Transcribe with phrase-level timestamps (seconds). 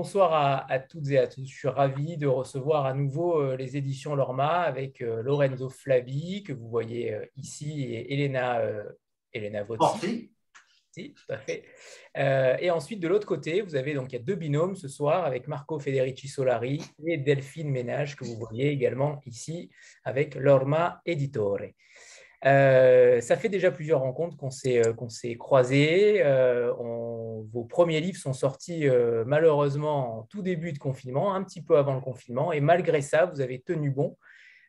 [0.00, 1.44] Bonsoir à, toutes et à tous.
[1.44, 6.44] Je suis ravi de recevoir à nouveau euh, les éditions Lorma avec euh, Lorenzo Flabi,
[6.44, 8.62] que vous voyez euh, ici, et Elena,
[9.32, 10.30] Elena Votti.
[10.92, 11.64] Si, tout à fait.
[12.62, 15.24] et ensuite, de l'autre côté, vous avez donc il y a deux binômes ce soir
[15.24, 19.68] avec Marco Federici Solari et Delphine Ménage, que vous voyez également ici
[20.04, 21.58] avec Lorma Editore.
[22.44, 26.22] Euh, ça fait déjà plusieurs rencontres qu'on s'est euh, s'est croisés.
[26.24, 26.72] Euh,
[27.52, 28.86] vos premiers livres sont sortis
[29.26, 33.26] malheureusement en tout début de confinement, un petit peu avant le confinement, et malgré ça,
[33.26, 34.16] vous avez tenu bon.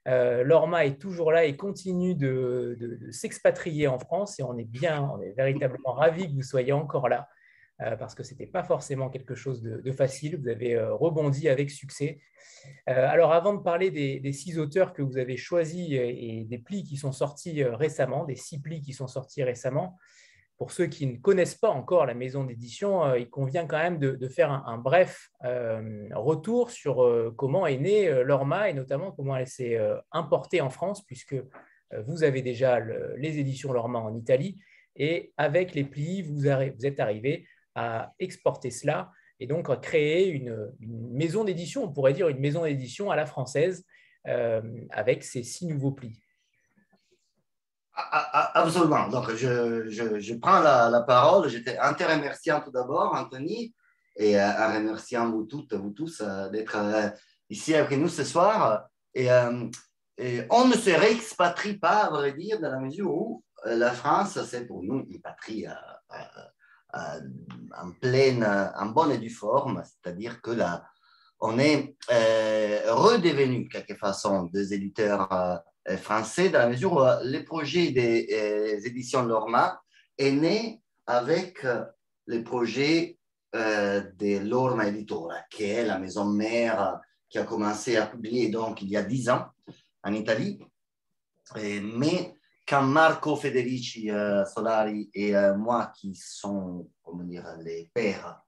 [0.05, 5.22] Lorma est toujours là et continue de, s'expatrier en France, et on est bien, on
[5.22, 7.28] est véritablement ravis que vous soyez encore là.
[7.81, 10.38] Euh, parce que ce n'était pas forcément quelque chose de, facile.
[10.38, 12.20] Vous avez euh, rebondi avec succès.
[12.90, 16.84] Euh, alors, avant de parler des, six auteurs que vous avez choisis et, des plis
[16.84, 19.97] qui sont sortis récemment, des six plis qui sont sortis récemment,
[20.60, 24.28] pour ceux qui ne connaissent pas encore la maison d'édition, il convient quand même de,
[24.28, 29.80] faire un, bref retour sur comment est née Lorma et notamment comment elle s'est
[30.12, 31.38] importée en France, puisque
[32.06, 32.80] vous avez déjà
[33.16, 34.62] les éditions Lorma en Italie.
[34.98, 40.72] Et avec les plis, vous, êtes arrivé à exporter cela et donc à créer une,
[40.82, 43.86] maison d'édition, on pourrait dire une maison d'édition à la française
[44.28, 46.22] euh, avec ces six nouveaux plis.
[48.53, 49.08] Absolument.
[49.08, 51.50] Donc, je, je, prends la, parole.
[51.50, 53.73] J'étais un te remerciant tout d'abord, Anthony,
[54.16, 56.78] et euh, un remerciant vous toutes, vous tous, euh, d'être
[57.50, 58.88] ici avec nous ce soir.
[59.14, 59.28] Et,
[60.17, 64.39] et, on ne se réexpatrie pas, à vrai dire, dans la mesure où la France,
[64.45, 65.66] c'est pour nous une patrie
[66.95, 67.19] euh,
[67.78, 70.84] en pleine, en bonne et due forme, c'est-à-dire que là,
[71.40, 75.56] on est euh, redevenu, quelque façon, des éditeurs euh,
[75.97, 79.81] français, dans la mesure où le projet des éditions Lorma
[80.17, 81.66] est né avec
[82.25, 83.17] le projet
[83.53, 88.89] de Lorma Editora, qui est la maison mère qui a commencé à publier donc il
[88.89, 89.45] y a dix ans
[90.03, 90.59] en Italie.
[91.56, 92.34] mais
[92.68, 98.41] quand Marco Federici euh, Solari et euh, moi, qui sont comment dire, les pères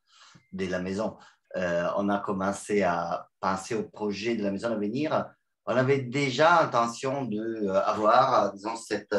[0.53, 1.17] de la maison,
[1.57, 5.25] euh, on a commencé à penser au projet de la maison à venir,
[5.71, 9.15] on avait déjà intention d'avoir, disons, cette,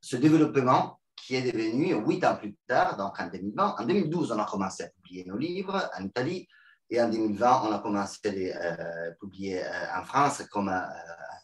[0.00, 3.76] ce développement qui est devenu huit ans plus tard, donc en 2020.
[3.78, 6.48] En 2012, on a commencé à publier nos livres en Italie
[6.88, 9.60] et en 2020, on a commencé à publier
[9.96, 10.70] en France comme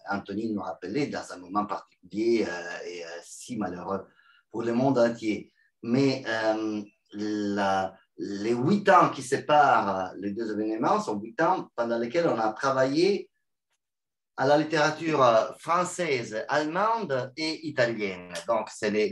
[0.08, 4.06] Anthony nous rappelait dans un moment particulier euh, et euh, si malheureux
[4.50, 5.52] pour le monde entier.
[5.82, 6.82] Mais euh,
[7.14, 12.52] les huit ans qui séparent les deux événements sont huit ans pendant lesquels on a
[12.52, 13.30] travaillé
[14.36, 18.32] à la littérature française, allemande et italienne.
[18.46, 19.08] Donc, c'est les,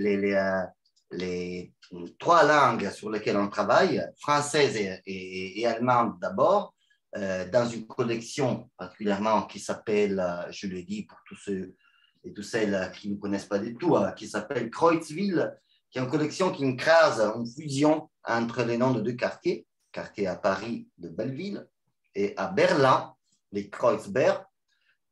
[1.10, 1.72] les,
[2.18, 6.74] trois langues sur lesquelles on travaille, française et allemande d'abord,
[7.16, 11.74] euh, dans une collection particulièrement qui s'appelle, euh, je le dis pour tous ceux
[12.22, 15.58] et toutes celles qui ne connaissent pas du tout, euh, qui s'appelle Kreuzville,
[15.90, 20.28] qui est une collection qui crase une fusion entre les noms de deux quartiers, quartier
[20.28, 21.66] à Paris de Belleville
[22.14, 23.12] et à Berlin,
[23.50, 24.44] les Kreuzberg.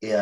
[0.01, 0.15] Et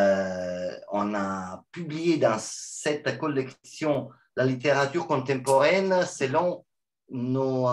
[0.91, 6.65] on a publié dans cette collection la littérature contemporaine selon
[7.11, 7.69] nos,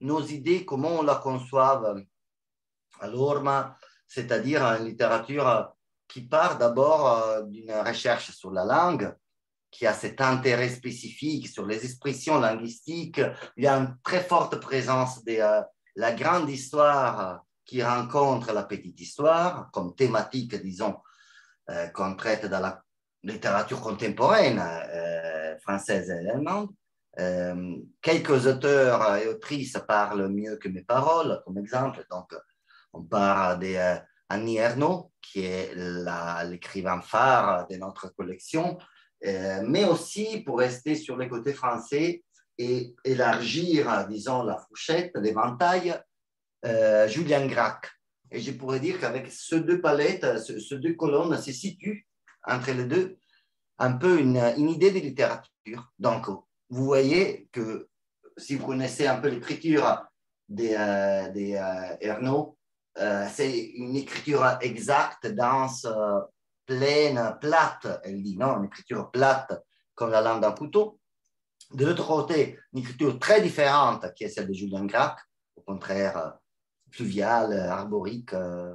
[0.00, 1.96] nos idées, comment on la conçoit
[3.00, 3.08] à
[4.06, 5.72] c'est-à-dire une littérature
[6.08, 9.14] qui part d'abord euh, d'une recherche sur la langue,
[9.70, 13.20] qui a cet intérêt spécifique sur les expressions linguistiques.
[13.56, 15.60] Il y a une très forte présence de euh,
[15.96, 20.96] la grande histoire qui rencontre la petite histoire comme thématique, disons,
[21.70, 22.82] euh, qu'on traite dans la
[23.22, 24.62] littérature contemporaine
[25.60, 26.70] française et allemande.
[28.00, 32.04] quelques auteurs et autrices parlent mieux que mes paroles, comme exemple.
[32.10, 32.32] Donc,
[32.92, 38.78] on parle d'Annie euh, Ernaux, qui est l'écrivain phare de notre collection,
[39.26, 42.24] euh, mais aussi pour rester sur les côtés français
[42.56, 46.00] et élargir, disons, la fourchette, l'éventail,
[46.64, 47.88] euh, Julien Gracq.
[48.30, 52.06] Et je pourrais dire qu'avec ces deux palettes, ces deux colonnes se situent
[52.44, 53.18] entre les deux
[53.78, 54.36] un peu une,
[54.68, 55.92] idée de littérature.
[55.98, 57.88] Donc, vous voyez que
[58.36, 60.04] si vous connaissez un peu l'écriture
[60.48, 60.70] des,
[61.32, 61.54] des
[63.00, 65.86] euh, c'est une écriture exacte, dense,
[66.66, 69.52] pleine, plate, elle dit, non, une écriture plate
[69.94, 70.98] comme la lame d'un couteau.
[71.72, 75.18] De l'autre côté, une écriture très différente qui est celle de Julien Gracq,
[75.56, 76.34] au contraire,
[76.88, 78.74] euh, fluviale, arborique, euh,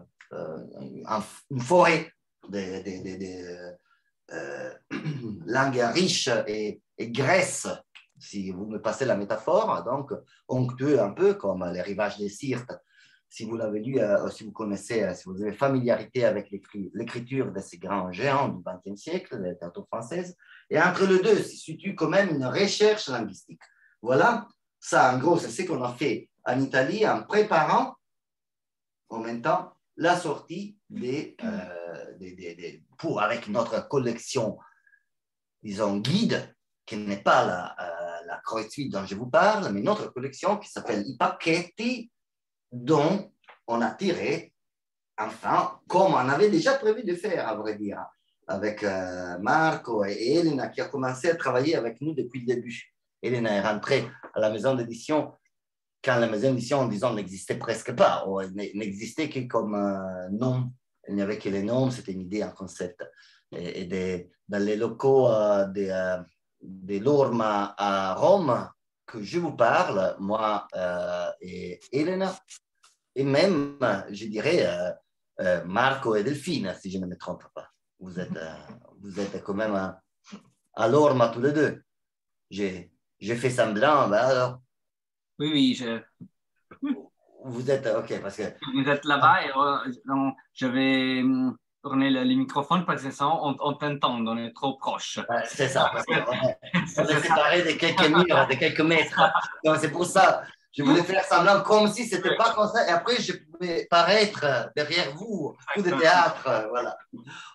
[1.51, 2.11] une forêt
[2.49, 3.73] de,
[5.45, 7.13] langue riche et, et
[8.19, 10.11] si vous me passez la métaphore, donc
[10.47, 12.71] onctueux un peu comme les rivages des Sirtes
[13.33, 13.99] si vous l'avez lu,
[14.31, 19.01] si vous connaissez, si vous avez familiarité avec l'écriture de ces grands géants du XXe
[19.01, 20.37] siècle, la littérature française.
[20.69, 23.63] Et entre les deux se situe quand même une recherche linguistique.
[24.03, 24.47] Voilà,
[24.79, 27.95] ça en gros, c'est ce qu'on a fait en Italie en préparant
[29.09, 31.37] en même temps la sortie des,
[32.19, 34.57] des, pour, avec notre collection,
[35.61, 36.55] disons, guide,
[36.85, 38.41] qui n'est pas la, euh, la
[38.89, 42.11] dont je vous parle, mais notre collection qui s'appelle I Pacchetti,
[42.71, 43.31] dont
[43.67, 44.53] on a tiré,
[45.17, 48.03] enfin, comme on avait déjà prévu de faire, à vrai dire,
[48.47, 52.93] avec euh, Marco et Elena, qui a commencé à travailler avec nous depuis le début.
[53.21, 55.33] Elena est rentrée à la maison d'édition
[56.03, 60.71] quand la maison d'édition, disons, n'existait presque pas, ou n'existait que comme euh, nom.
[61.07, 63.03] Il n'y avait que les noms, c'était une idée, un concept.
[63.51, 66.17] Et, dans les locaux euh, de, euh,
[66.61, 68.69] de l'Orma à Rome,
[69.05, 70.67] que je vous parle, moi
[71.41, 72.35] et Elena,
[73.15, 73.77] et même,
[74.09, 74.65] je dirais,
[75.65, 77.67] Marco et Delphine, si je ne me trompe pas.
[77.99, 78.39] Vous êtes,
[79.01, 80.01] vous êtes quand même à,
[80.73, 81.83] à l'Orma tous les deux.
[82.49, 82.89] J'ai
[83.19, 84.62] fait semblant, ben alors,
[85.39, 85.99] oui, oui, je...
[87.45, 88.43] Vous êtes, ok, parce que...
[88.73, 93.55] Vous êtes là-bas et euh, je vais hum, tourner le, microphone parce que ça, on,
[93.59, 95.19] on t'entend, on est trop proche.
[95.45, 96.13] c'est ça, parce qu'on
[96.97, 99.21] on est séparés de quelques murs, de quelques mètres.
[99.79, 100.43] c'est pour ça,
[100.75, 102.87] je voulais faire semblant comme si c'était pas comme ça.
[102.87, 106.67] Et après, je pouvais paraître derrière vous, coup de théâtre.
[106.69, 106.97] Voilà.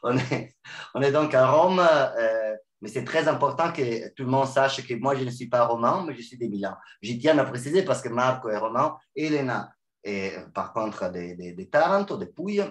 [0.04, 0.54] On est,
[0.94, 1.80] on est donc à Rome.
[1.80, 5.48] Euh, mais c'est très important que tout le monde sache que moi, je ne suis
[5.48, 6.76] pas roman, mais je suis des Milan.
[7.02, 9.72] J'y tiens à préciser parce que Marco est roman, Elena
[10.04, 12.64] est par contre des, des, des Taranto, des Pouilles.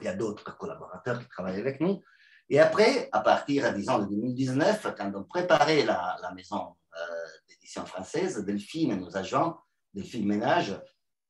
[0.00, 2.02] Il y a d'autres collaborateurs qui travaillent avec nous.
[2.48, 7.84] Et après, à partir, disons, de 2019, quand on préparait la, la maison euh, d'édition
[7.84, 9.58] française, Delphine, nos agents,
[9.92, 10.80] Delphine Ménage,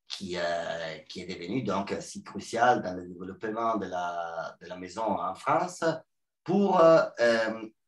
[0.08, 4.76] qui, euh, qui est devenue donc si crucial dans le développement de la, de la
[4.76, 5.82] maison en France,
[6.44, 7.02] pour euh,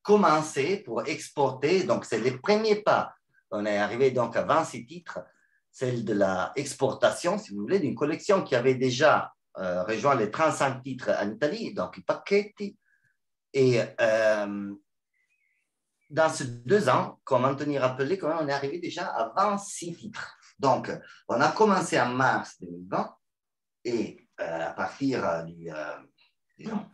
[0.09, 1.83] commencer pour exporter.
[1.83, 3.15] Donc, c'est les premiers pas.
[3.51, 5.21] On est arrivé donc à 26 titres,
[5.71, 10.31] celle de la exportation, si vous voulez, d'une collection qui avait déjà euh, rejoint les
[10.31, 12.79] 35 titres en Italie, donc i pacchetti.
[13.53, 14.75] Et euh,
[16.09, 20.39] dans ces deux ans, comme Anthony rappelait, quand on est arrivé déjà à 26 titres.
[20.59, 20.91] Donc,
[21.29, 23.15] on a commencé en mars 2020
[23.85, 25.69] et euh, à partir du,
[26.59, 26.87] disons,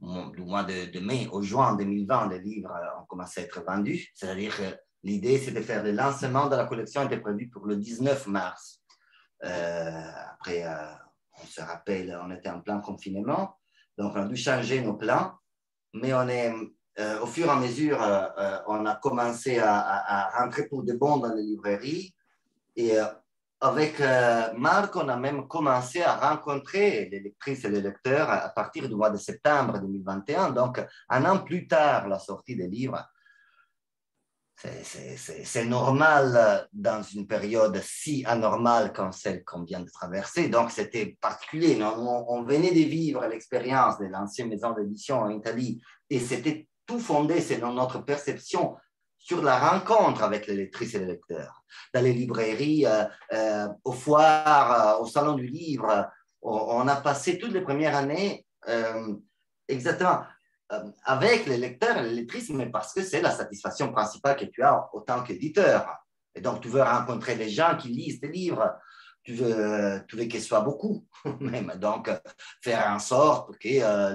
[0.00, 4.10] du mois de, mai au juin 2020, les livres ont commencé à être vendus.
[4.14, 7.76] C'est-à-dire que l'idée, c'est de faire le lancement de la collection était prévu pour le
[7.76, 8.82] 19 mars.
[9.44, 10.92] Euh, après, euh,
[11.42, 13.56] on se rappelle, on était en plein confinement,
[13.98, 15.34] donc on a dû changer nos plans,
[15.92, 16.52] mais on est,
[16.98, 17.98] euh, au fur et à mesure,
[18.66, 22.14] on a commencé à, à, rentrer pour de bon dans les librairies
[22.76, 22.92] et
[23.66, 28.48] avec euh, Marc, on a même commencé à rencontrer les lectrices et les lecteurs à
[28.50, 33.04] partir du mois de septembre 2021, donc un an plus tard la sortie des livres.
[34.54, 41.18] C'est normal dans une période si anormale comme celle qu'on vient de traverser, donc c'était
[41.20, 41.78] particulier.
[41.82, 47.00] On, on, venait de vivre l'expérience de l'ancienne maison d'édition en Italie et c'était tout
[47.00, 48.76] fondé selon notre perception
[49.26, 51.64] sur la rencontre avec les lectrices et les lecteurs.
[51.92, 53.02] Dans les librairies, euh,
[53.32, 56.08] euh, au foire, euh, au salon du livre,
[56.42, 58.46] on, a passé toutes les premières années
[59.66, 60.20] exactement
[61.04, 64.62] avec les lecteurs et les lectrices, mais parce que c'est la satisfaction principale que tu
[64.62, 65.88] as autant qu'éditeur.
[66.36, 68.76] Et donc, tu veux rencontrer les gens qui lisent tes livres,
[69.24, 71.04] tu veux, tu veux qu'ils soient beaucoup.
[71.80, 72.10] Donc,
[72.62, 74.14] faire en sorte que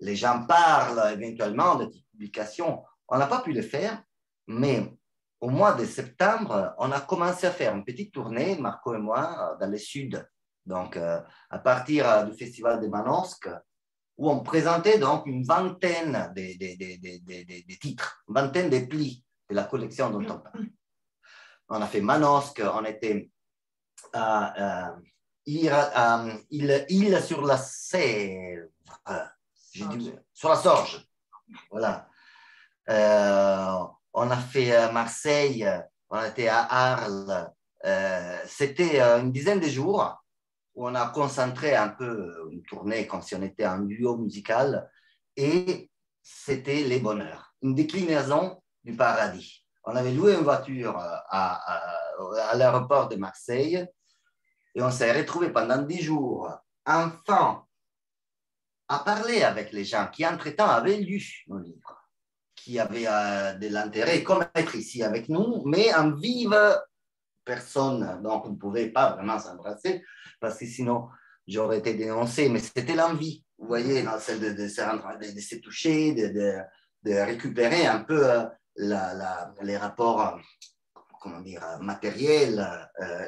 [0.00, 4.02] les, gens parlent éventuellement de tes publications on n'a pas pu le faire,
[4.46, 4.92] mais
[5.40, 9.56] au mois de septembre, on a commencé à faire une petite tournée, Marco et moi,
[9.60, 10.26] dans le sud.
[10.64, 11.20] Donc, euh,
[11.50, 13.50] à partir euh, du festival de Manosque,
[14.16, 20.10] où on présentait donc une vingtaine de, titres, une vingtaine de plis de la collection
[20.10, 20.68] dont on parle.
[21.68, 23.30] On a fait Manosque, on était
[24.14, 24.96] à, euh,
[25.44, 28.68] île, sur la Sèvre,
[30.32, 31.06] sur la Sorge,
[31.70, 32.08] voilà.
[32.90, 33.78] Euh,
[34.12, 35.66] on a fait euh, Marseille,
[36.10, 37.52] on était à Arles.
[37.84, 40.22] Euh, c'était une dizaine de jours
[40.74, 44.90] où on a concentré un peu une tournée comme si on était un duo musical
[45.36, 45.90] et
[46.22, 49.64] c'était les bonheurs, une déclinaison du paradis.
[49.84, 51.60] On avait loué une voiture à,
[52.48, 53.86] à l'aéroport de Marseille
[54.74, 56.50] et on s'est retrouvé pendant dix jours,
[56.86, 57.64] enfin,
[58.88, 62.03] à parler avec les gens qui, entre-temps, avaient lu nos livres
[62.64, 66.56] qui avait euh, de l'intérêt, comme être ici avec nous, mais en vive
[67.44, 70.02] personne, donc on ne pouvait pas vraiment s'embrasser,
[70.40, 71.08] parce que sinon
[71.46, 78.00] j'aurais été dénoncé, mais c'était l'envie, vous voyez, celle de, se toucher, de, récupérer un
[78.00, 78.46] peu euh,
[79.60, 82.66] les rapports, euh, comment dire, matériels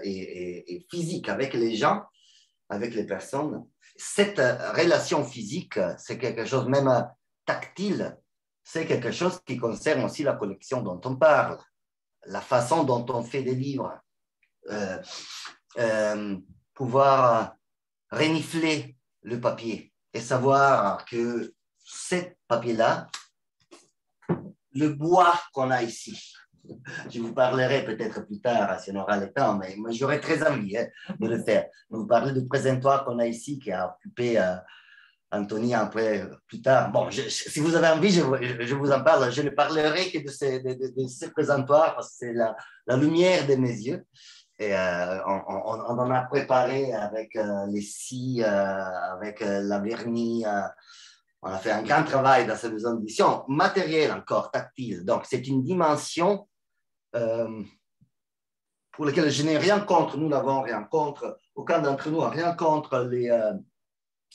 [0.02, 2.05] et, physiques avec les gens,
[2.71, 3.66] avec les personnes.
[3.97, 7.07] Cette relation physique, c'est quelque chose même
[7.45, 8.16] tactile,
[8.68, 11.56] c'est quelque chose qui concerne aussi la collection dont on parle,
[12.26, 13.96] la façon dont on fait des livres,
[16.75, 17.54] pouvoir
[18.11, 22.16] renifler le papier et savoir que ce
[22.49, 23.06] papier-là,
[24.73, 26.35] le bois qu'on a ici,
[27.08, 30.76] je vous parlerai peut-être plus tard si on aura le temps, mais j'aurais très envie
[30.76, 30.88] hein,
[31.20, 31.66] de le faire.
[31.88, 34.56] Vous parlez du présentoir qu'on a ici qui a occupé euh,
[35.30, 36.92] Anthony après plus tard.
[36.92, 39.30] Bon, si vous avez envie, je, vous en parle.
[39.33, 42.56] Je ne parlerai que de ce, de, ce présentoir parce que c'est la,
[42.97, 44.04] lumière de mes yeux.
[44.59, 50.45] Et euh, on, on, en a préparé avec euh, les scies, euh, avec la vernis.
[51.42, 55.04] on a fait un grand travail dans cette maison d'édition, matériel encore, tactile.
[55.04, 56.49] Donc, c'est une dimension
[58.92, 60.16] pour laquelle je n'ai rien contre.
[60.16, 61.37] Nous n'avons rien contre.
[61.54, 63.30] Aucun d'entre nous n'a rien contre les,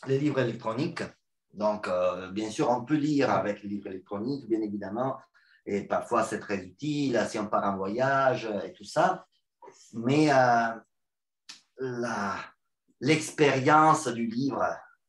[0.08, 1.04] les livres électroniques.
[1.54, 1.90] Donc,
[2.32, 5.18] bien sûr, on peut lire avec les livres électroniques, bien évidemment.
[5.66, 9.26] Et parfois, c'est très utile si on part en voyage et tout ça
[9.94, 10.74] mais euh,
[13.00, 14.64] l'expérience du livre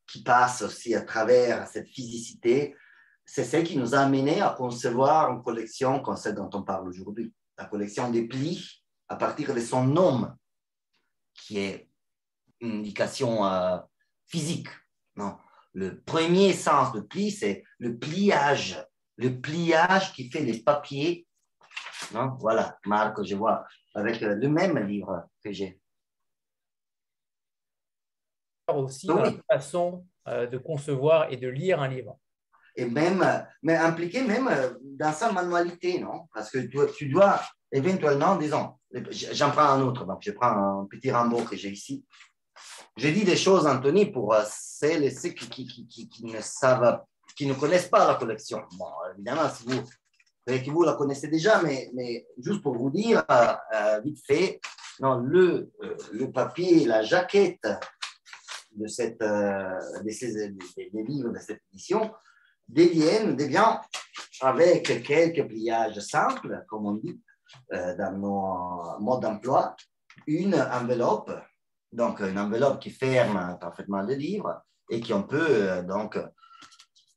[0.06, 2.76] qui passe aussi à travers cette physicité,
[3.24, 6.88] c'est celle qui nous a amené à concevoir une collection comme celle dont on parle
[6.88, 10.28] aujourd'hui, la collection des plis à partir de son nom,
[11.34, 11.88] qui est
[12.60, 13.78] une indication euh,
[14.26, 14.68] physique.
[15.16, 15.36] Non.
[15.74, 18.84] Le premier sens de pli, c'est le pliage,
[19.16, 21.26] le pliage qui fait les papiers.
[22.12, 22.36] Non?
[22.38, 23.64] Voilà, Marc, je vois
[23.94, 25.80] avec euh, le même livre que j'ai.
[28.68, 32.18] Aussi la façon euh, de concevoir et de lire un livre.
[32.74, 33.24] Et même,
[33.62, 36.28] mais impliqué même euh, dans sa manualité, non?
[36.32, 37.40] Parce que tu, tu dois
[37.70, 38.78] éventuellement, disons,
[39.10, 42.06] j'en prends un autre, donc je prends un petit Rambo que j'ai ici.
[42.96, 47.02] J'ai dit des choses, Anthony, pour celles et ceux qui, ne savent,
[47.36, 48.62] qui ne connaissent pas la collection.
[48.78, 49.82] Bon, évidemment, si vous
[50.46, 54.60] que vous la connaissez déjà, mais, juste pour vous dire, euh, euh, vite fait,
[55.00, 57.66] non, le, euh, papier, la jaquette
[58.72, 62.10] de cette, des, livres de cette édition
[62.68, 63.78] deviennent, devient
[64.40, 67.20] avec quelques pliages simples, comme on dit
[67.70, 69.76] dans nos modes d'emploi,
[70.26, 71.30] une enveloppe,
[71.92, 76.18] donc une enveloppe qui ferme parfaitement le livre et qu'on peut donc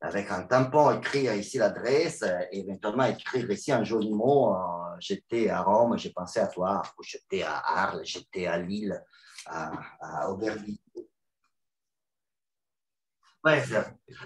[0.06, 4.54] avec un tampon, écrire ici l'adresse et éventuellement écrire ici un joli mot.
[4.54, 9.02] Euh, j'étais à Rome, j'ai pensé à toi, ou j'étais à Arles, j'étais à Lille,
[9.48, 10.80] à, à Aubervilliers.
[13.44, 13.64] Ouais,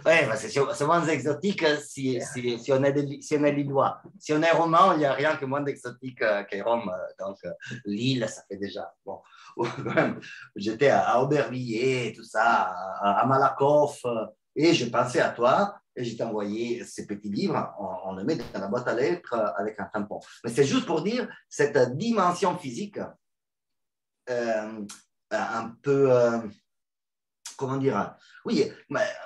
[0.05, 4.01] c'est moins exotique si, si, on est si on est lillois.
[4.17, 6.89] Si on est roman, il n'y a rien que moins d'exotique euh, que Rome.
[7.19, 7.51] Donc, euh,
[7.83, 8.93] Lille, ça fait déjà.
[9.05, 9.19] Bon.
[10.55, 14.03] J'étais à Aubervilliers, tout ça, à Malakoff.
[14.55, 17.73] Et je pensais à toi et je t'ai envoyé ces petits livres.
[18.05, 20.19] On, le met dans la boîte à lettres avec un tampon.
[20.43, 22.99] Mais c'est juste pour dire cette dimension physique
[24.29, 24.85] euh,
[25.31, 26.39] un peu, euh,
[27.57, 28.15] comment dire,
[28.45, 28.71] oui,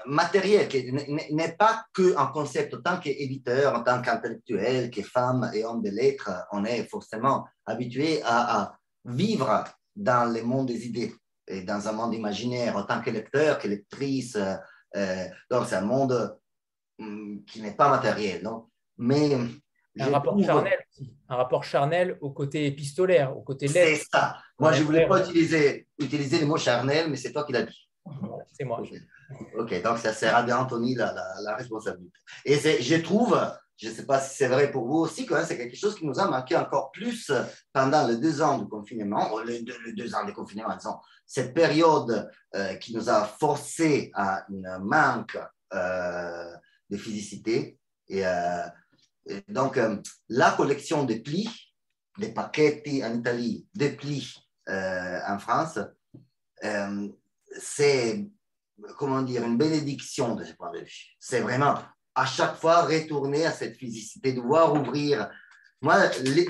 [0.05, 0.91] matériel, qui
[1.31, 2.73] n'est pas qu'un concept.
[2.73, 7.45] En tant qu'éditeur, en tant qu'intellectuel, que femme et homme de lettres, on est forcément
[7.65, 8.75] habitué à
[9.05, 9.63] vivre
[9.95, 11.13] dans le monde des idées
[11.47, 14.37] et dans un monde imaginaire en tant que lecteur, que lectrice,
[14.95, 16.37] euh, donc, c'est un monde
[16.99, 18.43] hum, qui n'est pas matériel.
[18.43, 18.67] Non?
[18.97, 19.35] Mais
[19.99, 20.79] un rapport charnel
[21.29, 24.01] Un rapport charnel au côté épistolaire, au côté lettre.
[24.01, 24.37] C'est ça.
[24.57, 27.63] Moi, je ne voulais pas utiliser, utiliser le mot charnel, mais c'est toi qui l'as
[27.63, 27.89] dit.
[28.51, 28.81] C'est moi.
[29.57, 32.17] Ok, donc ça sert à Anthony la, la, responsabilité.
[32.45, 33.39] Et je trouve,
[33.83, 36.05] je ne sais pas si c'est vrai pour vous aussi, quand c'est quelque chose qui
[36.05, 37.29] nous a manqué encore plus
[37.73, 42.31] pendant les deux ans de confinement, deux, les deux ans de confinement, disons, cette période
[42.55, 45.37] euh, qui nous a forcé à un manque
[45.73, 46.55] euh,
[46.89, 47.77] de physicité.
[48.07, 48.63] Et, euh,
[49.49, 49.77] donc,
[50.29, 51.73] la collection des plis,
[52.17, 54.33] des paquets en Italie, des plis
[54.67, 55.79] en France,
[57.57, 58.29] c'est,
[58.97, 61.15] comment dire, une bénédiction de ce point de vue.
[61.19, 61.75] C'est vraiment
[62.15, 65.29] à chaque fois retourner à cette physicité, de voir ouvrir.
[65.81, 65.97] Moi,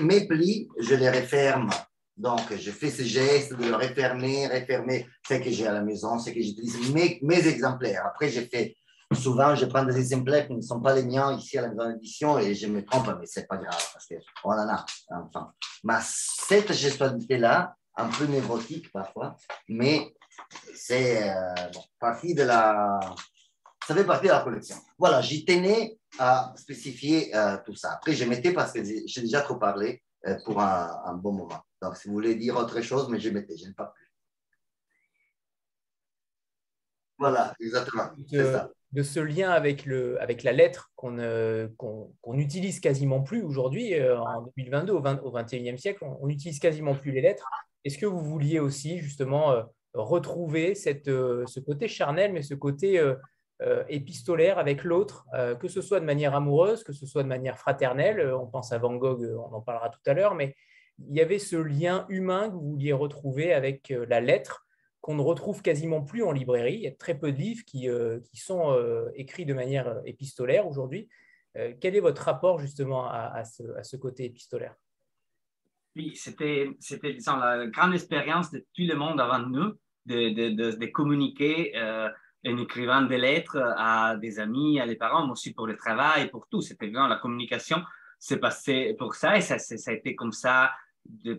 [0.00, 1.70] mes plis, je les referme
[2.16, 6.18] donc, je fais ce geste de le refermer, refermer ce que j'ai à la maison,
[6.18, 8.06] ce que j'utilise, mes, exemplaires.
[8.06, 8.76] Après, j'ai fait
[9.12, 11.96] souvent, je prends des exemplaires qui ne sont pas les miens ici à la grande
[11.96, 14.06] édition et je me trompe, mais ce n'est pas grave parce
[14.42, 14.86] qu'on en a.
[15.10, 15.52] Enfin,
[15.82, 19.36] mais cette gestualité-là, un peu névrotique parfois,
[19.68, 20.14] mais
[20.74, 21.54] c'est euh,
[21.98, 23.00] partie de la.
[23.86, 24.76] Ça fait partie de la collection.
[24.98, 27.92] Voilà, j'y tenais à spécifier euh, tout ça.
[27.92, 31.60] Après, je mettais parce que j'ai déjà trop parlé euh, pour un, un, bon moment.
[31.82, 34.10] Donc, si vous voulez dire autre chose, mais je mettais, je n'ai pas plus.
[37.18, 38.04] Voilà, exactement.
[38.16, 38.70] De, ça.
[38.92, 41.12] de ce lien avec, le, avec la lettre qu'on
[42.28, 47.12] n'utilise quasiment plus aujourd'hui, en 2022, au, 20, au 21e siècle, on n'utilise quasiment plus
[47.12, 47.48] les lettres.
[47.84, 49.54] Est-ce que vous vouliez aussi justement
[49.92, 53.00] retrouver cette, ce côté charnel, mais ce côté
[53.88, 55.26] épistolaire avec l'autre,
[55.60, 58.78] que ce soit de manière amoureuse, que ce soit de manière fraternelle On pense à
[58.78, 60.54] Van Gogh, on en parlera tout à l'heure, mais
[60.98, 64.64] il y avait ce lien humain que vous vouliez retrouver avec la lettre
[65.04, 66.76] qu'on ne retrouve quasiment plus en librairie.
[66.76, 70.00] Il y a très peu de livres qui, euh, sont euh, écrits de manière euh,
[70.06, 71.10] épistolaire aujourd'hui.
[71.80, 74.74] quel est votre rapport justement à, ce, côté épistolaire?
[75.94, 79.74] Oui, c'était, c'était la grande expérience de tout le monde avant nous
[80.06, 81.72] de, de, de, communiquer
[82.46, 86.28] en écrivant des lettres à des amis, à des parents, mais aussi pour le travail,
[86.30, 86.60] pour tout.
[86.60, 87.82] C'était vraiment la communication.
[88.18, 90.72] C'est passé pour ça et ça, a été comme ça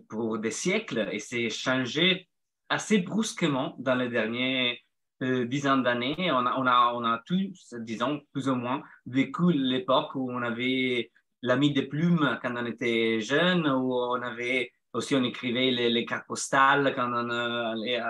[0.08, 2.28] pour des siècles et c'est changé
[2.70, 4.82] assez brusquement dans les derniers
[5.22, 6.32] euh, dizaines d'années.
[6.32, 12.40] On a, tous, disons, plus ou moins, vécu l'époque où on avait l'ami des plumes
[12.42, 17.30] quand on était jeune, où on avait aussi, on écrivait les, cartes postales quand on,
[17.30, 18.02] allait,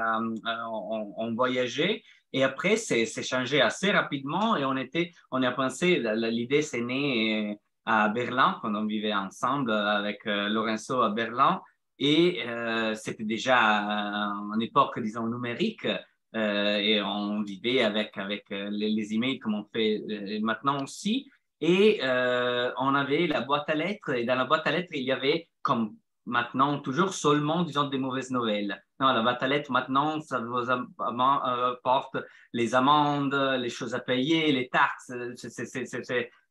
[1.18, 2.04] on, voyageait.
[2.36, 7.58] Et après, c'est changé assez rapidement et on, était, on a pensé, l'idée s'est née
[7.86, 11.62] à Berlin, quand on vivait ensemble avec euh, Lorenzo à Berlin.
[11.98, 15.88] Et euh, c'était déjà en époque, disons, numérique.
[16.36, 20.04] Euh, et on vivait avec, avec euh, les, emails comme on fait
[20.42, 21.32] maintenant aussi.
[21.62, 24.10] Et on avait la boîte à lettres.
[24.14, 27.98] Et dans la boîte à lettres, il y avait, comme maintenant, toujours seulement, disons, des
[27.98, 28.82] mauvaises nouvelles.
[29.00, 32.18] Non, la lettres, maintenant, ça vous apporte
[32.54, 35.12] les amendes, les choses à payer, les taxes.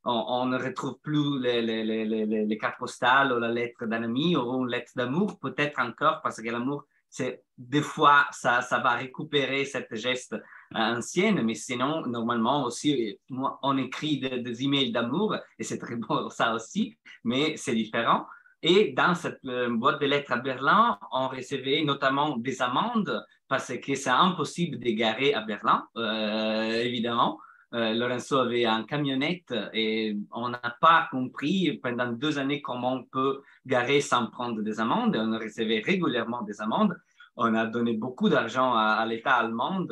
[0.07, 4.93] On, ne retrouve plus les, cartes postales ou la lettre d'un ami ou une lettre
[4.95, 10.37] d'amour, peut-être encore, parce que l'amour, c'est des fois, ça, va récupérer cette geste
[10.75, 16.53] ancienne, mais sinon, normalement aussi, on écrit des, emails d'amour, et c'est très bon ça
[16.55, 18.27] aussi, mais c'est différent.
[18.67, 23.77] Et dans cette euh, boîte de lettres à Berlin, on recevait notamment des amendes parce
[23.77, 27.39] que c'est impossible d'égarer à Berlin, euh, évidemment.
[27.75, 33.05] Euh, Lorenzo avait un camionnette et on n'a pas compris pendant deux années comment on
[33.05, 35.15] peut garer sans prendre des amendes.
[35.15, 36.97] On recevait régulièrement des amendes.
[37.37, 39.87] On a donné beaucoup d'argent à, l'État allemand.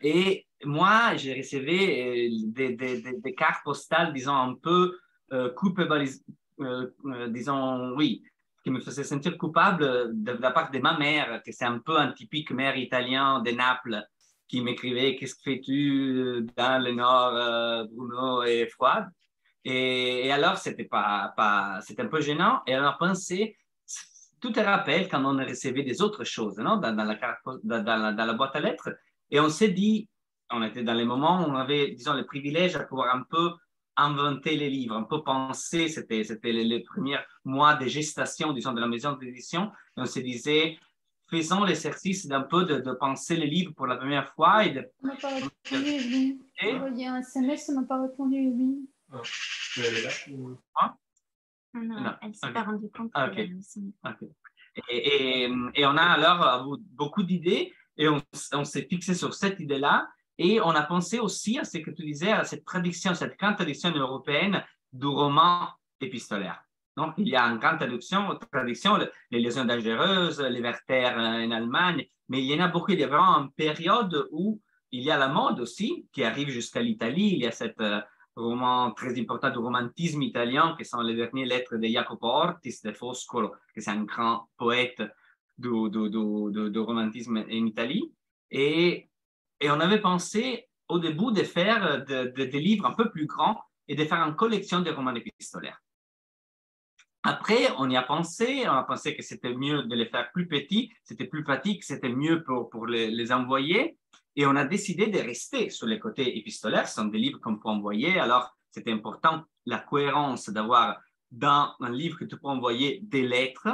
[0.00, 4.96] Et moi, j'ai reçu des, cartes postales, disons, un peu
[5.32, 5.48] euh,
[7.28, 8.22] disons, oui,
[8.62, 11.96] qui me faisaient sentir coupable de, la part de ma mère, que c'est un peu
[11.98, 14.04] un typique mère italien de Naples
[14.48, 19.08] qui m'écrivait Qu'est-ce que fais-tu dans le Nord, euh, Bruno et Froide?
[19.64, 22.62] Et, alors, c'était pas, pas un peu gênant.
[22.66, 23.56] Et on a pensé,
[24.40, 26.76] tout te rappelle quand on recevait des autres choses non?
[26.76, 27.18] dans, la,
[27.62, 28.90] dans, la, boîte à lettres.
[29.30, 30.08] Et on s'est dit,
[30.50, 33.50] on était dans les moments où on avait, disons, le privilège à pouvoir un peu
[34.02, 38.72] inventer les livres, un peu penser, c'était, c'était les, les, premiers mois de gestation, disons,
[38.72, 39.70] de la maison d'édition.
[39.96, 40.78] Et on se disait,
[41.30, 44.64] faisons l'exercice d'un peu de, penser les livres pour la première fois.
[44.64, 44.88] Et de...
[45.02, 46.40] On n'a pas répondu, oui.
[46.62, 48.88] Il y a un SMS, on n'a pas répondu, oui.
[49.12, 50.56] Oh, tu es là ou...
[50.76, 50.94] ah,
[51.74, 53.10] non, elle ne s'est pas rendue compte.
[53.14, 53.50] Ah, okay.
[54.88, 59.58] et, et, et, on a alors beaucoup d'idées et on, on s'est fixé sur cette
[59.60, 60.08] idée-là.
[60.42, 63.56] Et on a pensé aussi à ce que tu disais, à cette traduction, cette grande
[63.56, 65.68] traduction européenne du roman
[66.00, 66.62] épistolaire.
[66.96, 68.96] Donc, il y a une grande traduction, traduction
[69.30, 72.92] les lésions dangereuses, les Werther euh, en Allemagne, mais il y en a beaucoup.
[72.92, 74.58] Il y a vraiment une période où
[74.92, 77.32] il y a la mode aussi, qui arrive jusqu'à l'Italie.
[77.34, 78.00] Il y a cet euh,
[78.34, 82.92] roman très important du romantisme italien, qui sont les dernières lettres de Jacopo Ortis de
[82.92, 85.02] Foscolo, qui est un grand poète
[85.58, 88.10] du, du romantisme en Italie.
[88.50, 89.09] Et,
[89.60, 93.94] et, on avait pensé au début de faire des livres un peu plus grands et
[93.94, 95.80] de faire une collection de romans épistolaires.
[97.22, 100.48] Après, on y a pensé, on a pensé que c'était mieux de les faire plus
[100.48, 103.98] petits, c'était plus pratique, c'était mieux pour, pour les, les, envoyer.
[104.36, 106.88] Et on a décidé de rester sur les côtés épistolaires.
[106.88, 108.18] Ce sont des livres qu'on peut envoyer.
[108.18, 110.98] Alors, c'était important la cohérence d'avoir
[111.30, 113.68] dans un livre que tu peux envoyer des lettres.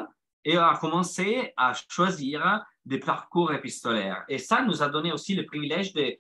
[0.45, 4.25] Et on a commencé à choisir des parcours épistolaires.
[4.29, 6.17] Et ça nous a donné aussi le privilège de,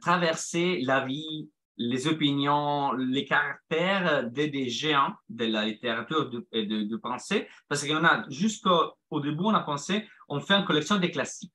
[0.00, 6.84] traverser la vie, les opinions, les caractères de, des géants de la littérature et de,
[6.84, 11.10] de, pensée, parce qu'on a, jusqu'au début, on a pensé, on fait une collection des
[11.10, 11.52] classiques.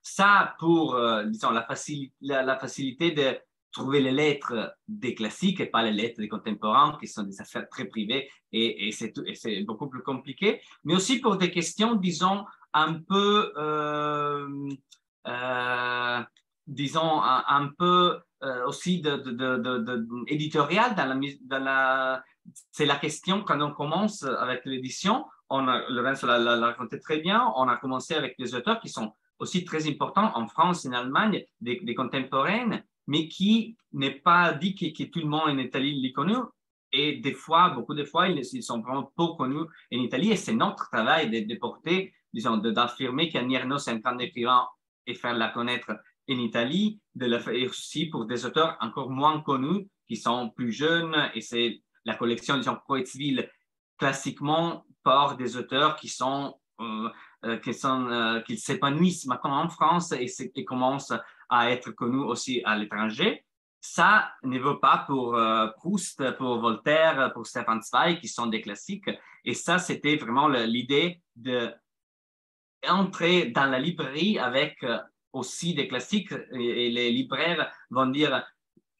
[0.00, 1.66] Ça, pour, disons, la,
[2.42, 3.38] la, facilité de
[3.72, 7.68] trouver les lettres des classiques et pas les lettres des contemporains, qui sont des affaires
[7.68, 9.12] très privées et, et c'est
[9.64, 14.68] beaucoup plus compliqué, mais aussi pour des questions, disons, un peu, euh,
[15.26, 16.20] euh,
[16.66, 22.22] disons, un, peu euh, aussi de, de, éditorial dans la,
[22.70, 25.26] c'est la question quand on commence avec l'édition.
[25.50, 27.52] On a, Lorenzo l'a raconté très bien.
[27.56, 31.44] On a commencé avec des auteurs qui sont aussi très importants en France en Allemagne,
[31.60, 36.34] des, contemporaines, mais qui n'est pas dit que, tout le monde en Italie les connaît.
[36.92, 39.60] Et des fois, beaucoup de fois, ils, sont vraiment peu connus
[39.92, 40.30] en Italie.
[40.30, 44.66] Et c'est notre travail de porter, disons, d'affirmer qu'Anierno, c'est un grand écrivain
[45.06, 49.40] et faire la connaître en Italie, de le faire aussi pour des auteurs encore moins
[49.40, 51.30] connus, qui sont plus jeunes.
[51.34, 53.48] Et c'est la collection, disons, Poetsville,
[53.98, 57.08] classiquement, par des auteurs qui sont, euh,
[57.44, 61.14] euh, qui euh, qui s'épanouissent maintenant en France et, qui commencent
[61.48, 63.44] à être connu aussi à l'étranger.
[63.80, 68.60] Ça ne veut pas pour euh, Proust, pour Voltaire, pour Stefan Zweig, qui sont des
[68.60, 69.10] classiques.
[69.44, 71.22] Et ça, c'était vraiment l'idée
[72.86, 74.98] d'entrer dans la librairie avec euh,
[75.32, 76.32] aussi des classiques.
[76.52, 78.44] Et, les libraires vont dire,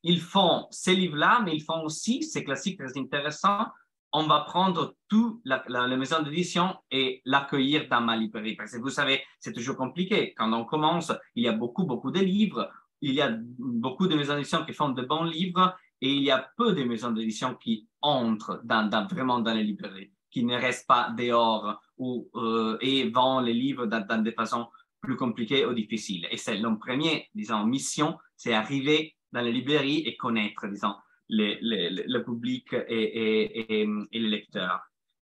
[0.02, 3.66] ils font ces livres-là, mais ils font aussi ces classiques très intéressants
[4.12, 5.62] on va prendre tout la,
[5.96, 8.56] maison d'édition et l'accueillir dans ma librairie.
[8.56, 10.34] Parce que vous savez, c'est toujours compliqué.
[10.34, 12.70] Quand on commence, il y a beaucoup, beaucoup de livres.
[13.00, 16.30] Il y a beaucoup de maisons d'édition qui font de bons livres et il y
[16.30, 18.62] a peu de maisons d'édition qui entrent
[19.10, 23.86] vraiment dans les librairies, qui ne restent pas dehors ou, euh, et vendent les livres
[23.86, 24.68] dans, des façons
[25.00, 26.26] plus compliquées ou difficiles.
[26.30, 30.94] Et c'est notre première, disons, mission, c'est arriver dans les librairies et connaître, disons,
[31.28, 34.80] le public et, et, et, les lecteurs.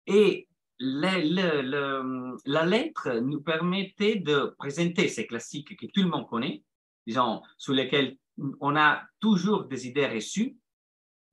[0.07, 0.47] Et
[0.79, 1.19] la
[2.65, 6.63] lettre nous permettait de présenter ces classiques que tout le monde connaît,
[7.05, 8.17] disons, sur lesquels
[8.59, 10.57] on a toujours des idées reçues,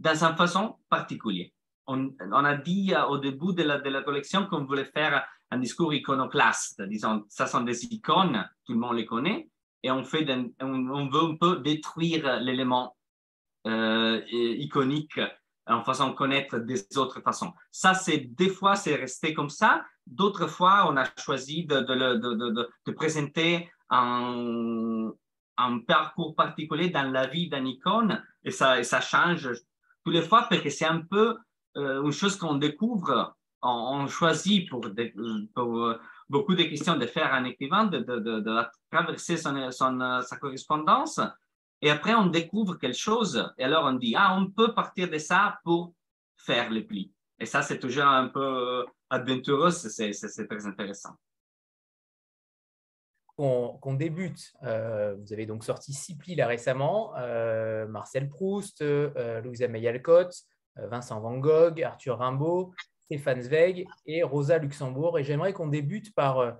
[0.00, 1.48] dans une façon particulière.
[1.88, 7.24] On, a dit au début de la, collection qu'on voulait faire un discours iconoclaste, disons,
[7.28, 9.48] ça sont des icônes, tout le monde les connaît,
[9.82, 12.94] et on, fait veut un peu détruire l'élément
[13.66, 15.18] euh, iconique
[15.66, 17.52] en faisant connaître des autres façons.
[17.70, 19.84] Ça, c'est des fois, c'est resté comme ça.
[20.06, 25.10] D'autres fois, on a choisi de, de, de, de présenter un,
[25.56, 29.50] un, parcours particulier dans la vie d'un icône et ça, ça change
[30.04, 31.36] tous les fois parce que c'est un peu euh,
[31.78, 33.34] une chose qu'on découvre.
[33.60, 40.22] On, choisit pour, euh, beaucoup de questions de faire un écrivain, de, traverser son, son,
[40.22, 41.20] sa correspondance
[41.80, 45.18] et après, on découvre quelque chose et alors on dit, ah, on peut partir de
[45.18, 45.94] ça pour
[46.36, 47.12] faire le pli.
[47.38, 50.12] Et ça, c'est toujours un peu aventureux, c'est
[50.48, 51.14] très intéressant.
[53.36, 59.40] Qu'on débute, euh, vous avez donc sorti six plis là récemment, euh, Marcel Proust, euh,
[59.42, 60.34] Louisa May Alcott,
[60.90, 62.72] Vincent Van Gogh, Arthur Rimbaud,
[63.06, 65.18] Stéphane Zweig et Rosa Luxembourg.
[65.18, 66.56] Et j'aimerais qu'on débute par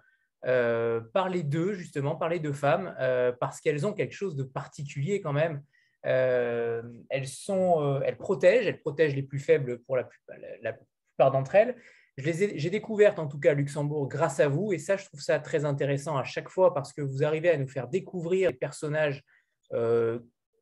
[0.47, 4.37] euh, par les deux, justement, par les deux femmes, euh, parce qu'elles ont quelque chose
[4.37, 5.63] de particulier quand même.
[6.07, 10.05] Euh, elles, sont, elles protègent, elles protègent les plus faibles pour la,
[10.73, 11.77] plupart d'entre elles.
[12.17, 15.65] J'ai découvert en tout cas Luxembourg grâce à vous, et ça, je trouve ça très
[15.65, 19.25] intéressant à chaque fois parce que vous arrivez à nous faire découvrir des personnages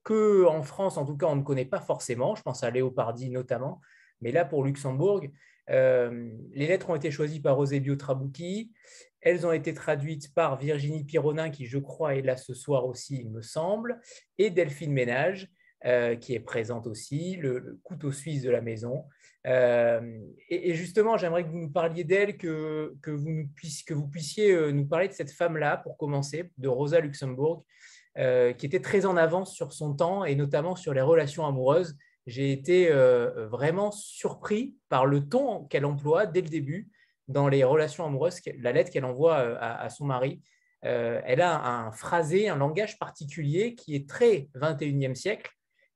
[0.06, 2.34] que en France, en tout cas, on ne connaît pas forcément.
[2.36, 3.80] Je pense à Léopardi notamment,
[4.20, 5.20] mais là pour Luxembourg,
[5.68, 8.72] les lettres ont été choisies par Eusebio Trabucchi.
[9.20, 13.18] Elles ont été traduites par Virginie Pironin, qui je crois est là ce soir aussi,
[13.18, 14.00] il me semble,
[14.38, 15.50] et Delphine Ménage,
[15.84, 19.04] euh, qui est présente aussi, le, couteau suisse de la maison.
[19.46, 24.52] Euh, et, justement, j'aimerais que vous nous parliez d'elle, que, vous puissiez, que vous puissiez
[24.52, 27.64] euh, nous parler de cette femme-là, pour commencer, de Rosa Luxembourg,
[28.16, 31.96] qui était très en avance sur son temps, et notamment sur les relations amoureuses.
[32.26, 32.90] J'ai été
[33.50, 36.90] vraiment surpris par le ton qu'elle emploie dès le début
[37.28, 40.42] dans les relations amoureuses, la lettre qu'elle envoie euh, à, son mari.
[40.84, 45.50] Euh, elle a un phrasé, un langage particulier qui est très 21e siècle.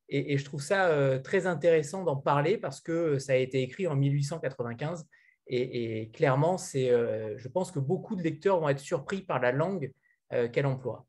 [0.09, 3.87] Et, je trouve ça euh, très intéressant d'en parler parce que ça a été écrit
[3.87, 5.07] en 1895.
[5.53, 9.91] Et, clairement, c'est, je pense que beaucoup de lecteurs vont être surpris par la langue
[10.53, 11.07] qu'elle emploie.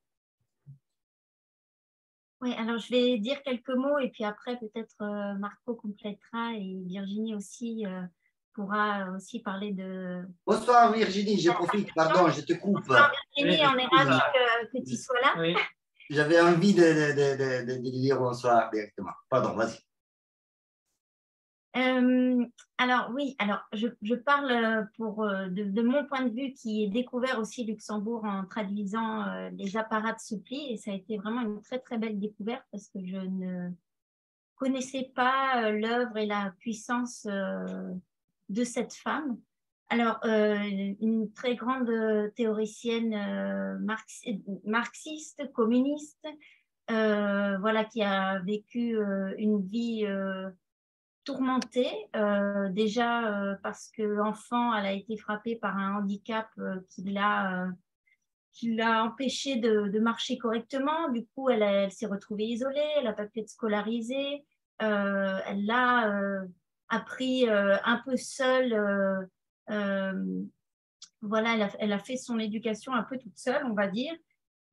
[2.42, 4.96] Oui, alors je vais dire quelques mots et puis après peut-être
[5.40, 7.86] Marco complétera et Virginie aussi
[8.54, 10.24] pourra aussi parler de.
[10.46, 12.74] Bonsoir Virginie, je profite, pardon, je te coupe.
[12.74, 14.20] Bonsoir Virginie, on est ravis
[14.74, 15.56] que, tu sois là.
[16.10, 19.14] j'avais envie de, de, de, de, de dire bonsoir directement.
[19.30, 19.78] Pardon, vas-y.
[21.78, 22.46] Euh,
[22.78, 26.84] alors oui, alors je, je parle euh, pour, euh, de, mon point de vue qui
[26.84, 31.42] est découvert aussi Luxembourg en traduisant les apparats de suppli et ça a été vraiment
[31.42, 33.70] une très très belle découverte parce que je ne
[34.56, 39.40] connaissais pas l'œuvre et la puissance de cette femme.
[39.88, 41.92] Alors une très grande
[42.36, 44.26] théoricienne marx,
[44.66, 46.28] marxiste, communiste,
[46.90, 48.98] voilà qui a vécu
[49.38, 50.06] une vie
[51.24, 56.80] tourmentée, euh, déjà euh, parce que l'enfant, elle a été frappée par un handicap euh,
[56.90, 57.68] qui l'a
[58.54, 61.10] qui l'a empêché de, marcher correctement.
[61.10, 64.44] Du coup, elle, s'est retrouvée isolée, elle n'a pas pu être scolarisée,
[64.80, 66.44] elle l'a
[66.90, 68.76] appris un peu seule.
[71.22, 74.14] voilà, elle a, fait son éducation un peu toute seule, on va dire.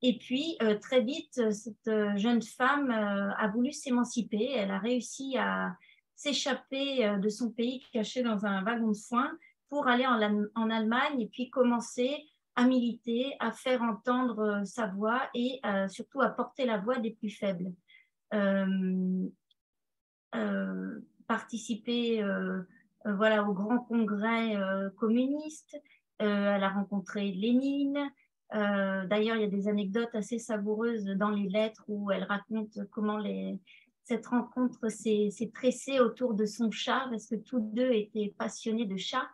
[0.01, 4.51] Et puis, très vite, cette jeune femme a voulu s'émanciper.
[4.57, 5.73] Elle a réussi à,
[6.19, 9.31] s'échapper euh, de son pays caché dans un wagon de foin
[9.69, 12.25] pour aller en, Allemagne et puis commencer
[12.57, 16.97] à militer, à faire entendre euh, sa voix et euh, surtout à porter la voix
[16.97, 17.71] des plus faibles.
[21.27, 22.23] Participer
[23.05, 24.55] voilà, au grand congrès
[24.97, 25.79] communiste.
[26.17, 28.11] elle a rencontré Lénine.
[28.51, 33.17] D'ailleurs, il y a des anecdotes assez savoureuses dans les lettres où elle raconte comment
[33.17, 33.59] les,
[34.09, 38.97] cette rencontre s'est tressée autour de son chat parce que tous deux étaient passionnés de
[38.97, 39.29] chats.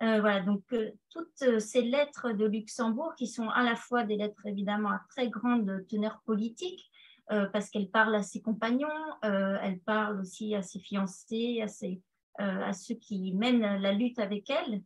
[0.00, 4.16] Euh, voilà, donc euh, toutes ces lettres de Luxembourg qui sont à la fois des
[4.16, 6.88] lettres évidemment à très grande teneur politique,
[7.32, 8.88] euh, parce qu'elle parle à ses compagnons,
[9.24, 12.00] euh, elle parle aussi à ses fiancés, à, ses,
[12.40, 14.82] euh, à ceux qui mènent la lutte avec elle,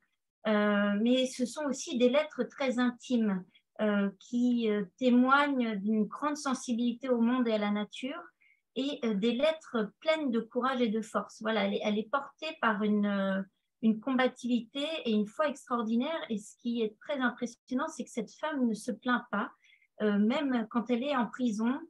[0.47, 3.45] euh, mais ce sont aussi des lettres très intimes
[4.19, 8.23] qui témoignent d'une grande sensibilité au monde et à la nature
[8.77, 11.41] et euh, des lettres pleines de courage et de force.
[11.41, 13.43] Voilà, elle est, portée par une, euh,
[13.83, 16.21] une, combativité et une foi extraordinaire.
[16.29, 19.51] Et ce qui est très impressionnant, c'est que cette femme ne se plaint pas,
[20.03, 21.81] euh, même quand elle est en prison,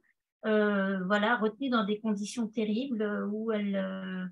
[0.43, 4.25] voilà, retenue dans des conditions terribles où elle, euh,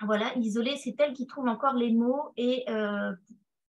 [0.00, 2.64] voilà, isolée, c'est elle qui trouve encore les mots et,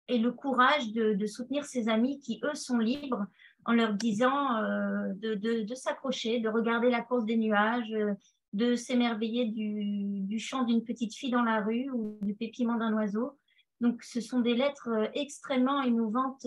[0.09, 3.27] et le courage de, soutenir ses amis qui, eux, sont libres
[3.65, 8.15] en leur disant euh, de, de, s'accrocher, de regarder la course des nuages, euh,
[8.53, 12.93] de s'émerveiller du, du chant d'une petite fille dans la rue ou du pépiment d'un
[12.95, 13.39] oiseau.
[13.81, 16.47] Donc, ce sont des lettres euh, extrêmement émouvantes,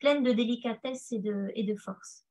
[0.00, 2.24] pleines de délicatesse et de, et de force.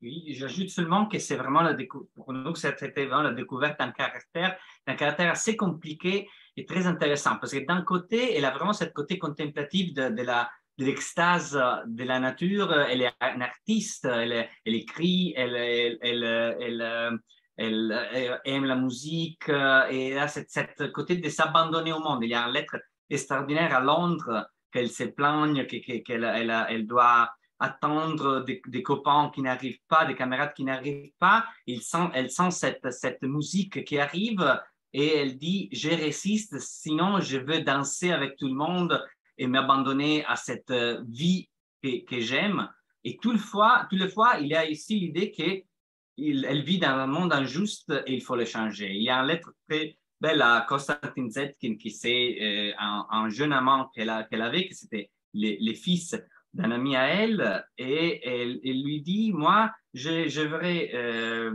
[0.00, 1.76] Oui, j'ajoute seulement que c'est vraiment la
[2.14, 7.36] pour nous, c'était vraiment la découverte d'un caractère, d'un caractère assez compliqué et très intéressant.
[7.40, 12.20] Parce que d'un côté, elle a vraiment cette côté contemplatif de, la, l'extase de la
[12.20, 12.72] nature.
[12.72, 17.20] Elle est une artiste, elle, elle écrit, elle, elle, elle,
[17.56, 22.22] elle, aime la musique et a cette, côté de s'abandonner au monde.
[22.22, 22.76] Il y a une lettre
[23.10, 29.80] extraordinaire à Londres qu'elle se plaigne, qu'elle elle, elle doit attendre des, copains qui n'arrivent
[29.88, 31.44] pas, des camarades qui n'arrivent pas.
[31.66, 34.60] Elle sent cette musique qui arrive
[34.92, 39.04] et elle dit, je résiste, sinon je veux danser avec tout le monde
[39.38, 41.48] et m'abandonner à cette euh, vie
[41.82, 42.68] que, j'aime.
[43.04, 48.14] Et toutefois, toutefois, il y a ici l'idée qu'elle vit dans un monde injuste et
[48.14, 48.92] il faut le changer.
[48.92, 53.28] Il y a une lettre très belle à Konstantin Zetkin qui c'est euh, un, un,
[53.28, 56.16] jeune amant qu'elle qu avait, que c'était les, les, fils
[56.52, 61.54] d'un ami à elle, et elle, lui dit, moi, j'aurais euh,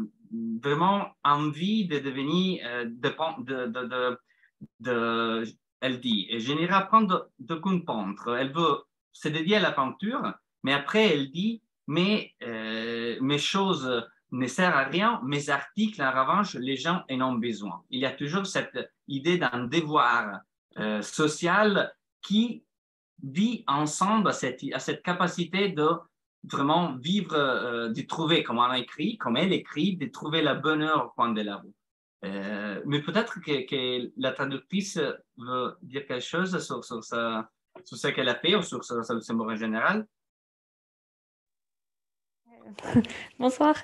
[0.61, 3.09] vraiment envie de devenir, euh, de,
[3.43, 4.17] de, de,
[4.79, 5.43] de,
[5.83, 8.37] elle dit, je n'irai apprendre de comprendre.
[8.37, 8.77] Elle veut
[9.11, 14.77] se dédier à la peinture, mais après, elle dit, mais euh, mes choses ne servent
[14.77, 17.83] à rien, mes articles, en revanche, les gens en ont besoin.
[17.89, 20.39] Il y a toujours cette idée d'un devoir
[20.79, 22.63] euh, social qui
[23.21, 25.89] vit ensemble à cette, à cette capacité de
[26.45, 31.07] vraiment vivre, euh, de trouver, comme on écrit, comme elle écrit, de trouver la bonheur
[31.07, 31.75] au coin de la route.
[32.23, 37.49] Euh, mais peut-être que, la traductrice veut dire quelque chose sur, sur, sa,
[37.83, 40.07] sur ce qu'elle a fait ou sur, sur Luxembourg en général.
[43.39, 43.75] Bonsoir.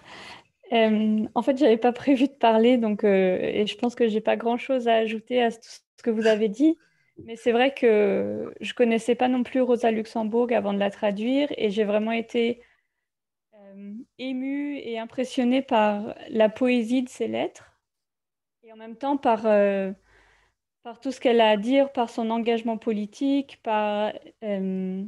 [0.72, 4.22] Euh, en fait, j'avais pas prévu de parler, donc euh, et je pense que j'ai
[4.22, 6.78] pas grand-chose à ajouter à tout ce que vous avez dit.
[7.26, 11.50] Mais c'est vrai que je connaissais pas non plus Rosa Luxembourg avant de la traduire,
[11.58, 12.62] et j'ai vraiment été
[14.18, 17.69] émue et impressionnée par la poésie de ses lettres
[18.70, 19.92] et en même temps par, euh,
[20.84, 25.04] par tout ce qu'elle a à dire, par son engagement politique, par, euh,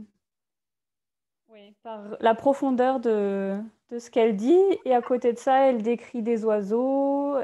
[2.20, 4.60] la profondeur de, ce qu'elle dit.
[4.86, 7.38] Et à côté de ça, elle décrit des oiseaux.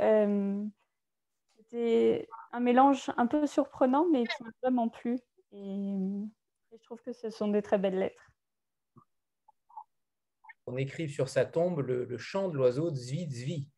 [1.57, 5.19] C'était un mélange un peu surprenant, mais qui m'a vraiment plu.
[5.51, 5.93] Et,
[6.71, 8.31] je trouve que ce sont des très belles lettres.
[10.65, 13.69] On écrive sur sa tombe le, chant de l'oiseau Zvi Zvi,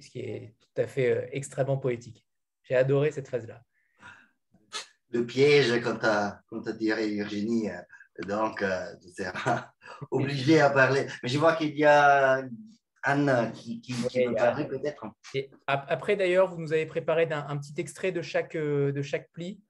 [0.00, 2.26] ce qui est tout à fait euh, extrêmement poétique.
[2.62, 3.62] J'ai adoré cette phase-là.
[5.10, 7.80] Le piège, quand tu as, dit Virginie, euh,
[8.26, 9.72] donc euh, tu seras
[10.10, 11.06] obligé à parler.
[11.22, 12.42] Mais je vois qu'il y a
[13.02, 15.06] Anne qui, qui, veut parler peut-être.
[15.66, 19.62] après, d'ailleurs, vous nous avez préparé un, petit extrait de chaque, de chaque pli.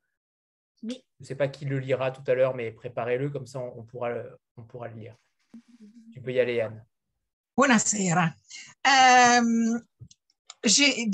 [0.82, 1.04] Oui.
[1.18, 3.84] Je ne sais pas qui le lira tout à l'heure, mais préparez-le, comme ça on,
[3.84, 4.10] pourra,
[4.56, 5.16] on pourra le lire.
[6.12, 6.84] Tu peux y aller, Anne.
[7.58, 8.32] Buonasera.
[8.86, 9.80] Euh,
[10.62, 11.10] j'ai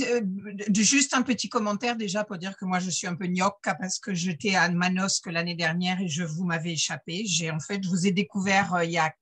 [0.74, 3.98] juste un petit commentaire déjà pour dire que moi je suis un peu gnocca parce
[3.98, 7.24] que j'étais à Manosque l'année dernière et je vous m'avais échappé.
[7.24, 9.14] J'ai en fait, je vous ai découvert euh, il y a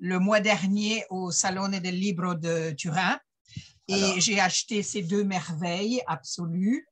[0.00, 3.18] le mois dernier au Salone del Libro de Turin
[3.88, 6.86] et j'ai acheté ces deux merveilles absolues.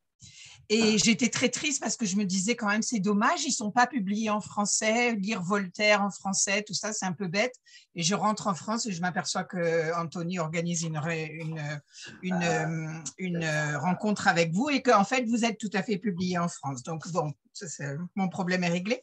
[0.68, 3.52] Et j'étais très triste parce que je me disais quand même, c'est dommage, ils ne
[3.52, 7.54] sont pas publiés en français, lire Voltaire en français, tout ça, c'est un peu bête.
[7.94, 11.80] Et je rentre en France et je m'aperçois que Anthony organise une, une,
[12.22, 16.48] une, une, rencontre avec vous et qu'en fait, vous êtes tout à fait publié en
[16.48, 16.82] France.
[16.82, 17.32] Donc, bon,
[18.14, 19.00] mon problème est réglé.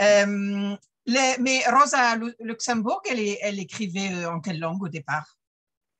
[0.00, 5.38] Euh, mais Rosa Luxembourg, elle, elle écrivait euh, en quelle langue au départ?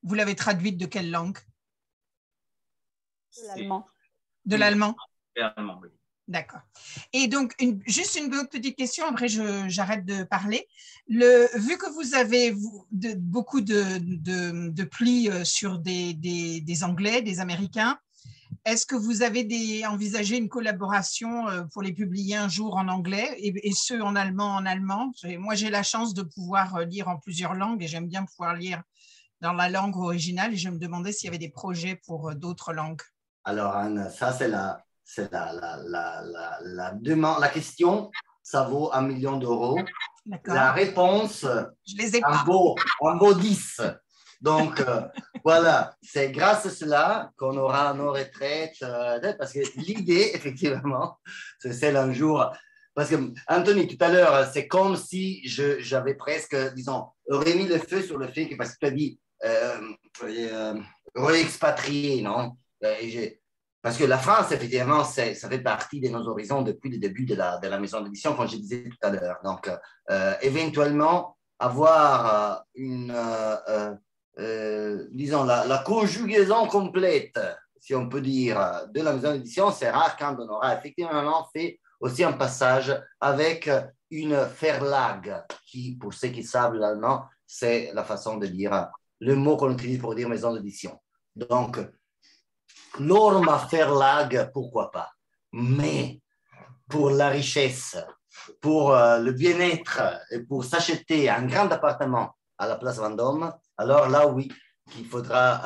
[0.03, 1.39] Vous l'avez traduite de quelle langue?
[3.47, 3.87] L'allemand.
[4.51, 4.97] De l'allemand
[5.37, 5.89] L'allemand, oui.
[6.31, 6.61] D'accord.
[7.13, 10.65] Et donc, juste une autre petite question, après j'arrête de parler.
[11.09, 12.55] Le, vu que vous avez
[13.17, 17.99] beaucoup de, de, plis euh, sur des, des, Anglais, des Américains,
[18.65, 22.87] est-ce que vous avez des, envisagé une collaboration euh, pour les publier un jour en
[22.87, 25.11] anglais et, et ceux en allemand en allemand?
[25.37, 28.55] Moi, j'ai la chance de pouvoir euh, lire en plusieurs langues et j'aime bien pouvoir
[28.55, 28.85] lire
[29.41, 32.73] dans la langue originale et je me demandais s'il y avait des projets pour d'autres
[32.73, 33.03] langues.
[33.45, 35.79] Alors, Anne, ça, c'est la, c'est la, la,
[36.23, 38.11] la, la, demande, la question,
[38.43, 39.79] ça vaut un million d'euros.
[40.45, 41.47] La réponse,
[41.87, 43.81] Je les ai un, beau, un beau 10.
[44.41, 45.03] Donc, euh,
[45.45, 48.77] voilà, c'est grâce à cela qu'on aura nos retraites.
[48.83, 51.19] Euh, parce que l'idée, effectivement,
[51.59, 52.53] c'est celle un jour.
[52.95, 53.17] Parce que,
[53.49, 58.29] Anthony, tout à l'heure, c'est comme si j'avais presque, disons, remis le feu sur le
[58.29, 59.81] fait que, parce que tu as dit, euh,
[60.25, 60.75] euh
[61.15, 62.57] réexpatrié, non?
[63.83, 67.35] Parce que la France, effectivement, ça fait partie de nos horizons depuis le début de
[67.35, 69.39] la, maison d'édition, comme je disais tout à l'heure.
[69.45, 69.71] Donc,
[70.11, 73.97] euh, éventuellement, avoir euh,
[74.39, 77.39] une, disons, la, la, conjugaison complète,
[77.79, 82.25] si on peut dire, de la maison d'édition sera quand on aura effectivement fait aussi
[82.25, 83.71] un passage avec
[84.11, 88.89] une Verlag, qui, pour ceux qui savent l'allemand, c'est la façon de dire
[89.21, 90.99] le mot qu'on utilise pour dire maison d'édition.
[91.37, 91.79] Donc,
[92.99, 95.11] Norma Verlag, pourquoi pas.
[95.53, 96.21] Mais
[96.89, 97.97] pour la richesse,
[98.61, 104.09] pour euh, le bien-être et pour s'acheter un grand appartement à la place Vendôme, alors
[104.09, 104.51] là, oui,
[104.91, 105.63] qu'il faudra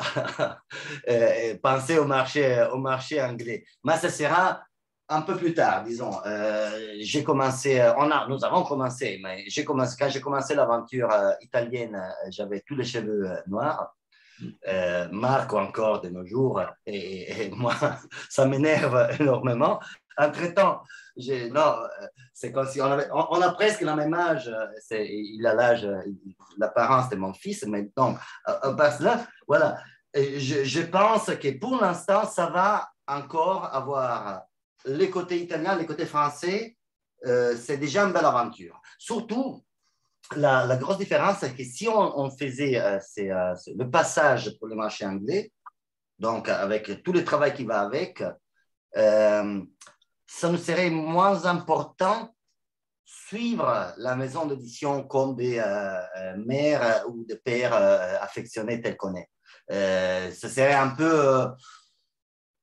[1.09, 3.65] euh, penser au marché, au marché anglais.
[3.83, 4.61] Mais ce sera
[5.09, 6.19] un peu plus tard, disons.
[6.25, 11.09] Euh, j'ai commencé, on a, nous avons commencé, mais j'ai commencé, quand j'ai commencé l'aventure
[11.41, 13.95] italienne, j'avais tous les cheveux noirs
[14.67, 17.73] euh, Marc encore de nos jours, et, moi,
[18.29, 19.79] ça m'énerve énormément.
[20.17, 20.81] Entre-temps,
[21.51, 21.75] non,
[22.33, 24.49] c'est comme si on, avait, a presque le même âge.
[24.91, 25.87] Il a l'âge,
[26.57, 28.17] l'apparence de mon fils, mais donc,
[28.77, 29.77] parce là, voilà.
[30.13, 34.43] Je, pense que pour l'instant, ça va encore avoir
[34.85, 36.77] les côtés italiens, les côtés français.
[37.25, 38.79] Euh, c'est déjà une belle aventure.
[38.97, 39.64] Surtout
[40.35, 45.05] la, grosse différence, c'est que si on, faisait euh, euh, le passage pour le marché
[45.05, 45.51] anglais,
[46.19, 48.23] donc avec tout le travail qui va avec,
[48.97, 49.61] euh,
[50.25, 52.33] ça nous serait moins important
[53.03, 55.61] suivre la maison d'édition comme des
[56.37, 57.73] mères ou des pères
[58.21, 59.29] affectionnés tels qu'on est.
[59.69, 61.47] ce serait un peu,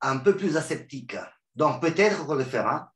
[0.01, 1.15] un peu plus aseptique.
[1.55, 2.92] Donc peut-être qu'on le fera,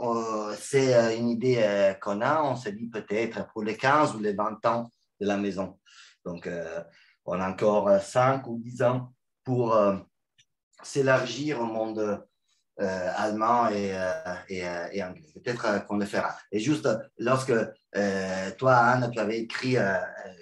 [0.00, 2.42] euh, c'est euh, une idée euh, qu'on a.
[2.42, 4.90] On se dit peut-être pour les 15 ou les 20 ans
[5.20, 5.78] de la maison.
[6.24, 6.48] Donc,
[7.24, 9.74] on a encore 5 ou 10 ans pour
[10.82, 12.26] s'élargir au monde
[12.76, 13.94] allemand et,
[14.48, 15.32] et, anglais.
[15.34, 16.36] Peut-être qu'on le fera.
[16.52, 16.86] Et juste
[17.16, 17.54] lorsque
[18.58, 19.76] toi, Anne, tu avais écrit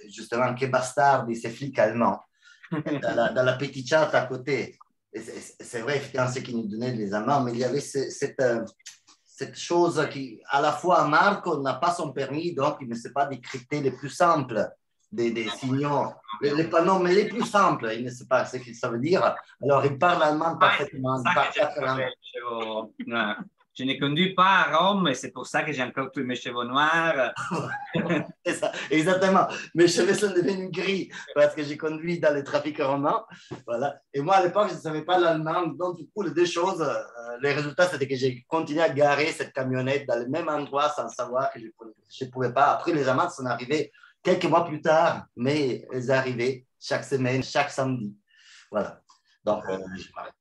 [0.09, 2.21] justement que bastard ces flics allemands
[2.73, 4.79] dans la, dans la petite charte à côté.
[5.15, 8.43] C'est vrai, effectivement, ce qui nous donnait les Allemands, mais il y avait cette,
[9.39, 10.25] cette chose qui,
[10.57, 13.93] à la fois, Marco n'a pas son permis, donc il ne sait pas décrypter les
[13.93, 14.61] plus simples.
[15.11, 16.13] des, des signaux,
[16.43, 18.99] les, les panneaux, mais les plus simples, il ne sait pas ce que ça veut
[18.99, 19.23] dire.
[19.63, 21.17] Alors, il parle allemand parfaitement.
[21.23, 21.31] Ça
[23.79, 26.35] Je ne conduis pas à Rome, et c'est pour ça que j'ai encore tous mes
[26.35, 27.33] cheveux noirs.
[28.45, 29.47] Ça, exactement.
[29.73, 33.25] Mes cheveux sont devenus gris parce que j'ai conduit dans le trafic romain.
[33.69, 34.01] Voilà.
[34.13, 35.69] Et moi, à l'époque, je ne savais pas l'allemand.
[35.69, 39.27] Donc, du coup, les deux choses, euh, les résultats, c'était que j'ai continué à garer
[39.27, 42.73] cette camionnette dans le même endroit sans savoir que je ne pouvais pas.
[42.73, 43.93] Après, les amendes sont arrivées
[44.25, 48.17] quelques mois plus tard, mais elles arrivaient chaque semaine, chaque samedi.
[48.73, 49.01] Voilà.
[49.45, 50.38] Donc, euh, j'ai arrêté.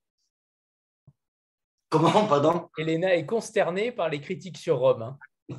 [1.89, 2.69] Comment, pardon?
[2.77, 5.01] Elena est consternée par les critiques sur Rome.
[5.03, 5.17] hein.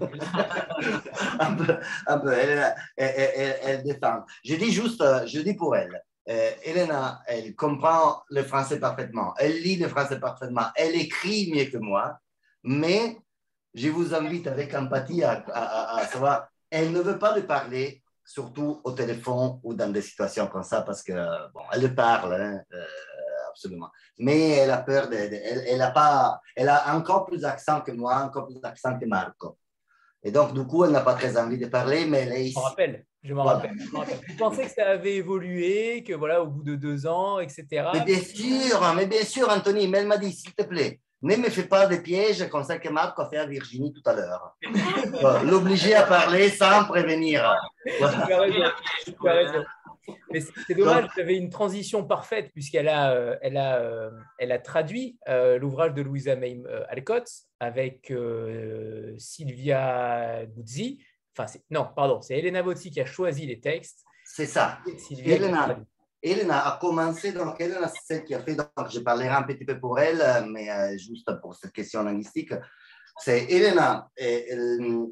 [1.40, 2.32] un peu, un peu.
[2.32, 4.24] Elle, elle, elle- elle défend.
[4.44, 9.32] Je dis juste, euh, je dis pour elle, euh, Elena, elle comprend le français parfaitement,
[9.38, 12.18] elle lit le français parfaitement, elle écrit mieux que moi,
[12.62, 13.16] mais
[13.74, 17.46] je vous invite avec empathie à, à- à- à savoir, elle ne veut pas le
[17.46, 21.14] parler, surtout au téléphone ou dans des situations comme ça, parce que,
[21.54, 22.84] bon, elle le parle, hein, euh,
[23.58, 23.90] absolument.
[24.18, 27.80] Mais elle a peur, de, de- elle, elle a pas, elle a encore plus d'accent
[27.80, 29.58] que moi, encore plus d'accent que Marco.
[30.22, 32.48] Et donc, du coup, elle n'a pas très envie de parler, mais elle est Je
[32.50, 32.54] ici.
[32.58, 33.04] m'en rappelle.
[33.22, 33.58] Je m'en Voilà.
[33.58, 33.76] rappelle.
[33.78, 34.20] je m'en rappelle.
[34.28, 37.66] Vous pensez que ça avait évolué, que voilà, au bout de deux ans, etc.
[37.94, 41.34] Mais bien sûr, mais bien sûr, Anthony, mais elle m'a dit, s'il te plaît, ne
[41.34, 44.14] me fais pas des pièges comme ça que Marco a fait à Virginie tout à
[44.14, 44.56] l'heure.
[45.24, 47.42] Euh, L'obliger à parler sans prévenir.
[47.98, 48.24] Voilà.
[48.26, 48.62] Tu as raison,
[49.04, 49.64] tu as raison.
[50.30, 54.58] Mais c'est dommage, avez une transition parfaite puisqu'elle a, euh, elle a, euh, elle a
[54.58, 57.28] traduit euh, l'ouvrage de Louisa May Alcott
[57.60, 58.12] avec
[59.18, 61.02] Sylvia Guzzi.
[61.36, 64.04] Enfin, non, pardon, c'est Elena Botti qui a choisi les textes.
[64.24, 64.80] C'est ça.
[64.86, 65.78] et Sylvia qui a Elena.
[66.20, 69.64] Elena a commencé, donc Elena, c'est celle qui a fait, donc je parlerai un petit
[69.64, 72.52] peu pour elle, mais juste pour cette question linguistique.
[73.18, 75.06] C'est Elena, euh, elle,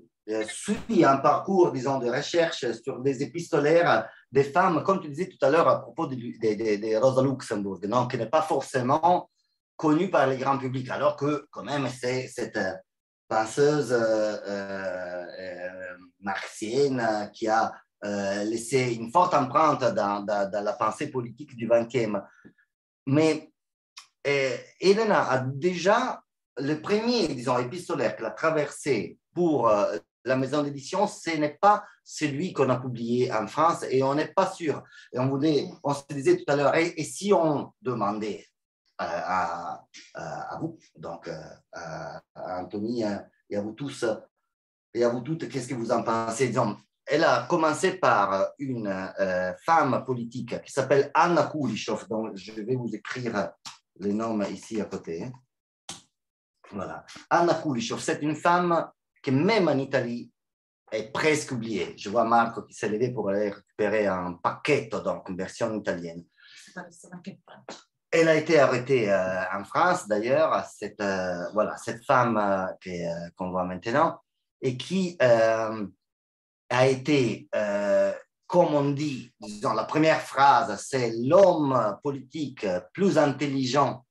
[0.49, 5.45] suit un parcours, disons, de recherche sur des épistolaires des femmes, comme tu disais tout
[5.45, 9.31] à l'heure à propos de, de- de- Rosa Luxembourg, non, qui n'est pas forcément
[9.77, 12.72] connue par le grand public, alors que quand même c'est cette euh,
[13.29, 13.99] penseuse euh,
[14.47, 17.72] euh, euh, marxienne euh, qui a
[18.05, 22.18] euh, laissé une forte empreinte dans, dans- la pensée politique du XXe.
[23.07, 23.53] Mais
[24.27, 26.22] euh, Elena a déjà
[26.59, 31.85] le premier, disons, épistolaire qu'elle a traversé pour euh, la maison d'édition, ce n'est pas
[32.05, 34.83] celui qu'on a publié en France et on n'est pas sûr.
[35.12, 38.45] Et on, voulait, se disait tout à l'heure, et, si on demandait
[39.01, 41.41] euh, à, vous, donc euh,
[41.72, 43.18] à, Anthony euh,
[43.49, 44.05] et à vous tous,
[44.95, 46.49] et à vous toutes, qu'est-ce que vous en pensez?
[46.49, 48.93] Disons, Elle a commencé par une
[49.64, 53.53] femme politique qui s'appelle Anna Kulishov, dont je vais vous écrire
[54.01, 55.24] le nom ici à côté.
[55.24, 55.33] hein.
[56.72, 57.07] Voilà.
[57.31, 58.91] Anna Kulishov, c'est une femme
[59.27, 60.31] qui, même en Italie,
[60.93, 61.95] est presque oubliée.
[61.99, 66.24] Je vois Marco qui s'est levé pour aller récupérer un paquet, donc une version italienne.
[68.12, 72.91] Elle a été arrêtée euh, en France, d'ailleurs, cette, euh, voilà, cette femme euh, que,
[72.91, 74.20] euh, qu'on voit maintenant,
[74.62, 77.49] et qui a été,
[78.47, 84.07] comme on dit, disons, la première phrase, c'est l'homme politique plus intelligent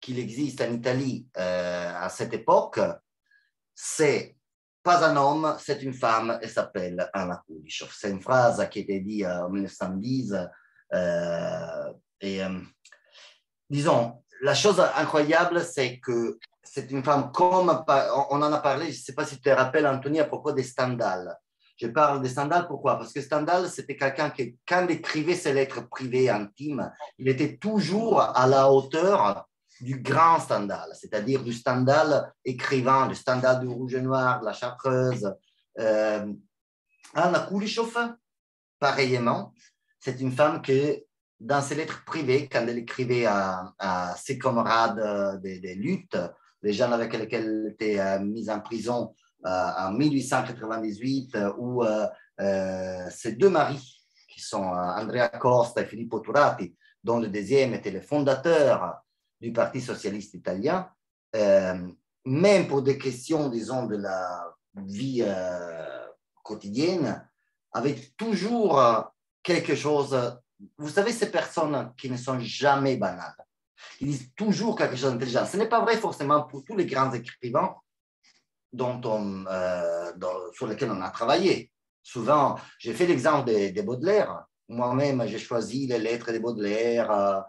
[0.00, 2.80] qu'il existe en Italie à cette époque.
[3.74, 4.36] C'est
[4.82, 7.92] pas un homme, c'est une femme, elle s'appelle Anna Kulishov.
[7.96, 10.36] C'est une phrase qui été dite en 1910.
[10.94, 12.58] euh, et euh,
[13.70, 17.84] disons, la chose incroyable, c'est que c'est une femme comme,
[18.30, 20.52] on en a parlé, je ne sais pas si tu te rappelles, Anthony, à propos
[20.52, 21.36] des Stendhal.
[21.76, 22.96] Je parle de Stendhal, pourquoi?
[22.96, 27.56] Parce que Stendhal, c'était quelqu'un qui, quand il écrivait ses lettres privées, intimes, il était
[27.56, 29.48] toujours à la hauteur
[29.82, 34.52] du grand Stendhal, c'est-à-dire du Stendhal écrivain, du Stendhal du Rouge et Noir, de la
[34.52, 35.34] Chartreuse.
[35.78, 36.32] Euh,
[37.14, 38.14] Anna Kulishov,
[38.78, 39.52] pareillement,
[39.98, 41.04] c'est une femme qui,
[41.38, 46.16] dans ses lettres privées, quand elle écrivait à, ses camarades euh, des, luttes,
[46.62, 49.14] les gens avec lesquels elle était euh, mise en prison
[49.44, 52.06] euh, en 1898, euh, ou euh,
[52.40, 57.90] euh, ses deux maris, qui sont Andrea Costa et Filippo Turati, dont le deuxième était
[57.90, 59.01] le fondateur
[59.42, 60.88] du Parti socialiste italien,
[61.34, 61.88] euh,
[62.24, 66.06] même pour des questions, disons, de la vie euh,
[66.44, 67.28] quotidienne,
[67.72, 69.02] avec toujours euh,
[69.42, 70.16] quelque chose.
[70.78, 73.44] Vous savez, ces personnes qui ne sont jamais banales,
[74.00, 75.44] ils disent toujours quelque chose d'intelligent.
[75.44, 77.74] Ce n'est pas vrai forcément pour tous les grands écrivains
[78.72, 79.44] dont on,
[80.54, 81.72] sur lesquels on a travaillé.
[82.00, 84.46] Souvent, j'ai fait l'exemple de, de Baudelaire.
[84.68, 87.44] Moi-même, j'ai choisi les lettres de Baudelaire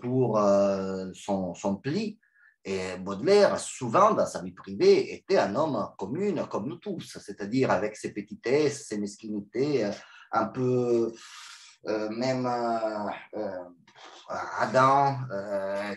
[0.00, 2.18] pour euh, son, son pli.
[2.64, 7.70] Et Baudelaire, souvent dans sa vie privée, était un homme commun comme nous tous, c'est-à-dire
[7.70, 9.88] avec ses petitesses, ses mesquinités,
[10.32, 11.12] un peu
[11.86, 12.46] même
[14.58, 15.18] Adam,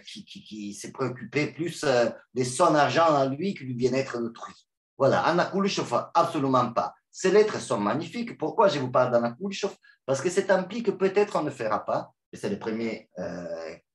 [0.06, 4.54] qui, qui, qui s'est préoccupé plus de son argent à lui que du bien-être d'autrui.
[5.02, 6.94] Voilà, Anna Kulishov, absolument pas.
[7.12, 8.38] Ces lettres sont magnifiques.
[8.38, 11.50] Pourquoi je vous parle d'Anna Kulishov Parce que c'est un pli que peut-être on ne
[11.50, 12.14] fera pas.
[12.34, 13.10] C'est le premier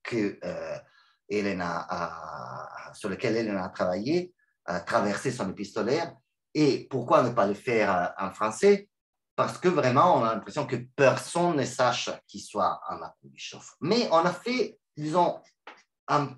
[0.02, 0.38] que
[1.60, 4.34] a, sur lequel Hélène a travaillé,
[4.64, 6.14] a traversé son épistolaire.
[6.54, 8.88] Et pourquoi ne pas le faire euh, en français?
[9.34, 13.74] Parce que vraiment, on a l'impression que personne ne sache qu'il soit en Akulichov.
[13.82, 15.38] Mais on a fait, disons,
[16.08, 16.34] un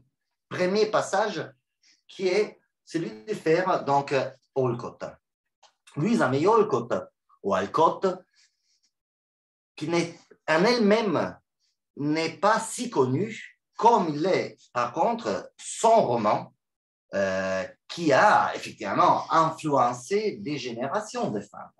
[0.49, 1.49] premier passage
[2.09, 4.13] qui est celui de faire donc
[4.57, 5.05] Olcott.
[5.95, 6.93] Louisa May Olcott,
[7.45, 8.07] ou Alcott,
[9.77, 9.89] qui
[10.49, 11.39] en elle-même
[11.99, 16.53] n'est pas si connue, comme il est, par contre, son roman,
[17.15, 21.71] euh, qui a effectivement influencé des générations de femmes.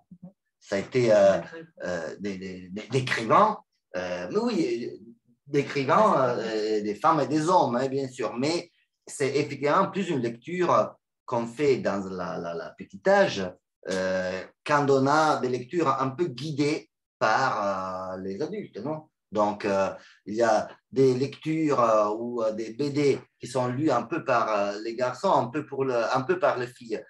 [0.59, 1.39] Ça a été euh,
[1.83, 3.59] euh, des, écrivains,
[3.93, 4.89] mais oui,
[5.45, 6.35] d'écrivains,
[6.81, 8.71] des femmes et des hommes, hein, bien sûr, mais
[9.05, 10.95] c'est effectivement plus une lecture
[11.25, 13.43] qu'on fait dans la, la, petite âge,
[13.85, 16.89] quand on a des lectures un peu guidées
[17.19, 19.09] par les adultes, non?
[19.31, 19.89] Donc, euh,
[20.25, 24.23] il y a des lectures euh, ou euh, des BD qui sont lues un peu
[24.23, 27.01] par les garçons, un peu, pour le, un peu par les filles.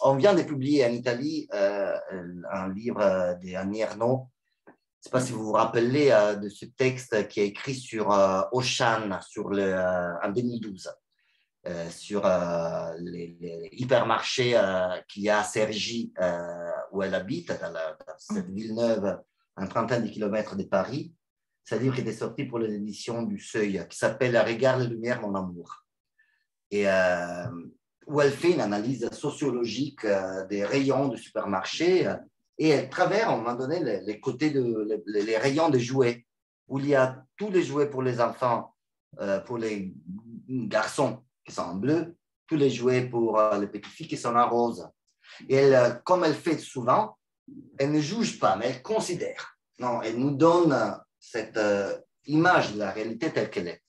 [0.00, 4.28] on vient de publier en Italie un livre d'Annie Ernaux.
[4.66, 6.10] Je ne sais pas si vous vous rappelez
[6.42, 8.08] de ce texte qui est écrit sur
[8.50, 9.72] Ocean sur le,
[10.20, 10.90] en 2012.
[11.90, 12.22] sur
[12.98, 14.60] les, hypermarchés
[15.08, 16.12] qu'il y a à Cergy,
[16.90, 19.16] où elle habite, dans, dans cette ville neuve,
[19.56, 21.14] un trentaine de kilomètres de Paris.
[21.68, 25.34] Un livre qui était sorti pour l'édition du Seuil, qui s'appelle Regarde les lumières, mon
[25.34, 25.84] amour.
[26.70, 27.46] Et euh,
[28.06, 32.16] où elle fait une analyse sociologique euh, des rayons de supermarché euh,
[32.58, 36.24] et elle traverse à un moment donné les, côtés de les, rayons de jouets,
[36.68, 38.74] où il y a tous les jouets pour les enfants,
[39.44, 39.92] pour les
[40.48, 44.48] garçons qui sont en bleu, tous les jouets pour les petites filles qui sont en
[44.48, 44.88] rose.
[45.50, 47.18] Et elle, comme elle fait souvent,
[47.78, 49.58] elle ne juge pas, mais elle considère.
[49.78, 50.74] Non, elle nous donne
[51.30, 53.82] cette euh, image de la réalité telle qu'elle est.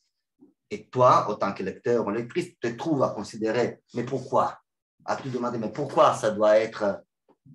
[0.70, 4.60] Et toi, autant que lecteur ou lectrice, tu te trouves à considérer, mais pourquoi?
[5.06, 7.04] À te demander, mais pourquoi ça doit être,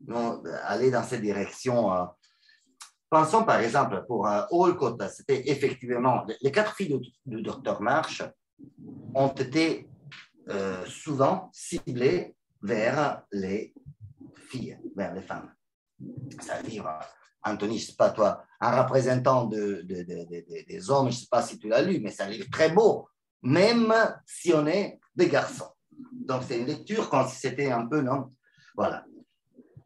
[0.06, 2.04] non, aller dans cette direction euh?
[3.10, 8.22] Pensons par exemple pour euh, Olcott, c'était effectivement, les quatre filles du, docteur March
[9.14, 9.86] ont été
[10.86, 13.74] souvent ciblées vers les
[14.48, 15.52] filles, vers les femmes.
[16.40, 16.86] C'est-à-dire,
[17.44, 21.58] Anthony, je sais pas toi, un représentant de, des hommes, je ne sais pas si
[21.58, 23.08] tu l'as lu, mais c'est un livre très beau,
[23.42, 23.92] même
[24.26, 25.70] si on est des garçons.
[26.12, 28.32] Donc c'est une lecture comme si c'était un peu, non?
[28.76, 29.04] Voilà.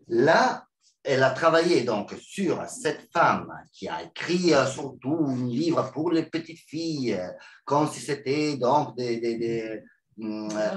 [0.08, 0.66] Là,
[1.02, 6.10] elle a travaillé donc sur cette femme qui a écrit euh, surtout un livre pour
[6.10, 7.18] les petites filles,
[7.64, 9.82] comme si c'était donc des...
[10.20, 10.70] euh,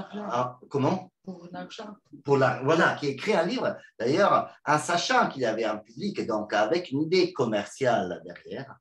[0.68, 1.10] comment?
[1.22, 1.96] Pour l'argent.
[2.24, 6.26] Pour la, voilà, qui écrit un livre, d'ailleurs, en sachant qu'il y avait un public,
[6.26, 8.78] donc avec une idée commerciale derrière.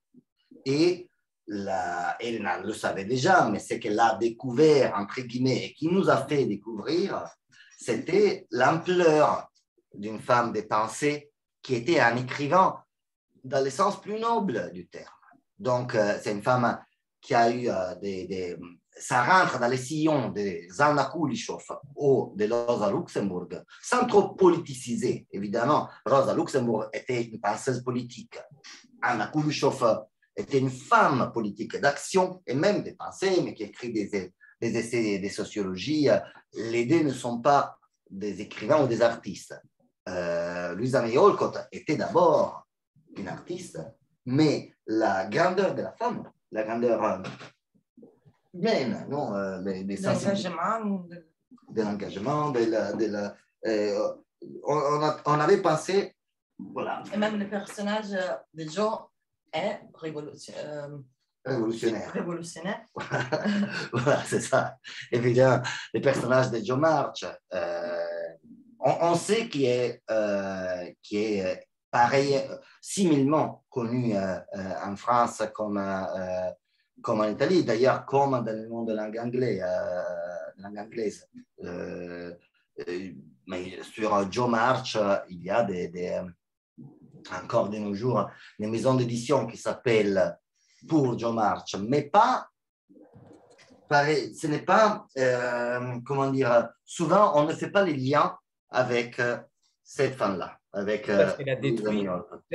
[0.66, 1.10] Et
[1.48, 6.10] la, elle le savait déjà, mais ce qu'elle a découvert, entre guillemets, et qui nous
[6.10, 7.26] a fait découvrir,
[7.78, 9.50] c'était l'ampleur
[9.94, 11.32] d'une femme des pensées
[11.62, 12.76] qui était un écrivain
[13.44, 15.06] dans le sens plus noble du terme.
[15.58, 16.80] Donc, euh, c'est une femme
[17.22, 18.58] qui a eu euh, des,
[19.00, 21.64] ça rentre dans les sillons de Anna Kulishov
[21.96, 23.48] ou de Rosa Luxembourg,
[23.82, 25.90] sans trop politiciser, évidemment.
[26.06, 28.38] Rosa Luxembourg était une penseuse politique.
[29.02, 34.34] Anna Kulishov était une femme politique d'action et même de pensée, mais qui écrit des,
[34.62, 36.10] des essais de sociologie.
[36.54, 37.78] Les deux ne sont pas
[38.10, 39.56] des écrivains ou des artistes.
[40.08, 41.16] Euh, Louisa May
[41.72, 42.68] était d'abord
[43.16, 43.80] une artiste,
[44.26, 47.22] mais la grandeur de la femme, la grandeur
[48.54, 51.06] humaine, non euh, les, les L'engagement.
[51.70, 53.36] De l'engagement, de la, de la,
[53.66, 54.14] euh,
[54.64, 56.16] on, a, on, avait pensé,
[56.58, 57.04] voilà.
[57.14, 59.00] Et même le personnage de Joe
[59.54, 60.90] est révolutionnaire.
[61.46, 62.12] Révolutionnaire.
[62.12, 62.82] Révolutionnaire.
[63.94, 64.78] voilà, c'est ça.
[65.12, 68.06] Évidemment, le personnage de Joe March, euh,
[68.80, 72.36] on, on, sait qu'il est, euh, qui est pareil,
[72.82, 74.40] similement connu euh,
[74.84, 75.78] en France comme
[77.02, 79.64] comme en Italie, d'ailleurs, comme dans le monde de langue, anglaise.
[79.64, 80.02] Euh,
[80.58, 81.28] langue anglaise.
[81.64, 82.34] Euh,
[82.88, 83.10] euh,
[83.48, 84.98] mais sur Joe March,
[85.30, 86.22] il y a des,
[87.44, 88.30] encore de nos jours
[88.60, 90.38] des maisons d'édition qui s'appellent
[90.88, 92.48] pour Joe March, mais pas,
[93.92, 95.08] ce n'est pas,
[96.06, 98.38] comment dire, souvent on ne fait pas les liens
[98.70, 99.20] avec
[99.90, 100.60] cette femme-là.
[100.72, 102.06] avec Parce euh, qu'elle a détruit.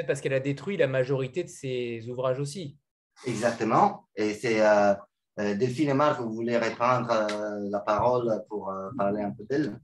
[0.07, 2.79] Parce qu'elle a détruit la majorité de ses ouvrages aussi.
[3.27, 4.09] Exactement.
[4.17, 4.95] Et c'est euh,
[5.41, 9.45] euh, Delphine et Marc, vous voulez reprendre euh, la parole pour euh, parler un peu
[9.49, 9.81] d'elle?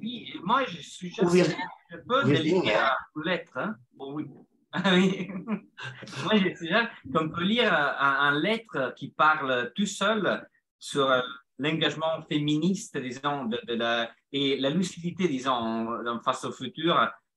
[0.00, 1.54] Oui, moi, je suis Ou Vir-
[1.90, 2.96] je peux Virginie, lire hein.
[3.16, 3.52] une lettre.
[3.56, 3.76] Hein?
[3.94, 4.30] Bon, oui.
[4.72, 5.28] Ah oui.
[6.24, 10.48] moi, je suggère qu'on peut lire un, un lettre qui parle tout seul
[10.78, 11.10] sur
[11.58, 16.94] l'engagement féministe, disons, de, de la, et la lucidité, disons, face au futur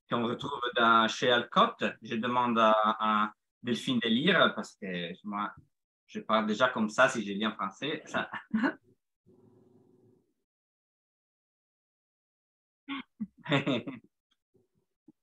[0.08, 1.82] qu'on retrouve dans, chez Alcott.
[2.02, 3.32] Je demande à, à
[3.64, 4.86] Delphine de lire parce que
[5.26, 5.50] moi,
[6.06, 8.02] je parle déjà comme ça si j'ai bien français.
[8.06, 8.30] Ça...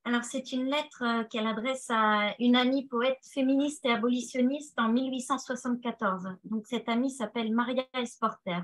[0.03, 4.89] Alors, c'est une lettre euh, qu'elle adresse à une amie poète féministe et abolitionniste en
[4.89, 6.29] 1874.
[6.45, 8.61] Donc, cette amie s'appelle Maria Esporter.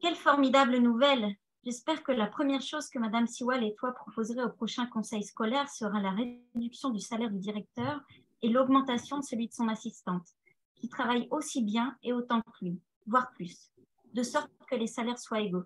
[0.00, 4.50] Quelle formidable nouvelle J'espère que la première chose que Madame Siwal et toi proposerez au
[4.50, 8.00] prochain conseil scolaire sera la réduction du salaire du directeur
[8.44, 10.28] et l'augmentation de celui de son assistante,
[10.74, 13.72] qui travaille aussi bien et autant que lui, voire plus,
[14.12, 15.64] de sorte que les salaires soient égaux.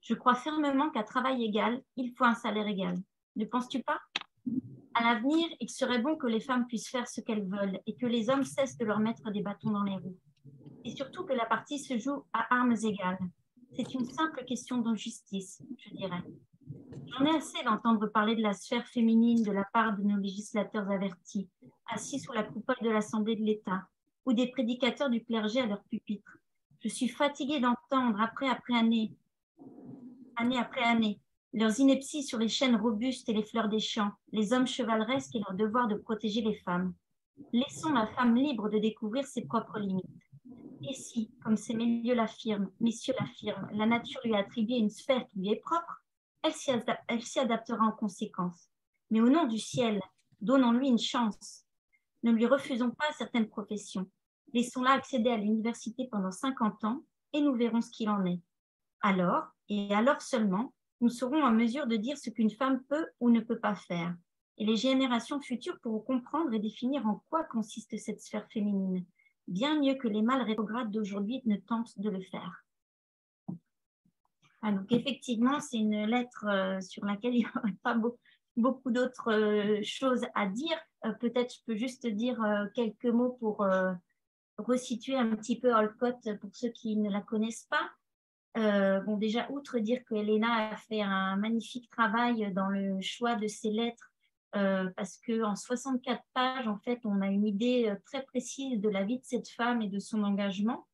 [0.00, 2.96] Je crois fermement qu'à travail égal, il faut un salaire égal.
[3.34, 4.00] Ne penses-tu pas?
[4.94, 8.06] À l'avenir, il serait bon que les femmes puissent faire ce qu'elles veulent et que
[8.06, 10.18] les hommes cessent de leur mettre des bâtons dans les roues.
[10.84, 13.18] Et surtout que la partie se joue à armes égales.
[13.74, 16.22] C'est une simple question de justice, je dirais.
[17.06, 20.90] J'en ai assez d'entendre parler de la sphère féminine de la part de nos législateurs
[20.90, 21.48] avertis,
[21.86, 23.86] assis sous la coupole de l'Assemblée de l'État,
[24.24, 26.38] ou des prédicateurs du clergé à leur pupitre.
[26.80, 29.14] Je suis fatiguée d'entendre, après après année,
[30.36, 31.20] année après année,
[31.52, 35.40] leurs inepties sur les chaînes robustes et les fleurs des champs, les hommes chevaleresques et
[35.40, 36.94] leur devoir de protéger les femmes.
[37.52, 40.06] Laissons la femme libre de découvrir ses propres limites.
[40.88, 45.26] Et si, comme ces messieurs l'affirment, messieurs l'affirment, la nature lui a attribué une sphère
[45.28, 46.01] qui lui est propre,
[46.42, 48.68] elle s'y adaptera en conséquence.
[49.10, 50.00] Mais au nom du ciel,
[50.40, 51.64] donnons-lui une chance.
[52.22, 54.10] Ne lui refusons pas certaines professions.
[54.52, 58.40] Laissons-la accéder à l'université pendant 50 ans et nous verrons ce qu'il en est.
[59.00, 63.30] Alors, et alors seulement, nous serons en mesure de dire ce qu'une femme peut ou
[63.30, 64.14] ne peut pas faire.
[64.58, 69.04] Et les générations futures pourront comprendre et définir en quoi consiste cette sphère féminine,
[69.48, 72.64] bien mieux que les mâles rétrogrades d'aujourd'hui ne tentent de le faire.
[74.62, 78.18] Ah, donc effectivement, c'est une lettre euh, sur laquelle il n'y aurait pas beau-
[78.56, 80.78] beaucoup d'autres euh, choses à dire.
[81.04, 82.38] Euh, Peut-être je peux juste dire
[82.74, 83.66] quelques mots pour
[84.58, 87.90] resituer un petit peu Olcott pour ceux qui ne la connaissent pas.
[88.54, 93.48] Bon, déjà, outre dire que Elena a fait un magnifique travail dans le choix de
[93.48, 94.12] ses lettres,
[94.52, 99.18] parce qu'en 64 pages, en fait, on a une idée très précise de la vie
[99.18, 100.86] de cette femme et de son engagement.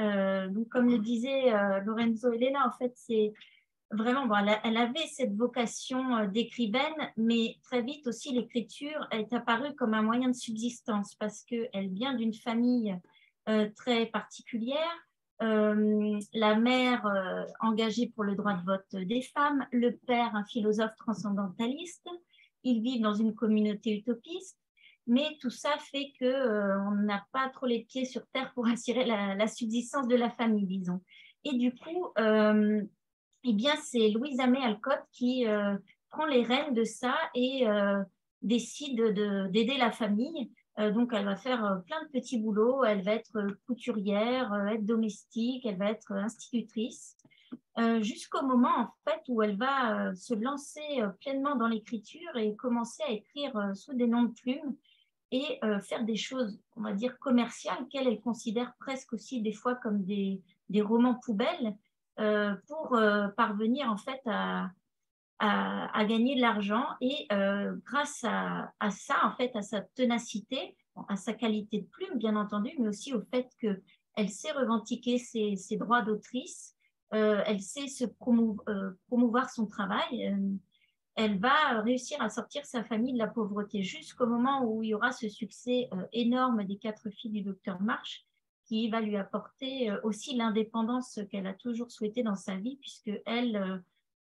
[0.00, 3.32] Euh, donc, comme le disait euh, Lorenzo Elena, en fait, c'est
[3.90, 4.34] vraiment, bon,
[4.64, 10.02] elle, avait cette vocation euh, d'écrivaine, mais très vite aussi, l'écriture est apparue comme un
[10.02, 12.98] moyen de subsistance parce qu'elle vient d'une famille
[13.76, 15.06] très particulière.
[15.38, 17.04] La mère
[17.60, 22.08] engagée pour le droit de vote des femmes, le père un philosophe transcendentaliste.
[22.62, 24.56] Ils vivent dans une communauté utopiste,
[25.06, 28.66] mais tout ça fait que euh, on n'a pas trop les pieds sur terre pour
[28.68, 31.00] assurer la, subsistance de la famille, disons.
[31.44, 32.82] Et du coup, euh,
[33.44, 35.76] eh bien, c'est Louisa May Alcott qui euh,
[36.08, 37.66] prend les rênes de ça et
[38.40, 40.50] décide de- d'aider la famille.
[40.78, 42.84] Donc, elle va faire plein de petits boulots.
[42.84, 47.16] Elle va être couturière, être domestique, elle va être institutrice,
[48.00, 50.80] jusqu'au moment en fait où elle va se lancer
[51.20, 54.76] pleinement dans l'écriture et commencer à écrire sous des noms de plumes
[55.34, 59.52] et euh, faire des choses, on va dire, commerciales qu'elle elle considère presque aussi des
[59.52, 61.76] fois comme des, des romans poubelles
[62.20, 64.70] euh, pour euh, parvenir en fait à,
[65.40, 67.26] à, gagner de l'argent et
[67.84, 70.76] grâce à, à ça, en fait, à sa ténacité,
[71.08, 75.56] à sa qualité de plume, bien entendu, mais aussi au fait qu'elle sait revendiquer ses,
[75.56, 76.76] ses droits d'autrice,
[77.10, 78.62] elle sait se promou-
[79.08, 80.34] promouvoir son travail,
[81.16, 84.94] elle va réussir à sortir sa famille de la pauvreté jusqu'au moment où il y
[84.94, 88.26] aura ce succès euh, énorme des quatre filles du docteur March
[88.66, 93.10] qui va lui apporter euh, aussi l'indépendance qu'elle a toujours souhaité dans sa vie, puisque
[93.26, 93.78] elle euh,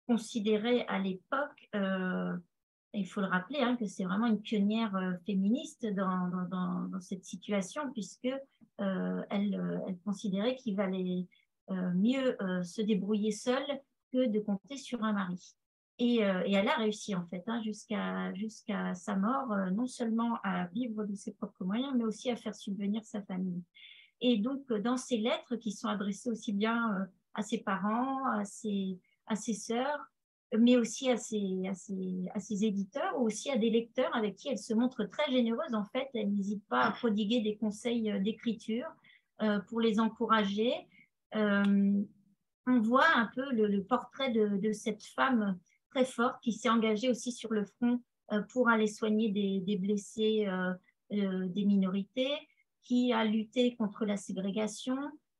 [0.07, 2.35] considérait à l'époque, euh,
[2.93, 7.91] il faut le rappeler, hein, que c'est vraiment une pionnière euh, féministe dans, cette situation,
[7.91, 8.29] puisque
[8.81, 11.27] euh, elle, euh, considérait qu'il valait
[11.69, 13.79] euh, mieux euh, se débrouiller seule
[14.11, 15.55] que de compter sur un mari.
[15.99, 19.85] Et, euh, et elle a réussi en fait hein, jusqu'à jusqu'à sa mort, euh, non
[19.85, 23.61] seulement à vivre de ses propres moyens, mais aussi à faire subvenir sa famille.
[24.21, 28.45] Et donc, euh, dans ces lettres qui sont adressées aussi bien à ses parents, à
[28.45, 28.97] ses,
[29.27, 29.99] à ses sœurs,
[30.57, 31.71] mais aussi à ses, à,
[32.33, 35.73] à ses, éditeurs ou aussi à des lecteurs avec qui elle se montre très généreuse.
[35.73, 38.87] En fait, elle n'hésite pas à prodiguer des conseils d'écriture
[39.67, 40.73] pour les encourager.
[41.33, 45.57] on voit un peu le, portrait de, cette femme
[45.91, 48.01] très forte qui s'est engagée aussi sur le front
[48.49, 50.47] pour aller soigner des, blessés
[51.09, 52.31] des minorités,
[52.89, 54.97] qui a lutté contre la ségrégation.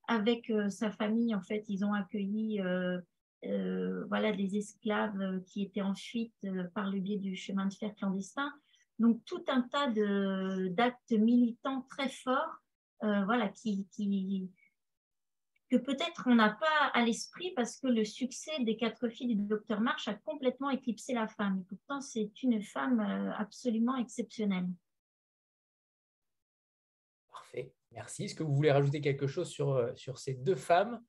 [0.08, 3.00] Avec euh, sa famille, en fait, ils ont accueilli euh,
[3.46, 7.94] euh, voilà, des esclaves qui étaient en fuite par le biais du chemin de fer
[7.96, 8.52] clandestin.
[9.00, 9.88] Donc, tout un tas
[10.70, 12.62] d'actes militants très forts
[13.02, 13.88] voilà, qui,
[15.70, 19.44] que peut-être on n'a pas à l'esprit parce que le succès des quatre filles du
[19.44, 21.60] docteur March a complètement éclipsé la femme.
[21.60, 23.00] Et pourtant, c'est une femme
[23.38, 24.68] absolument exceptionnelle.
[27.92, 28.26] Merci.
[28.26, 31.02] Est-ce que vous voulez rajouter quelque chose sur, euh, sur ces deux femmes?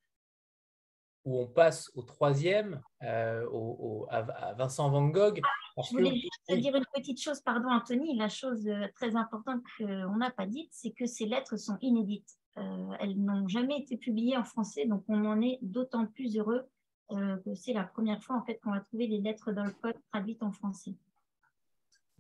[1.26, 5.42] Où on passe au troisième, euh, au, à, Vincent Van Gogh?
[5.76, 8.16] Je voulais juste dire une petite chose, pardon Anthony.
[8.16, 12.39] La chose euh, très importante qu'on n'a pas dite, c'est que ces lettres sont inédites.
[12.57, 16.66] Elles n'ont jamais été publiées en français, donc on en est d'autant plus heureux
[17.09, 19.96] que c'est la première fois en fait qu'on va trouver les lettres dans le code
[20.12, 20.94] traduites en français.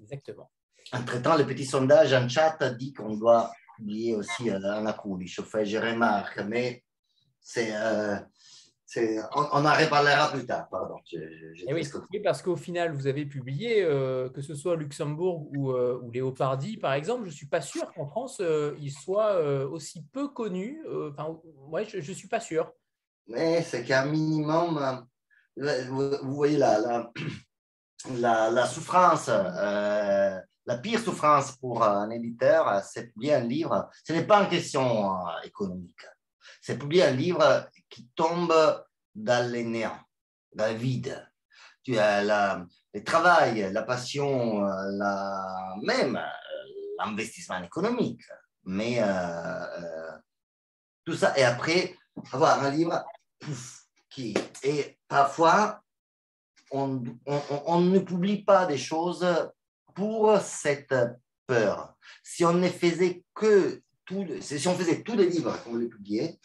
[0.00, 0.50] Exactement.
[0.92, 5.40] Entre-temps, le petit sondage en chat dit qu'on doit publié aussi à la Coolish.
[5.40, 6.84] Enfin, je remarque, mais
[7.40, 8.16] c'est, euh,
[8.96, 10.68] on, on, en reparlera plus tard.
[10.70, 10.96] Pardon.
[11.12, 11.88] Eh oui,
[12.22, 16.76] parce qu'au final, vous avez publié, euh, que ce soit Luxembourg ou, euh, ou, Léopardi,
[16.76, 18.42] par exemple, je ne suis pas sûr qu'en France,
[18.80, 20.84] il soit aussi peu connu.
[21.10, 21.38] Enfin,
[21.68, 22.72] ouais, je ne suis pas sûr.
[23.26, 25.06] Mais c'est qu'un minimum,
[25.56, 27.10] vous, voyez là, la,
[28.18, 29.30] la, la souffrance
[30.70, 33.90] la pire souffrance pour un éditeur, c'est publier un livre.
[34.04, 36.06] Ce n'est pas une question euh, économique.
[36.60, 38.54] C'est publier un livre qui tombe
[39.14, 40.00] dans les néants,
[40.54, 41.26] dans le vide.
[41.82, 46.26] Tu as le travail, la passion, la, même euh,
[46.98, 48.22] l'investissement économique.
[48.64, 50.10] Mais euh,
[51.04, 51.96] tout ça, et après,
[52.32, 53.04] avoir un livre
[54.10, 55.80] qui est parfois,
[56.70, 59.26] on, on, ne publie pas des choses
[59.94, 60.94] pour cette
[61.46, 61.96] peur.
[62.22, 63.82] Si on ne faisait que
[64.40, 66.38] si on faisait tous les livres qu'on voulait publier,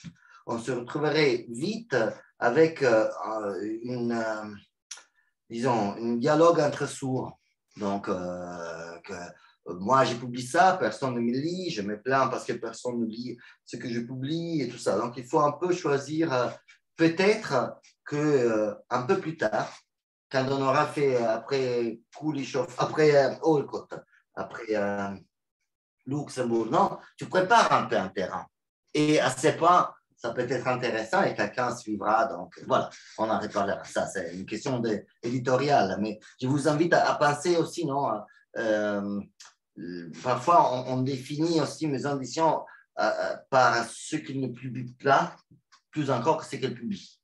[0.48, 1.96] on se retrouverait vite
[2.40, 3.08] avec euh,
[3.84, 4.54] une, euh,
[5.50, 7.40] disons, un dialogue entre sourds.
[7.78, 9.00] Donc, euh,
[9.68, 13.06] moi, j'ai publié ça, personne ne me lit, je me plains parce que personne ne
[13.06, 14.98] lit ce que je publie et tout ça.
[14.98, 16.56] Donc, il faut un peu choisir,
[16.96, 19.74] peut-être que un peu plus tard,
[20.32, 23.94] quand on aura fait euh, après Kulishov, après euh, Olcott,
[24.34, 24.76] après
[26.08, 28.46] euh, Luxembourg, non, tu prépares un peu un terrain.
[28.94, 32.26] Et à ce point, ça peut être intéressant et quelqu'un suivra.
[32.26, 33.84] Donc voilà, on en reparlera.
[33.84, 34.82] Ça, c'est une question
[35.22, 35.98] éditoriale.
[36.00, 38.10] Mais je vous invite à, penser aussi, non
[40.24, 42.64] Parfois, on, définit aussi mes ambitions
[43.50, 45.36] par ce qu'il ne publie pas,
[45.92, 47.20] plus encore que ce qu'elle publie.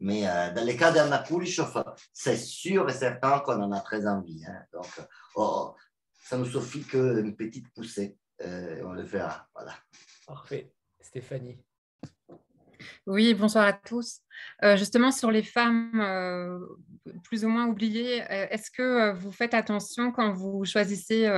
[0.00, 4.06] Mais euh, dans le cas d'Anna Kulishov, c'est sûr et certain qu'on en a très
[4.06, 4.42] envie.
[4.46, 4.64] Hein.
[4.72, 4.88] Donc,
[5.36, 5.74] oh,
[6.24, 8.16] ça nous suffit qu'une petite poussée.
[8.42, 9.48] Euh, on le fera.
[9.54, 9.74] Voilà.
[10.26, 10.72] Parfait.
[11.00, 11.58] Stéphanie.
[13.06, 14.20] Oui, bonsoir à tous.
[14.62, 16.02] Euh, justement, sur les femmes
[17.24, 21.28] plus ou moins oubliées, est-ce que vous faites attention quand vous choisissez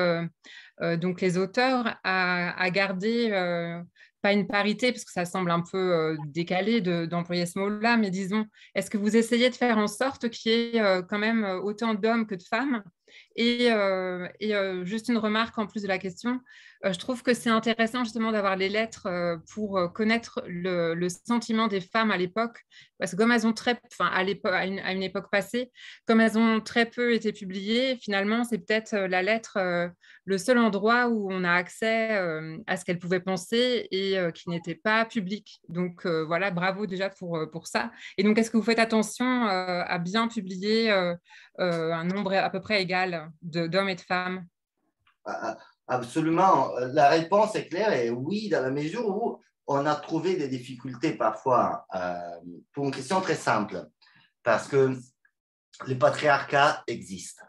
[0.80, 3.30] donc les auteurs à, à garder
[4.22, 8.10] pas une parité, parce que ça semble un peu euh, décalé d'employer ce mot-là, mais
[8.10, 11.44] disons, est-ce que vous essayez de faire en sorte qu'il y ait euh, quand même
[11.44, 12.84] euh, autant d'hommes que de femmes
[13.36, 13.66] et,
[14.40, 14.54] et
[14.84, 16.40] juste une remarque en plus de la question,
[16.84, 19.08] je trouve que c'est intéressant justement d'avoir les lettres
[19.52, 22.58] pour connaître le, sentiment des femmes à l'époque,
[22.98, 25.70] parce que comme elles ont très, enfin à, à, une, à une époque passée,
[26.06, 29.58] comme elles ont très peu été publiées, finalement c'est peut-être la lettre
[30.24, 32.10] le seul endroit où on a accès
[32.66, 35.60] à ce qu'elles pouvaient penser et qui n'était pas public.
[35.68, 37.90] Donc voilà, bravo déjà pour, pour ça.
[38.18, 40.90] Et donc est-ce que vous faites attention à bien publier
[41.58, 44.46] un nombre à peu près égal d'hommes et de femmes
[45.24, 45.58] ah, ah,
[45.88, 46.70] Absolument.
[46.92, 51.14] La réponse est claire et oui, dans la mesure où on a trouvé des difficultés
[51.14, 52.40] parfois euh,
[52.72, 53.88] pour une question très simple,
[54.42, 54.96] parce que
[55.86, 57.42] le patriarcat existe.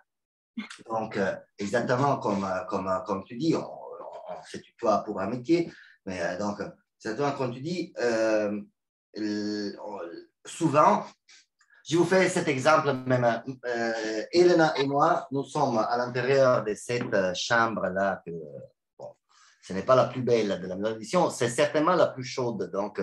[0.89, 5.71] Donc, euh, exactement comme, comme, comme tu dis, on, on se tutoie pour un métier,
[6.05, 6.59] mais euh, donc,
[6.97, 7.93] exactement comme tu dis,
[10.45, 11.05] souvent,
[11.84, 13.43] je vous fais cet exemple même.
[13.65, 18.23] Euh, Elena et moi, nous sommes à l'intérieur de cette chambre-là.
[18.97, 19.15] Bon,
[19.61, 22.71] ce n'est pas la plus belle de la maison c'est certainement la plus chaude.
[22.71, 23.01] Donc,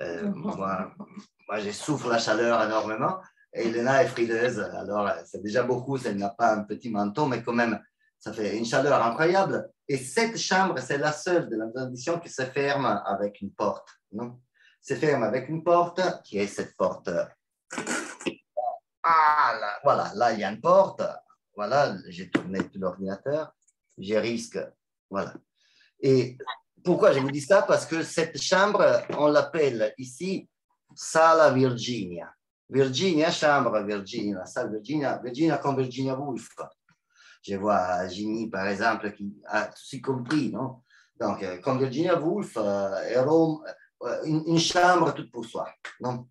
[0.00, 0.92] euh, moi,
[1.48, 3.20] moi, je souffre la chaleur énormément.
[3.52, 7.52] Elena est frileuse, alors c'est déjà beaucoup, elle n'a pas un petit manteau, mais quand
[7.52, 7.80] même,
[8.18, 9.70] ça fait une chaleur incroyable.
[9.86, 13.88] Et cette chambre, c'est la seule de la tradition qui se ferme avec une porte.
[14.10, 14.40] Non?
[14.80, 17.08] Se ferme avec une porte, qui est cette porte.
[19.02, 21.02] Ah, là, voilà, là, il y a une porte.
[21.56, 23.52] Voilà, j'ai tourné tout l'ordinateur.
[23.98, 24.58] J'ai risque.
[25.10, 25.34] Voilà.
[26.00, 26.36] Et
[26.82, 27.62] pourquoi je vous dis ça?
[27.62, 30.48] Parce que cette chambre, on l'appelle ici
[30.94, 32.32] Sala Virginia.
[32.68, 36.48] Virginia, chambre Virginia, salle Virginia, Virginia comme Virginia Woolf.
[37.42, 40.80] Je vois Ginny, par exemple, qui a tout compris, non?
[41.20, 43.62] Donc, euh, comme Virginia Woolf, euh, Rome,
[44.02, 45.68] euh, une, une, chambre toute pour soi,
[46.00, 46.26] non?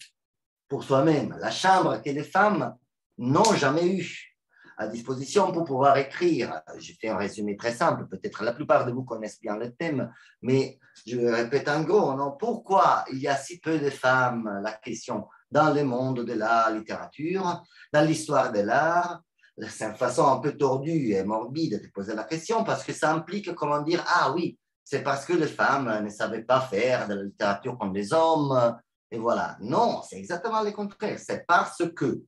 [0.67, 1.37] Pour soi-même.
[1.39, 2.75] La chambre que les femmes
[3.17, 4.33] n'ont jamais eue
[4.77, 6.61] à disposition pour pouvoir écrire.
[6.79, 10.11] Je fais un résumé très simple, peut-être la plupart de vous connaissent bien le thème,
[10.41, 14.73] mais je répète en gros, non pourquoi il y a si peu de femmes, la
[14.73, 19.21] question, dans le monde de la littérature, dans l'histoire de l'art?
[19.69, 23.13] C'est une façon un peu tordue et morbide de poser la question parce que ça
[23.13, 27.13] implique comment dire, ah oui, c'est parce que les femmes ne savaient pas faire de
[27.13, 28.75] la littérature comme les hommes,
[29.13, 29.57] et voilà.
[29.61, 31.19] Non, c'est exactement le contraire.
[31.19, 32.23] C'est parce que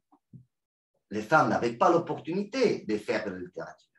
[1.09, 3.89] les femmes n'avaient pas l'opportunité de faire de la littérature.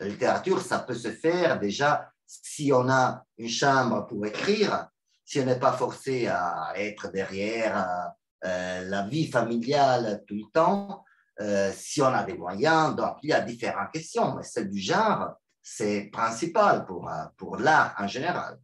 [0.00, 4.88] La littérature, ça peut se faire déjà si on a une chambre pour écrire,
[5.24, 8.12] si on n'est pas forcé à être derrière
[8.44, 11.04] euh, la vie familiale tout le temps,
[11.40, 12.94] euh, si on a des moyens.
[12.94, 17.56] Donc, il y a différentes questions, mais celle du genre, c'est principal pour, euh, pour
[17.56, 18.58] l'art en général.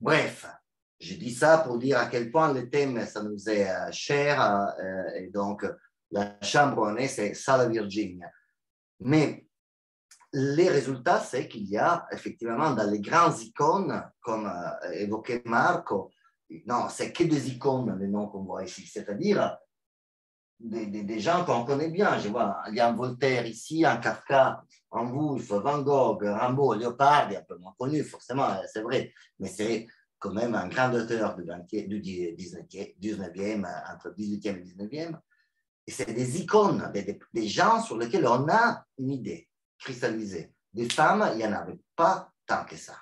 [0.00, 0.46] Bref,
[1.00, 4.74] je dis ça pour dire à quel point le thème, ça nous est cher,
[5.16, 5.64] et donc
[6.10, 8.30] la chambre est, c'est Sala Virginia.
[9.00, 9.46] Mais
[10.32, 16.10] les résultats, c'est qu'il y a effectivement dans les grandes icônes, comme euh, évoqué Marco,
[16.66, 19.58] non, c'est que des icônes, les noms qu'on voit ici, c'est-à-dire
[20.58, 22.18] des, gens qu'on connaît bien.
[22.18, 26.74] Je vois, il y a un Voltaire ici, un Kafka, un Woolf, Van Gogh, Rimbaud,
[26.74, 29.86] Léopard, un peu moins connu, forcément, c'est vrai, mais c'est
[30.18, 35.18] quand même un grand auteur du, 20, du 19e, entre 18e et 19e.
[35.86, 39.48] Et c'est des icônes, des, des, gens sur lesquels on a une idée
[39.78, 40.52] cristallisée.
[40.72, 42.96] Des femmes, il n'y en avait pas tant que ça.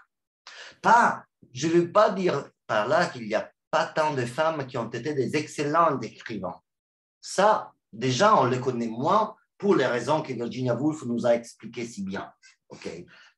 [0.81, 4.67] Pas, je ne veux pas dire par là qu'il n'y a pas tant de femmes
[4.67, 6.61] qui ont été des excellents écrivains.
[7.21, 11.87] Ça, déjà, on les connaît moins pour les raisons que Virginia Woolf nous a expliquées
[11.87, 12.33] si bien.
[12.69, 12.89] ok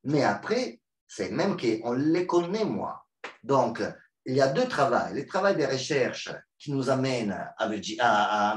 [0.05, 3.01] Mais après, c'est même qu'on les connaît moins.
[3.43, 3.83] Donc,
[4.25, 5.15] il y a deux travaux.
[5.15, 8.57] Le travail de recherche qui nous amène à, à,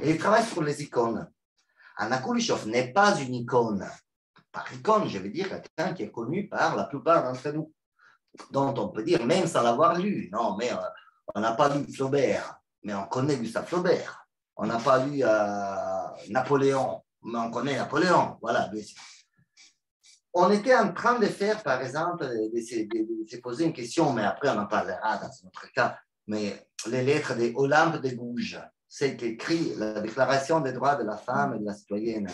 [0.00, 1.28] et il travaille sur les icônes.
[1.96, 3.88] Anna Kulishov n'est pas une icône.
[4.52, 7.72] Par icône, je veux dire quelqu'un qui est connu par la plupart d'entre nous,
[8.50, 10.76] dont on peut dire, même sans l'avoir lu, non, mais euh,
[11.34, 14.26] on n'a pas lu Flaubert, mais on connaît Gustave Flaubert.
[14.56, 18.70] On n'a pas lu euh, Napoléon, mais on connaît Napoléon, voilà.
[20.40, 24.22] On était en train de faire, par exemple, de, de, se poser une question, mais
[24.22, 29.20] après on en parlera dans notre cas, mais les lettres de Olympe de Gouges, c'est
[29.20, 32.28] écrit la Déclaration des droits de la femme et de la citoyenne,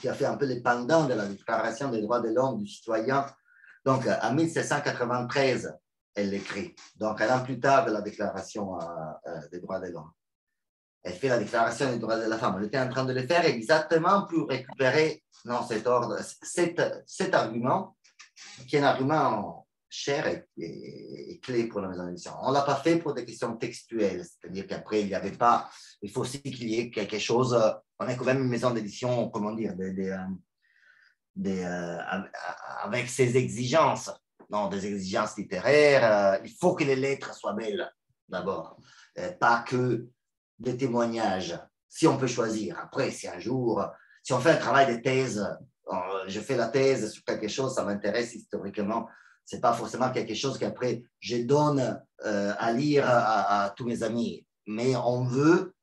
[0.00, 2.68] qui a fait un peu les pendants de la Déclaration des droits de l'homme du
[2.68, 3.26] citoyen.
[3.84, 5.76] Donc, en 1793,
[6.14, 6.76] elle l'écrit.
[6.94, 8.84] Donc, un an plus tard de la Déclaration euh,
[9.26, 10.12] euh, des droits de l'homme.
[11.02, 12.56] Elle fait la Déclaration des droits de la femme.
[12.58, 17.34] Elle était en train de le faire exactement pour récupérer non, cet, ordre, cet, cet
[17.34, 17.96] argument,
[18.68, 20.26] qui est un argument cher
[20.56, 22.32] et, clé pour la maison d'édition.
[22.42, 25.68] On ne l'a pas fait pour des questions textuelles, c'est-à-dire qu'après, il n'y avait pas,
[26.02, 27.58] il faut aussi qu'il y ait quelque chose,
[27.98, 30.16] on est quand même une maison d'édition, comment dire, des, des,
[31.34, 31.98] des, euh,
[32.82, 34.10] avec ses exigences,
[34.48, 37.90] non, des exigences littéraires, euh, il faut que les lettres soient belles,
[38.28, 38.76] d'abord,
[39.18, 40.06] euh, pas que
[40.60, 41.58] des témoignages,
[41.88, 42.78] si on peut choisir.
[42.78, 43.84] Après, si un jour,
[44.22, 45.44] si on fait un travail de thèse,
[46.28, 49.08] je fais la thèse sur quelque chose, ça m'intéresse historiquement,
[49.44, 54.46] c'est pas forcément quelque chose qu'après je donne euh, à lire à, tous mes amis,
[54.66, 55.74] mais on veut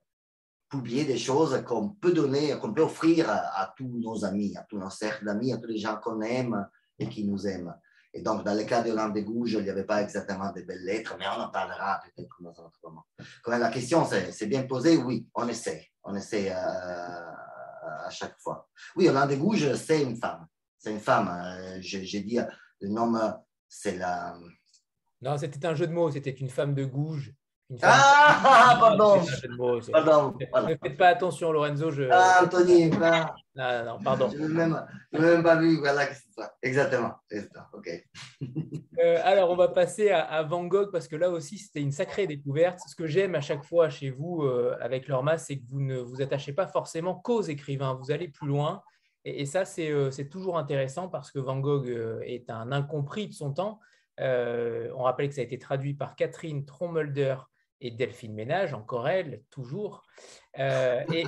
[0.70, 4.78] publier des choses qu'on peut donner, qu'on peut offrir à, tous nos amis, à tous
[4.78, 6.68] nos cercles d'amis, à tous les gens qu'on aime
[7.00, 7.74] et qui nous aiment.
[8.18, 10.62] Et donc, dans le cas de Hollande de Gouges, il n'y avait pas exactement de
[10.62, 13.06] belles lettres, mais on en parlera peut-être dans un autre moment.
[13.44, 15.88] Quand la question c'est bien posée, oui, on essaie.
[16.04, 18.68] On essaie euh, à chaque fois.
[18.96, 20.48] Oui, Hollande de Gouges, c'est une femme.
[20.80, 21.28] C'est une femme.
[21.30, 22.40] Euh, j'ai dit
[22.82, 23.14] le nom
[23.70, 24.36] c'est la.
[25.22, 26.10] Non, c'était un jeu de mots.
[26.10, 27.36] C'était une femme de gouge.
[27.70, 29.22] Une Ah, pardon.
[29.92, 30.34] Pardon.
[30.68, 31.92] Ne faites pas attention, Lorenzo.
[31.92, 32.04] Je...
[32.12, 34.30] Ah, Anthony, pas- Non, non, pardon.
[34.32, 35.78] je n'ai même, même pas vu.
[35.80, 36.54] Voilà, c'est ça.
[36.62, 37.14] Exactement.
[37.30, 37.70] Ça.
[37.74, 37.90] OK.
[39.00, 41.92] Euh, alors, on va passer à, à Van Gogh parce que là aussi, c'était une
[41.92, 42.80] sacrée découverte.
[42.88, 45.98] Ce que j'aime à chaque fois chez vous euh, avec Lorma, c'est que vous ne
[46.00, 47.94] vous attachez pas forcément qu'aux écrivains.
[47.94, 48.82] Vous allez plus loin.
[49.24, 52.72] Et, et ça, c'est euh, c'est toujours intéressant parce que Van Gogh euh, est un
[52.72, 53.80] incompris de son temps.
[54.20, 57.36] Euh, on rappelle que ça a été traduit par Catherine Trommelder
[57.82, 60.04] et Delphine Ménage, encore elle, toujours.
[60.60, 61.26] Euh, et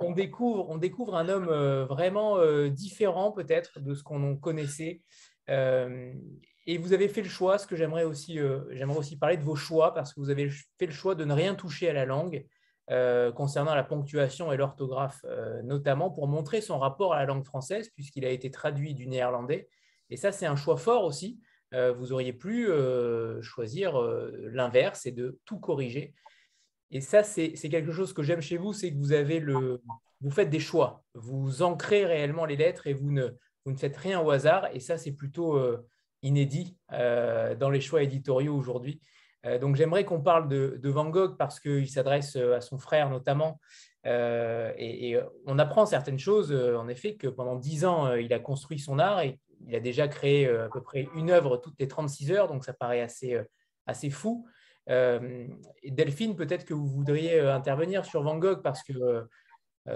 [0.00, 5.02] on, découvre, on découvre un homme euh, vraiment euh, différent peut-être de ce qu'on connaissait.
[6.64, 8.38] Et vous avez fait le choix, ce que j'aimerais aussi,
[8.70, 10.48] j'aimerais aussi parler de vos choix, parce que vous avez
[10.78, 12.46] fait le choix de ne rien toucher à la langue,
[13.34, 15.26] concernant la ponctuation et l'orthographe,
[15.64, 19.68] notamment pour montrer son rapport à la langue française, puisqu'il a été traduit du néerlandais.
[20.08, 21.40] Et ça, c'est un choix fort aussi.
[21.74, 26.14] Euh, vous auriez pu euh, choisir euh, l'inverse et de tout corriger.
[26.90, 29.80] Et ça, c'est quelque chose que j'aime chez vous, c'est que vous avez le,
[30.20, 33.28] vous faites des choix, vous ancrez réellement les lettres et vous ne,
[33.64, 34.68] vous ne faites rien au hasard.
[34.74, 35.58] Et ça, c'est plutôt
[36.20, 39.00] inédit dans les choix éditoriaux aujourd'hui.
[39.62, 43.58] Donc, j'aimerais qu'on parle de, Van Gogh parce qu'il s'adresse à son frère notamment.
[44.04, 48.78] Et, et on apprend certaines choses, en effet, que pendant dix ans, il a construit
[48.78, 51.88] son art et il a déjà créé euh, à peu près une œuvre toutes les
[51.88, 53.44] 36 heures, donc ça paraît assez, euh,
[53.86, 54.46] assez fou.
[54.88, 55.46] Euh,
[55.84, 59.28] Delphine, peut-être que vous voudriez intervenir sur Van Gogh parce que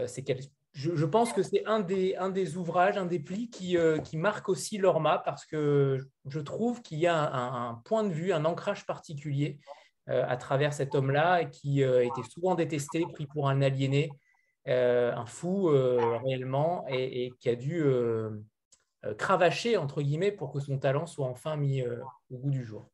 [0.06, 0.24] c'est
[0.72, 3.98] je, je pense que c'est un des, un des ouvrages, un des plis qui, euh,
[3.98, 5.98] qui marque aussi l'Orma parce que
[6.28, 9.58] je trouve qu'il y a un, point de vue, un ancrage particulier
[10.08, 14.08] à travers cet homme-là qui était souvent détesté, pris pour un aliéné,
[14.66, 17.82] un fou réellement, et, qui a dû
[19.14, 22.90] cravacher, entre guillemets, pour que son talent soit enfin mis euh, au goût du jour.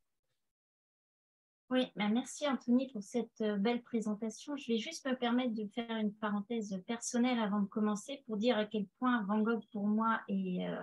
[1.70, 4.56] Oui, bah merci Anthony pour cette euh, belle présentation.
[4.56, 8.58] Je vais juste me permettre de faire une parenthèse personnelle avant de commencer pour dire
[8.58, 10.82] à quel point Van Gogh pour moi est, euh,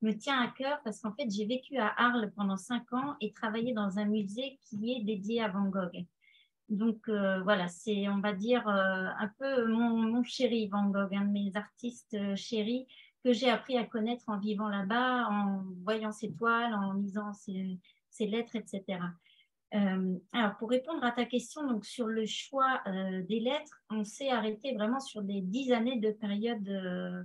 [0.00, 3.32] me tient à cœur parce qu'en fait j'ai vécu à Arles pendant cinq ans et
[3.32, 6.06] travaillé dans un musée qui est dédié à Van Gogh.
[6.72, 11.26] Donc euh, voilà, c'est on va dire euh, un peu mon, chéri Van Gogh, un
[11.26, 12.86] de mes artistes euh, chéris
[13.24, 17.78] que j'ai appris à connaître en vivant là-bas, en voyant ses toiles, en lisant ses,
[18.20, 18.98] lettres, etc.
[19.74, 24.04] Euh, alors, pour répondre à ta question, donc sur le choix euh, des lettres, on
[24.04, 27.22] s'est arrêté vraiment sur des dix années de période euh,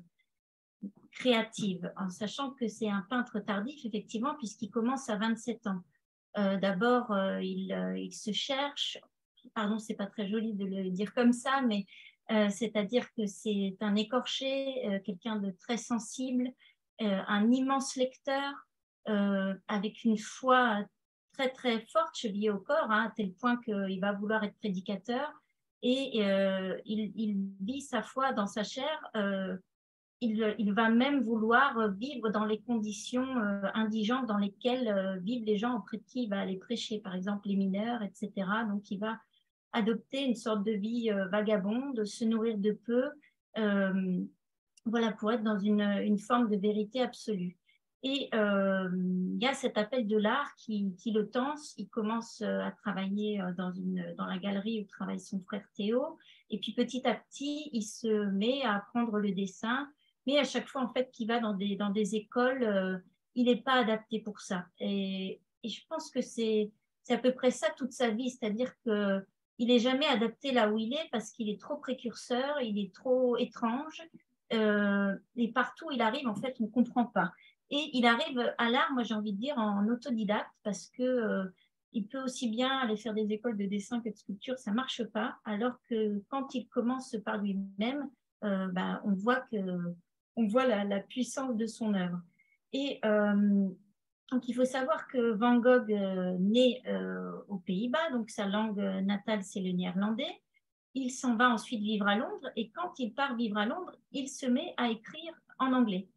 [1.12, 5.84] créative, en sachant que c'est un peintre tardif, effectivement, puisqu'il commence à 27 ans.
[6.62, 9.00] D'abord, il, il se cherche,
[9.56, 11.88] pardon, c'est pas très joli de le dire comme ça, mais
[12.30, 16.52] euh, c'est-à-dire que c'est un écorché, euh, quelqu'un de très sensible,
[17.02, 18.54] euh, un immense lecteur,
[19.70, 20.84] avec une foi
[21.32, 25.32] très très forte chevillée au corps, hein, à tel point qu'il va vouloir être prédicateur
[25.82, 26.20] et
[26.86, 29.10] il, vit sa foi dans sa chair.
[30.20, 33.38] Il, il, va même vouloir vivre dans les conditions
[33.74, 37.48] indigentes dans lesquelles vivent les gens auprès de qui il va aller prêcher, par exemple
[37.48, 38.46] les mineurs, etc.
[38.68, 39.18] Donc il va
[39.74, 43.10] adopter une sorte de vie euh, vagabonde, se nourrir de peu,
[43.58, 44.22] euh,
[44.86, 47.58] voilà, pour être dans une, forme de vérité absolue.
[48.04, 51.74] Et euh, il y a cet appel de l'art qui, le tense.
[51.78, 56.18] Il commence à travailler dans, une, dans la galerie où travaille son frère Théo.
[56.50, 59.90] Et puis petit à petit, il se met à apprendre le dessin.
[60.26, 63.04] Mais à chaque fois, en fait, qu'il va dans des, dans des écoles,
[63.36, 64.66] il n'est pas adapté pour ça.
[64.80, 66.72] Et, et je pense que c'est
[67.10, 68.30] à peu près ça toute sa vie.
[68.30, 68.72] C'est-à-dire
[69.58, 72.94] qu'il n'est jamais adapté là où il est parce qu'il est trop précurseur, il est
[72.94, 74.02] trop étrange.
[74.54, 77.34] Euh, et partout où il arrive, en fait, on ne comprend pas.
[77.70, 81.44] Et il arrive à l'art, moi j'ai envie de dire, en autodidacte parce que euh,
[81.92, 85.04] il peut aussi bien aller faire des écoles de dessin que de sculpture, ça marche
[85.04, 85.36] pas.
[85.44, 88.10] Alors que quand il commence par lui-même,
[88.44, 89.58] euh, bah, on voit que
[90.38, 92.22] on voit la, la puissance de son œuvre.
[92.72, 93.02] Et
[94.32, 96.82] donc il faut savoir que Van Gogh euh, naît
[97.48, 100.42] aux Pays-Bas, donc sa langue natale c'est le néerlandais.
[100.94, 104.28] Il s'en va ensuite vivre à Londres et quand il part vivre à Londres, il
[104.28, 106.08] se met à écrire en anglais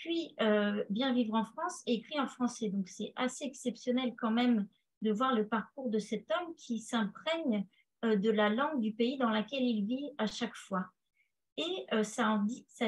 [0.00, 2.70] puis euh, vient vivre en France et écrit en français.
[2.70, 4.66] Donc c'est assez exceptionnel quand même
[5.02, 7.66] de voir le parcours de cet homme qui s'imprègne
[8.04, 10.86] euh, de la langue du pays dans laquelle il vit à chaque fois.
[11.60, 12.42] Et euh, ça,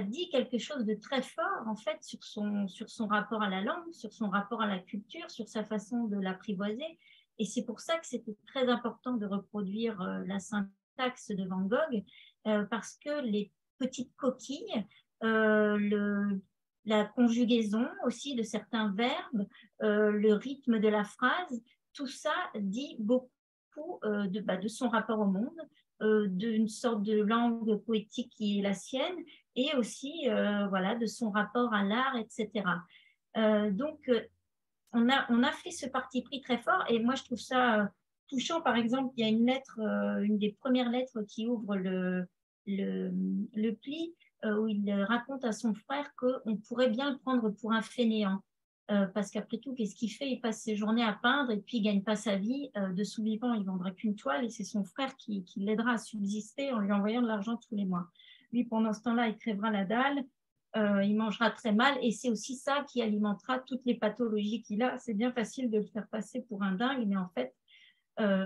[0.06, 2.66] dit, quelque chose de très fort en fait sur son,
[3.06, 6.98] rapport à la langue, sur son rapport à la culture, sur sa façon de l'apprivoiser.
[7.38, 11.60] Et c'est pour ça que c'était très important de reproduire euh, la syntaxe de Van
[11.60, 12.02] Gogh,
[12.46, 14.86] euh, parce que les petites coquilles,
[15.20, 16.40] le,
[16.86, 19.46] la conjugaison aussi de certains verbes,
[19.80, 21.62] le rythme de la phrase,
[21.92, 23.30] tout ça dit beaucoup
[23.74, 25.58] beaucoup de, bah, de, son rapport au monde,
[26.26, 29.16] d'une sorte de langue poétique qui est la sienne,
[29.56, 30.26] et aussi
[30.68, 32.64] voilà, de son rapport à l'art, etc.
[33.70, 34.10] donc,
[34.92, 37.90] on a, on a fait ce parti pris très fort, et moi, je trouve ça
[38.28, 38.60] touchant.
[38.60, 39.78] Par exemple, il y a une lettre,
[40.22, 42.26] une des premières lettres qui ouvre le,
[42.66, 43.10] le,
[43.54, 47.82] le pli, où il raconte à son frère qu'on pourrait bien le prendre pour un
[47.82, 48.42] fainéant.
[48.90, 50.28] Euh, parce qu'après tout, qu'est-ce qu'il fait?
[50.28, 52.70] Il passe ses journées à peindre et puis il gagne pas sa vie.
[52.76, 55.98] Euh, de sous vivant, il vendra qu'une toile et c'est son frère qui, l'aidera à
[55.98, 58.08] subsister en lui envoyant de l'argent tous les mois.
[58.52, 60.24] Lui, pendant ce temps-là, il crèvera la dalle,
[60.76, 64.82] euh, il mangera très mal et c'est aussi ça qui alimentera toutes les pathologies qu'il
[64.82, 64.98] a.
[64.98, 67.54] C'est bien facile de le faire passer pour un dingue, mais en fait,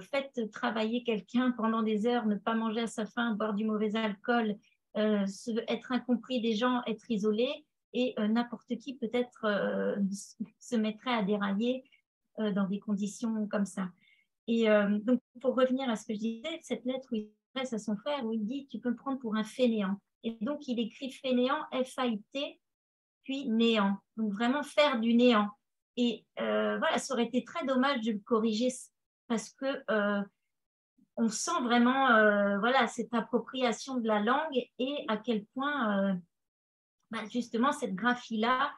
[0.01, 3.97] faites travailler quelqu'un pendant des heures, ne pas manger à sa faim, boire du mauvais
[3.97, 4.57] alcool,
[4.95, 7.49] être incompris des gens, être isolé,
[7.97, 9.97] et euh, n'importe qui peut-être euh,
[10.61, 11.83] se mettrait à dérailler
[12.39, 13.89] euh, dans des conditions comme ça.
[14.49, 14.67] Et
[15.03, 17.97] donc, pour revenir à ce que je disais, cette lettre où il adresse à son
[17.97, 20.01] frère, où il dit Tu peux me prendre pour un fainéant.
[20.23, 22.61] Et donc, il écrit fainéant, F-A-I-T,
[23.25, 23.97] puis néant.
[24.17, 25.51] Donc, vraiment faire du néant.
[25.97, 28.69] Et voilà, ça aurait été très dommage de le corriger
[29.27, 29.83] parce que
[31.17, 32.07] on sent vraiment
[32.61, 36.21] voilà, cette appropriation de la langue et à quel point
[37.11, 38.73] bah, justement, cette graphie-là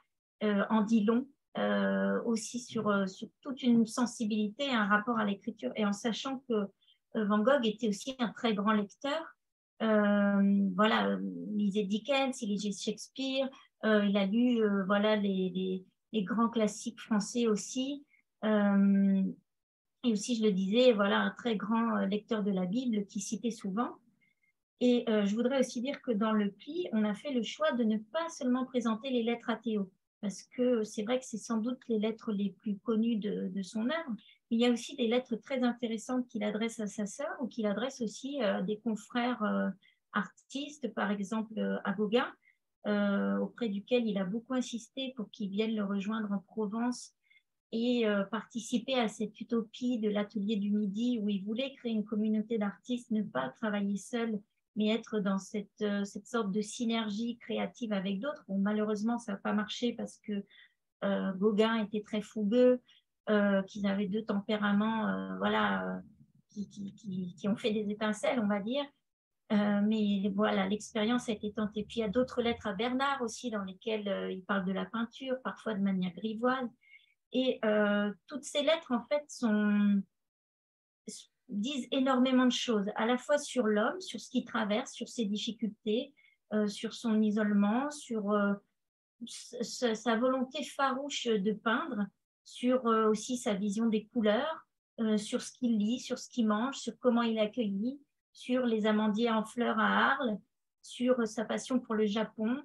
[0.45, 1.27] euh, en dit long
[1.57, 6.45] euh, aussi sur, euh, sur, toute une sensibilité, un rapport à l'écriture, et en sachant
[6.49, 6.69] que
[7.15, 9.35] Van Gogh était aussi un très grand lecteur.
[9.81, 13.49] voilà, il lisait Dickens, il lisait Shakespeare,
[13.83, 18.05] il a lu voilà, les, les, grands classiques français aussi.
[18.45, 23.51] et aussi, je le disais, voilà, un très grand lecteur de la Bible qui citait
[23.51, 23.97] souvent.
[24.81, 27.73] Et euh, je voudrais aussi dire que dans le pli, on a fait le choix
[27.73, 31.39] de ne pas seulement présenter les lettres à Théo, parce que c'est vrai que c'est
[31.39, 34.17] sans doute les lettres les plus connues de, son œuvre.
[34.51, 37.67] Il y a aussi des lettres très intéressantes qu'il adresse à sa sœur ou qu'il
[37.67, 39.69] adresse aussi à des confrères euh,
[40.13, 42.33] artistes, par exemple à Gauguin,
[42.87, 47.15] euh, auprès duquel il a beaucoup insisté pour qu'il vienne le rejoindre en Provence
[47.71, 52.57] et participer à cette utopie de l'atelier du Midi où il voulait créer une communauté
[52.57, 54.41] d'artistes, ne pas travailler seul
[54.79, 58.45] mais être dans cette, euh, cette sorte de synergie créative avec d'autres.
[58.49, 60.45] Malheureusement, ça n'a pas marché parce que
[61.05, 62.81] euh, Gauguin était très fougueux,
[63.29, 66.01] euh, qu'ils avaient deux tempéraments euh, voilà,
[66.51, 68.85] qui, qui, qui, ont fait des étincelles, on va dire.
[69.51, 71.85] mais voilà, l'expérience a été tentée.
[71.85, 74.85] Puis il y a d'autres lettres à Bernard aussi, dans lesquelles il parle de la
[74.85, 76.69] peinture, parfois de manière grivoise.
[77.33, 77.61] Et
[78.29, 80.03] toutes ces lettres, en fait, sont,
[81.49, 85.25] disent énormément de choses, à la fois sur l'homme, sur ce qu'il traverse, sur ses
[85.25, 86.13] difficultés,
[86.53, 88.55] euh, sur son isolement, sur euh,
[89.27, 92.07] sa, volonté farouche de peindre,
[92.45, 94.65] sur euh, aussi sa vision des couleurs,
[95.17, 98.01] sur ce qu'il lit, sur ce qu'il mange, sur comment il est accueilli,
[98.33, 100.39] sur les amandiers en fleurs à Arles,
[100.83, 102.61] sur sa passion pour le Japon,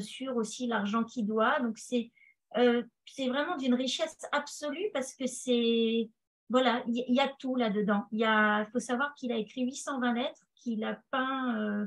[0.00, 1.60] sur aussi l'argent qu'il doit.
[1.60, 2.12] Donc c'est
[3.04, 6.08] c'est vraiment d'une richesse absolue parce que c'est
[6.48, 8.04] voilà, il y, a tout là-dedans.
[8.12, 11.86] Il faut savoir qu'il a écrit 820 lettres, qu'il a peint euh,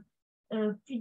[0.54, 1.00] euh, plus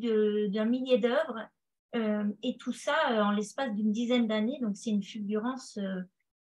[0.50, 1.48] d'un millier d'œuvres,
[1.96, 2.94] euh, et tout ça
[3.24, 4.58] en l'espace d'une dizaine d'années.
[4.60, 5.78] Donc c'est une fulgurance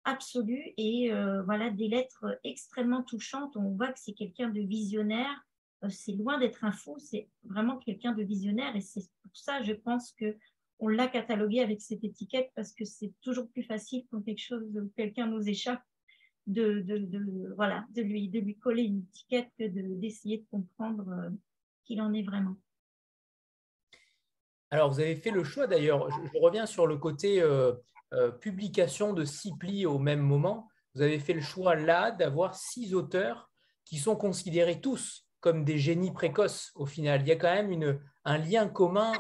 [0.06, 1.12] absolue et
[1.46, 3.58] voilà des lettres extrêmement touchantes.
[3.58, 5.46] On voit que c'est quelqu'un de visionnaire.
[5.90, 9.74] c'est loin d'être un fou, c'est vraiment quelqu'un de visionnaire, et c'est pour ça, je
[9.74, 10.38] pense que
[10.80, 14.66] on l'a catalogué avec cette étiquette parce que c'est toujours plus facile quand quelque chose,
[14.96, 15.82] quelqu'un nous échappe
[16.48, 21.30] de, voilà, de, lui, de lui coller une étiquette que d'essayer de, comprendre euh,
[21.86, 22.56] qu'il en est vraiment.
[24.70, 27.74] Alors, vous avez fait le choix d'ailleurs, je, reviens sur le côté euh,
[28.14, 30.70] euh, publication de six plis au même moment.
[30.96, 33.50] Vous avez fait le choix là d'avoir six auteurs
[33.86, 37.22] qui sont considérés tous comme des génies précoces au final.
[37.22, 39.14] Il y a quand même une, un lien commun.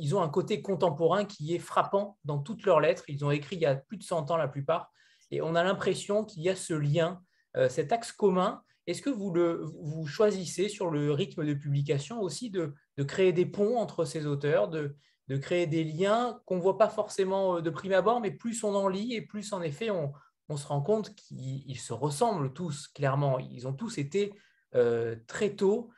[0.00, 3.04] ils ont un côté contemporain qui est frappant dans toutes leurs lettres.
[3.06, 4.90] Ils ont écrit il y a plus de 100 ans la plupart.
[5.30, 7.20] Et on a l'impression qu'il y a ce lien,
[7.56, 8.62] euh, cet axe commun.
[8.86, 12.74] Est-ce que vous, le, vous choisissez sur le rythme de publication aussi de,
[13.06, 14.96] créer des ponts entre ces auteurs, de,
[15.40, 18.74] créer des liens qu'on ne voit pas forcément euh, de prime abord, mais plus on
[18.74, 20.12] en lit et plus en effet on,
[20.48, 23.40] on se rend compte qu'ils se ressemblent tous, clairement.
[23.40, 24.32] Ils ont tous été
[24.76, 25.90] euh, très tôt,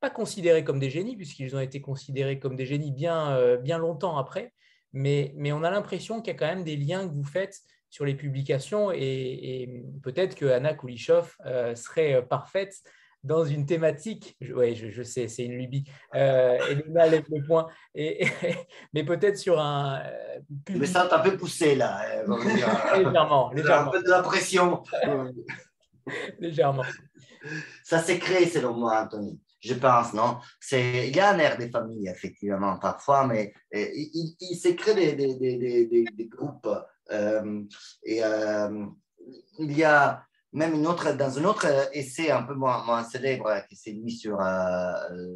[0.00, 4.18] pas considérés comme des génies, puisqu'ils ont été considérés comme des génies bien, bien longtemps
[4.18, 4.52] après,
[4.92, 7.60] mais, mais on a l'impression qu'il y a quand même des liens que vous faites
[7.90, 12.82] sur les publications et, peut-être que Anna Kulishov euh, serait euh, parfaite
[13.22, 15.84] dans une thématique, oui, je, sais, c'est une lubie,
[16.14, 18.26] euh, Elena lève le point, et,
[18.94, 20.00] mais peut-être sur un...
[20.00, 20.40] Euh,
[20.70, 22.00] mais ça t'a un peu poussé là,
[23.04, 23.88] légèrement, légèrement.
[23.88, 24.82] Un peu de la pression.
[26.40, 26.82] Légèrement.
[27.84, 29.38] Ça s'est créé selon moi, Anthony.
[29.60, 30.38] Je pense, non?
[30.72, 35.12] Il y a un air des familles, effectivement, parfois, mais euh, il, il, s'est créé
[35.12, 36.68] des, des, des, des groupes.
[37.12, 37.62] Euh,
[38.04, 38.86] et euh,
[39.58, 40.22] il y a
[40.52, 44.38] même une autre, dans un autre essai un peu moins, célèbre qui s'est mis sur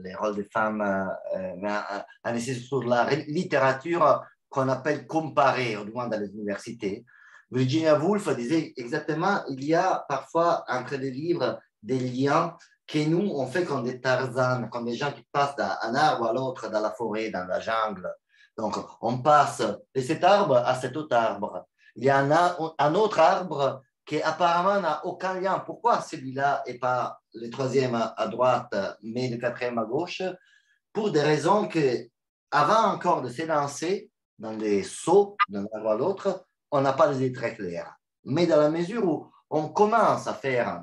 [0.02, 6.08] les rôles des femmes, un, un, essai sur la littérature qu'on appelle comparée, au moins
[6.08, 7.04] dans les universités.
[7.50, 12.56] Virginia Woolf disait exactement, il y a parfois entre les livres des liens
[12.86, 16.32] que nous, on fait comme des Tarzans, comme des gens qui passent d'un arbre à
[16.32, 18.10] l'autre dans la forêt, dans la jungle.
[18.56, 19.62] Donc, on passe
[19.94, 21.66] de cet arbre à cet autre arbre.
[21.96, 22.18] Il y a
[22.78, 25.58] un, autre arbre qui apparemment n'a aucun lien.
[25.60, 30.22] Pourquoi celui-là et pas le troisième à droite, mais le quatrième à gauche?
[30.92, 32.08] Pour des raisons que,
[32.50, 37.18] avant encore de s'élancer dans les sauts d'un arbre à l'autre, on n'a pas les
[37.18, 37.96] idées très claires.
[38.24, 40.82] Mais dans la mesure où on commence à faire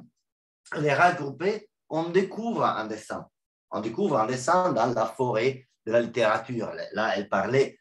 [0.77, 3.27] les regrouper, on découvre un dessin.
[3.72, 6.71] On découvre un dessin dans la forêt de la littérature.
[6.93, 7.79] Là, elle parlait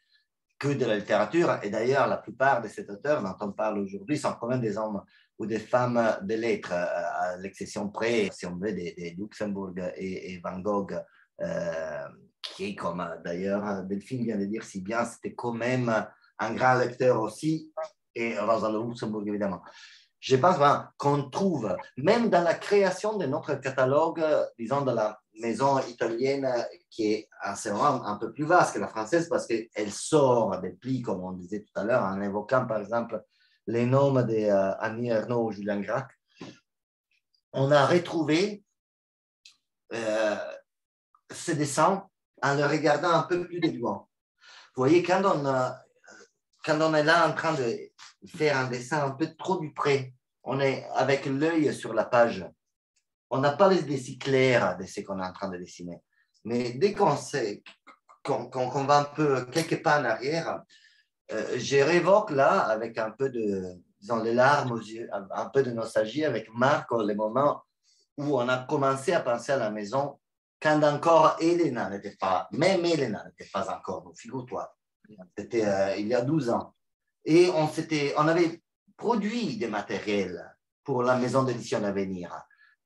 [0.59, 1.59] que de la littérature.
[1.63, 4.77] Et d'ailleurs, la plupart de ces auteurs dont on parle aujourd'hui sont quand même des
[4.77, 5.01] hommes
[5.37, 10.59] ou des femmes de lettres, à l'exception près, si on veut, des, Luxembourg et, Van
[10.59, 11.01] Gogh,
[11.41, 12.07] euh,
[12.43, 16.05] qui, comme d'ailleurs Delphine vient de dire si bien, c'était quand même
[16.37, 17.73] un grand lecteur aussi,
[18.13, 19.63] et Rosa Luxembourg, évidemment
[20.21, 20.57] je pense
[20.97, 24.23] qu'on trouve, même dans la création de notre catalogue,
[24.57, 26.47] disons, de la maison italienne,
[26.89, 31.23] qui est un peu plus vaste que la française parce qu'elle sort des plis, comme
[31.23, 33.21] on disait tout à l'heure, en évoquant par exemple
[33.67, 36.09] les noms d'Annie euh, Ernaux ou Julien Gracq.
[37.53, 38.63] On a retrouvé
[39.93, 40.35] euh,
[41.29, 42.07] ces dessins
[42.41, 44.07] en le regardant un peu plus de loin.
[44.75, 45.43] Vous voyez, quand on,
[46.63, 47.91] quand on est là en train de
[48.27, 50.13] faire un dessin un peu trop du près.
[50.43, 52.45] On est avec l'œil sur la page.
[53.31, 56.01] On n'a pas les idées si claires de ce qu'on est en train de dessiner.
[56.43, 57.15] Mais dès qu'on
[58.23, 60.61] qu'on va un peu quelques pas en arrière,
[61.31, 65.63] euh, je révoque là, avec un peu de, disons, les larmes aux yeux, un peu
[65.63, 67.63] de nostalgie, avec Marc, les moments
[68.17, 70.19] où on a commencé à penser à la maison
[70.61, 74.75] quand encore Elena n'était pas, même Elena n'était pas encore, figure-toi.
[75.37, 76.75] C'était euh, il y a 12 ans.
[77.25, 77.69] Et on,
[78.17, 78.61] on avait
[78.95, 82.31] produit des matériels pour la maison d'édition à venir,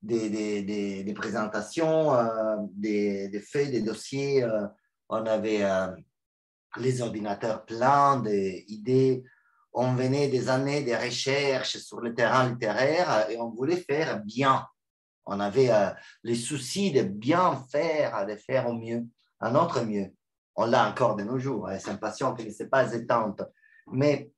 [0.05, 4.43] des, des, des, présentations, euh, des, feuilles, des dossiers.
[4.43, 4.67] Euh,
[5.09, 5.87] on avait euh,
[6.77, 9.23] les ordinateurs pleins d'idées.
[9.73, 14.65] On venait des années de recherches sur le terrain littéraire et on voulait faire bien.
[15.25, 15.71] On avait
[16.23, 19.05] les soucis de bien faire, de faire au mieux,
[19.39, 20.13] à notre mieux.
[20.55, 21.69] On l'a encore de nos jours.
[21.79, 23.41] C'est une passion qui ne s'est pas éteinte.
[23.91, 24.31] Mais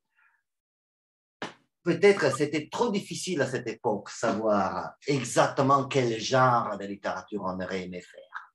[1.88, 7.86] peut-être c'était trop difficile à cette époque savoir exactement quel genre de littérature on aurait
[7.86, 8.52] aimé faire.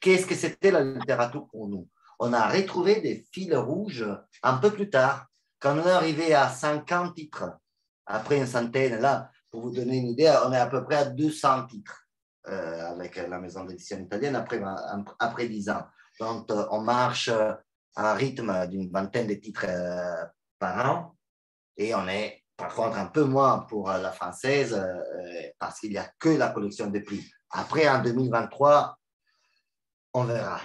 [0.00, 1.88] Qu'est-ce que c'était la littérature pour nous?
[2.20, 4.06] On a retrouvé des fils rouges
[4.40, 5.26] un peu plus tard,
[5.58, 7.58] quand on est arrivé à 50 titres,
[8.06, 11.04] après une centaine, là, pour vous donner une idée, on est à peu près à
[11.06, 12.06] 200 titres
[12.46, 14.62] euh, avec la maison d'édition italienne après,
[15.18, 15.86] après 10 ans.
[16.20, 17.58] Donc, euh, on marche à
[17.96, 20.24] un rythme d'une vingtaine de titres euh,
[20.60, 21.16] par an
[21.76, 24.80] et on est par contre un peu moins pour la française
[25.58, 27.24] parce qu'il n'y a que la collection de prix.
[27.50, 28.98] Après, en 2023,
[30.14, 30.60] on verra.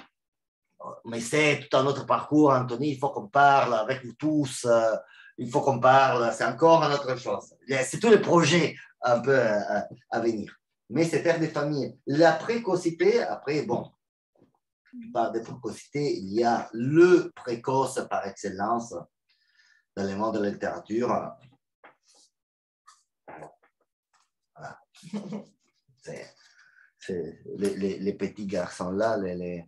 [1.06, 2.94] Mais c'est tout un autre parcours, Anthony.
[2.94, 4.68] Il faut qu'on parle avec vous tous.
[5.38, 6.34] Il faut qu'on parle.
[6.34, 7.56] C'est encore une autre chose.
[7.68, 10.56] C'est tous les projets un peu à venir.
[10.90, 11.98] Mais c'est faire des familles.
[12.08, 13.92] La précocité, après, bon,
[15.14, 18.94] par des précocités, il y a le précoce par excellence
[19.96, 21.32] dans le monde de la littérature.
[27.58, 29.66] Les, petits garçons là, les,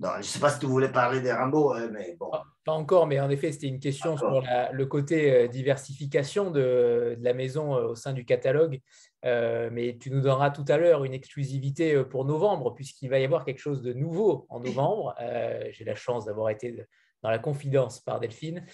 [0.00, 2.30] je ne sais pas si tu voulais parler des Rimbaud, hein, mais bon.
[2.64, 4.42] Pas encore, mais en effet, c'était une question sur
[4.72, 8.80] le côté euh, diversification de, la maison euh, au sein du catalogue.
[9.26, 13.24] Euh, mais tu nous donneras tout à l'heure une exclusivité pour novembre, puisqu'il va y
[13.24, 15.14] avoir quelque chose de nouveau en novembre.
[15.72, 16.86] J'ai la chance d'avoir été
[17.22, 18.64] dans la confidence par Delphine.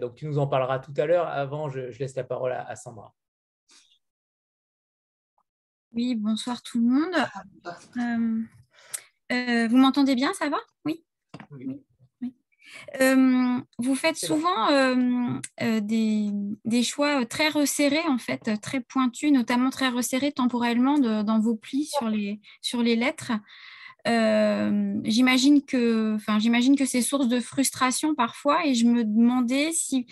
[0.00, 1.26] donc, tu nous en parleras tout à l'heure.
[1.26, 3.12] Avant, je, laisse la parole à, Sandra.
[5.92, 7.16] Oui, bonsoir tout le monde.
[9.32, 10.58] Euh, vous m'entendez bien, ça va?
[10.84, 11.04] Oui?
[13.00, 19.88] Euh, vous faites souvent euh, des, choix très resserrés, en fait, très pointus, notamment très
[19.88, 23.32] resserrés temporellement dans vos plis sur les, sur les lettres.
[24.06, 30.06] j'imagine que, enfin, j'imagine que c'est source de frustration parfois, et je me demandais si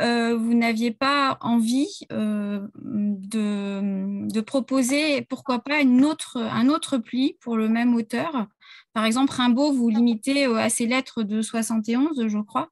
[0.00, 6.98] euh, vous n'aviez pas envie euh, de, de, proposer, pourquoi pas, une autre, un autre
[6.98, 8.46] pli pour le même auteur?
[8.92, 12.68] Par exemple, Rimbaud, vous limitez à ses lettres de 71, je crois.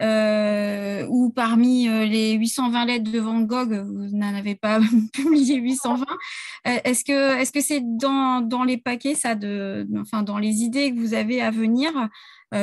[0.00, 4.78] Euh, ou parmi euh, les 820 lettres de Van Gogh, vous n'en avez pas
[5.12, 6.06] publié 820.
[6.68, 10.62] Euh, est-ce que est-ce que c'est dans, dans, les paquets ça de enfin dans les
[10.62, 11.90] idées que vous avez à venir?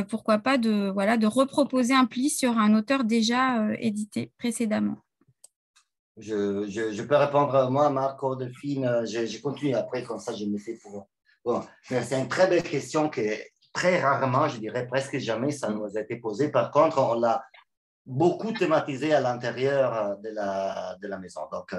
[0.10, 4.98] Pourquoi pas de voilà de reproposer un pli sur un auteur déjà édité précédemment
[6.18, 10.57] je, je, peux répondre moi Marco Delphine je, je continue après comme ça je me
[10.57, 11.07] fais pour
[11.45, 13.22] bon, c'est une très belle question que
[13.76, 16.49] très rarement, je dirais presque jamais, ça nous a été posé.
[16.49, 17.44] Par contre, on l'a
[18.06, 21.41] beaucoup thématisé à l'intérieur de la, de la maison.
[21.52, 21.76] Donc,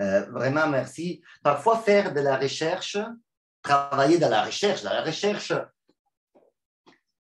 [0.00, 1.20] euh, vraiment, merci.
[1.42, 2.96] Parfois, faire de la recherche,
[3.62, 5.52] travailler dans la recherche, dans la recherche,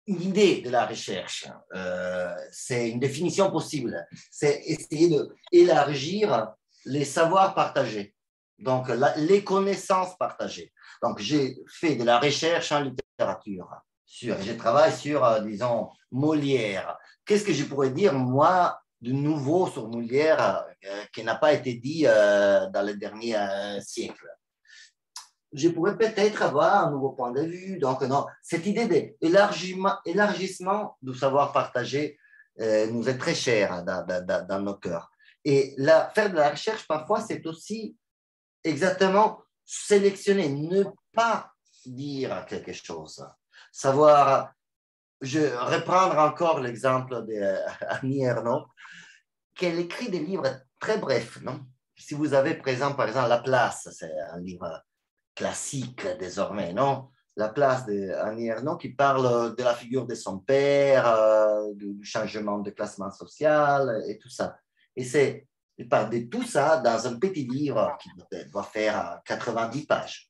[0.07, 4.05] une idée de la recherche, euh, c'est une définition possible.
[4.29, 5.09] C'est essayer
[5.51, 6.53] d'élargir
[6.85, 8.13] les savoirs partagés,
[8.59, 10.73] donc les connaissances partagées.
[11.01, 13.69] Donc, j'ai fait de la recherche en littérature
[14.13, 16.97] sur, je travaille sur, euh, disons, Molière.
[17.25, 21.73] Qu'est-ce que je pourrais dire, moi, de nouveau sur Molière euh, qui n'a pas été
[21.73, 23.35] dit euh, dans les derniers
[23.81, 24.29] siècles?
[25.53, 27.77] Je pourrais peut-être avoir un nouveau point de vue.
[27.77, 32.17] Donc, non, cette idée d'élargissement du savoir partagé
[32.59, 34.05] nous est très chère dans,
[34.47, 35.11] dans, nos cœurs.
[35.43, 35.75] Et
[36.13, 37.97] faire de la recherche, parfois, c'est aussi
[38.63, 41.51] exactement sélectionner, ne pas
[41.85, 43.25] dire quelque chose
[43.73, 44.53] savoir,
[45.19, 48.67] je reprendre encore l'exemple d'Annie Ernaux,
[49.55, 51.65] qu'elle écrit des livres très brefs, non?
[51.97, 54.83] Si vous avez, exemple, par exemple, La Place, c'est un livre
[55.35, 57.09] classique désormais, non?
[57.35, 62.59] La Place d'Annie Ernaux qui parle de la figure de son père, euh, du changement
[62.59, 64.57] de classement social et tout ça.
[64.95, 65.47] Et c'est,
[65.77, 68.09] il parle de tout ça dans un petit livre qui
[68.51, 70.29] doit faire 90 pages.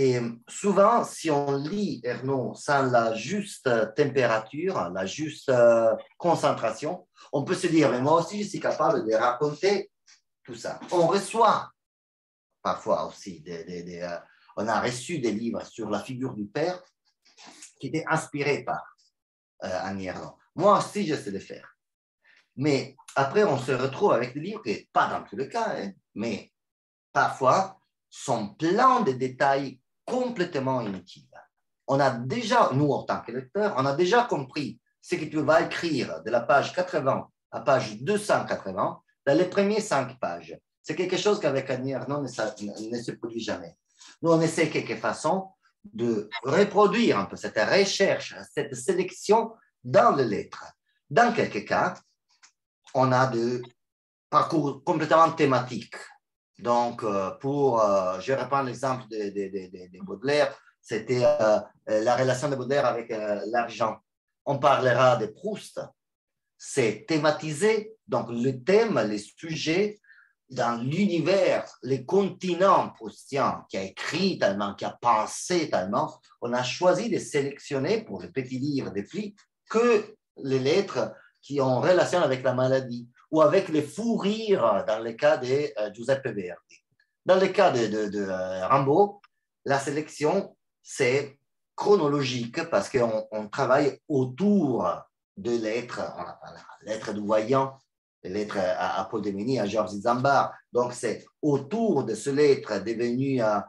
[0.00, 7.42] Et souvent, si on lit Ernaud sans la juste température, la juste euh, concentration, on
[7.42, 9.90] peut se dire, mais moi aussi, je suis capable de raconter
[10.44, 10.78] tout ça.
[10.92, 11.72] On reçoit
[12.72, 14.18] parfois aussi, des, euh,
[14.58, 16.82] on a reçu des livres sur la figure du père
[17.80, 18.82] qui étaient inspirés par
[19.64, 20.10] euh, Annie
[20.54, 21.66] Moi aussi, je sais le faire.
[22.56, 25.92] Mais après, on se retrouve avec des livres qui, pas dans tous les cas, hein,
[26.14, 26.52] mais
[27.10, 27.80] parfois,
[28.10, 31.30] sont pleins de détails complètement inutile.
[31.86, 35.40] On a déjà, nous en tant que lecteurs, on a déjà compris ce que tu
[35.40, 40.58] vas écrire de la page 80 à page 280 dans les premières cinq pages.
[40.88, 43.76] C'est quelque chose qu'avec Annie Arnaud ne, se produit jamais.
[44.22, 45.50] Nous, on essaie de quelque façon
[45.84, 49.52] de reproduire un peu cette recherche, cette sélection
[49.84, 50.64] dans les lettres.
[51.10, 51.92] Dans quelques cas,
[52.94, 53.60] on a des
[54.30, 55.96] parcours complètement thématiques.
[56.58, 62.56] Donc, euh, pour, euh, je reprends l'exemple de, de, Baudelaire, c'était euh, la relation de
[62.56, 63.10] Baudelaire avec
[63.52, 63.98] l'argent.
[64.46, 65.82] On parlera de Proust.
[66.56, 70.00] C'est thématisé, donc le thème, les sujets
[70.50, 76.62] dans l'univers, les continents proustiens, qui a écrit tellement, qui a pensé tellement, on a
[76.62, 79.34] choisi de sélectionner pour le petit livre des plis
[79.68, 81.12] que les lettres
[81.42, 85.70] qui ont relation avec la maladie ou avec les fous rires dans le cas de
[85.78, 86.84] euh, Giuseppe Verdi.
[87.26, 89.20] Dans le cas de, de, euh, Rambo,
[89.66, 91.38] la sélection, c'est
[91.76, 94.88] chronologique parce qu'on on travaille autour
[95.36, 96.00] de lettres,
[96.82, 97.78] lettres du voyant,
[98.24, 100.52] lettres à, à Paul Demini, à Georges Zambar.
[100.72, 103.60] Donc, c'est autour de ce lettre devenu, euh,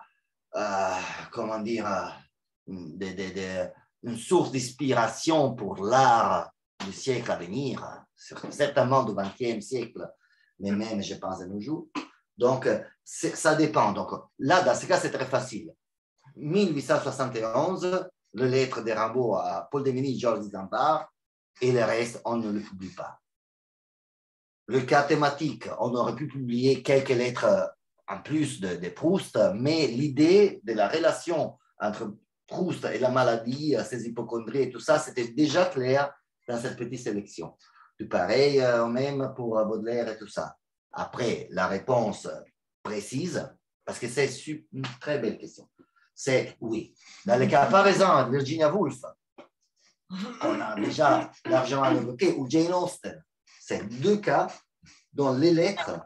[1.31, 1.87] comment dire,
[2.67, 6.51] une source d'inspiration pour l'art
[6.85, 10.09] du siècle à venir certainement du XXe siècle,
[10.59, 11.87] mais même, je pense, à nos jours.
[12.37, 12.67] Donc,
[13.03, 13.91] ça dépend.
[13.93, 15.73] Donc, là, dans ce cas, c'est très facile.
[16.35, 21.11] 1871, le lettre de Rimbaud à Paul Demini, Georges Zambard,
[21.61, 23.19] et le reste, on ne le publie pas.
[24.69, 27.73] Le cas thématique, on aurait pu publier quelques lettres
[28.07, 32.15] en plus de, Proust, mais l'idée de la relation entre
[32.45, 36.13] Proust et la maladie, ses hypochondries et tout ça, c'était déjà clair
[36.47, 37.57] dans cette petite sélection.
[37.97, 40.55] Tout pareil, euh, même pour Baudelaire et tout ça.
[40.91, 42.27] Après, la réponse
[42.83, 43.51] précise,
[43.83, 44.29] parce que c'est
[44.71, 45.67] une très belle question,
[46.13, 46.93] c'est oui.
[47.25, 49.01] Dans le cas, par exemple, Virginia Woolf,
[50.43, 53.19] on a déjà largement évoqué, ou Jane Austen,
[53.69, 54.47] c'est deux cas
[55.13, 56.01] dans les lettres,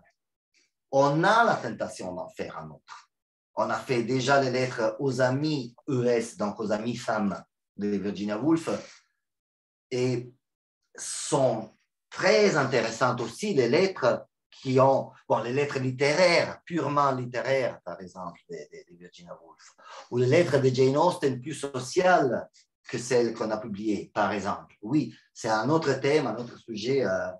[0.91, 3.10] on a la tentation d'en faire un autre.
[3.56, 7.41] On a fait déjà les lettres aux amis ES, donc aux amis femmes
[7.77, 8.69] de Virginia Woolf,
[9.91, 10.30] et
[10.94, 11.72] sont
[12.10, 18.41] très intéressantes aussi les lettres qui ont, bon, les lettres littéraires, purement littéraires, par exemple,
[18.49, 19.72] de, Virginia Woolf,
[20.11, 22.49] ou les lettres de Jane Austen plus sociales
[22.90, 24.76] que celles qu'on a publiées, par exemple.
[24.81, 27.06] Oui, c'est un autre thème, un autre sujet.
[27.06, 27.31] Euh,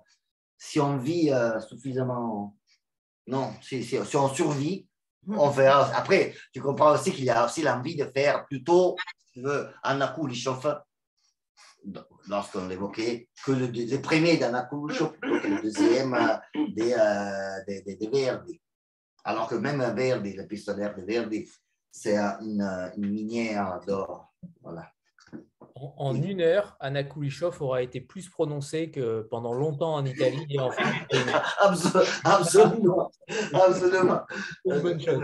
[0.64, 2.56] si on vit euh, suffisamment,
[3.26, 4.88] non, si, si, on survit,
[5.28, 5.94] on verra.
[5.94, 9.68] Après, tu comprends aussi qu'il y a aussi l'envie de faire plutôt, si tu veux,
[10.14, 10.80] Kulishov,
[12.28, 18.08] lorsqu'on l'évoquait, que le, le premier Kulishov plutôt que le deuxième euh, des, des, des,
[18.08, 18.60] Verdi.
[19.22, 21.46] Alors que même Verdi, le pistolet de Verdi,
[21.90, 22.62] c'est une,
[22.96, 24.32] une minière d'or.
[24.62, 24.93] Voilà.
[25.76, 30.60] En, une heure, Anna Kulishov aura été plus prononcée que pendant longtemps en Italie et
[30.60, 31.96] en France.
[32.24, 33.10] absolument,
[33.52, 34.20] absolument.
[34.64, 35.20] Une bonne chose.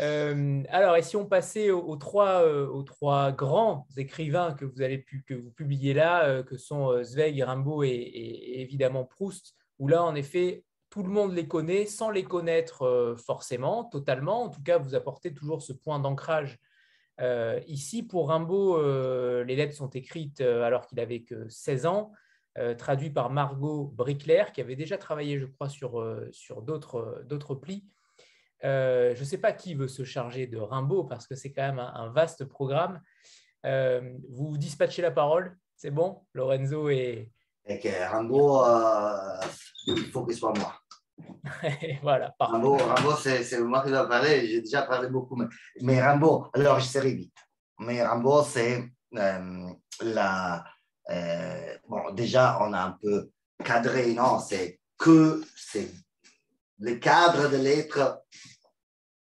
[0.00, 4.82] Euh, alors, et si on passait aux, trois, euh, aux trois grands écrivains que vous,
[4.82, 9.54] avez pu, que vous publiez là, euh, que sont Zweig, Rimbaud et, et, évidemment Proust,
[9.78, 14.44] où là, en effet, tout le monde les connaît sans les connaître forcément, totalement.
[14.44, 16.58] En tout cas, vous apportez toujours ce point d'ancrage
[17.20, 21.86] euh, ici, pour Rimbaud, euh, les lettres sont écrites euh, alors qu'il avait que 16
[21.86, 22.12] ans,
[22.76, 27.86] traduit par Margot Brickler, qui avait déjà travaillé, je crois, sur, sur d'autres plis.
[28.62, 31.78] je ne sais pas qui veut se charger de Rimbaud, parce que c'est quand même
[31.78, 33.00] un, vaste programme.
[33.64, 36.26] vous dispatchez la parole, c'est bon?
[36.34, 37.30] Lorenzo et
[37.66, 38.62] Rimbaud,
[39.86, 40.79] il faut que ce soit moi.
[42.02, 42.34] voilà.
[42.38, 45.42] Rambo, Rambo c'est moi qui dois parler, j'ai déjà parlé beaucoup.
[45.82, 47.36] Mais, Rambo, alors je serai vite.
[47.78, 49.68] Mais Rambo, c'est euh,
[50.02, 50.64] la.
[51.10, 53.30] Euh, bon, déjà, on a un peu
[53.64, 55.90] cadré, non, c'est que c'est
[56.78, 57.56] le cadre de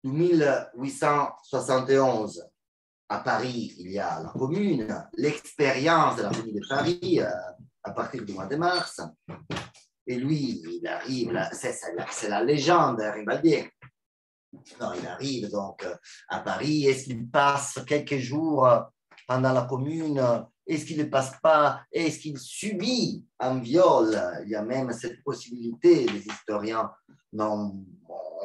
[0.03, 2.45] de 1871
[3.09, 7.29] à Paris, il y a la commune, l'expérience de la commune de Paris euh,
[7.83, 9.01] à partir du mois de mars,
[10.05, 13.69] et lui, il arrive, c'est la légende Ribaldier.
[14.79, 15.85] Non, il arrive donc
[16.29, 16.85] à Paris.
[16.85, 18.67] Est-ce qu'il passe quelques jours
[19.27, 20.21] pendant la commune?
[20.67, 21.83] Est-ce qu'il ne passe pas?
[21.91, 24.15] Est-ce qu'il subit un viol?
[24.43, 26.05] Il y a même cette possibilité.
[26.05, 26.91] Les historiens
[27.37, 27.83] ont,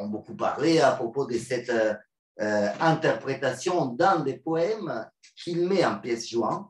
[0.07, 5.09] beaucoup parlé à propos de cette euh, interprétation dans des poèmes
[5.43, 6.69] qu'il met en pièce jointe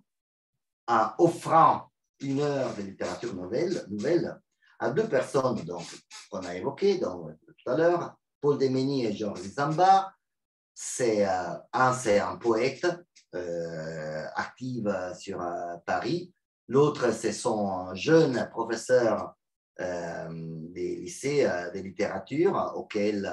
[0.86, 1.90] en offrant
[2.20, 3.84] une heure de littérature nouvelle
[4.78, 5.64] à deux personnes
[6.30, 10.12] qu'on a évoquées donc, tout à l'heure, Paul Demeni et Georges Zamba.
[10.74, 12.86] C'est euh, un, c'est un poète
[13.34, 14.84] euh, actif
[15.18, 16.32] sur euh, Paris.
[16.68, 19.34] L'autre, c'est son jeune professeur
[19.78, 23.32] des lycées de littérature, auquel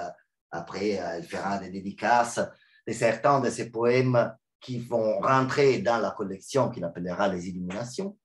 [0.51, 2.39] après elle fera des dédicaces
[2.87, 4.31] de certains de ses poèmes
[4.61, 8.15] qui vont rentrer dans la collection qu'il appellera les Illuminations.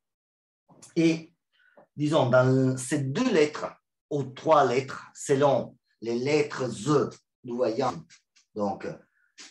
[0.96, 1.29] Et
[2.00, 3.66] disons, dans ces deux lettres,
[4.08, 7.10] ou trois lettres, selon les lettres E
[7.44, 7.92] du voyant,
[8.54, 8.88] donc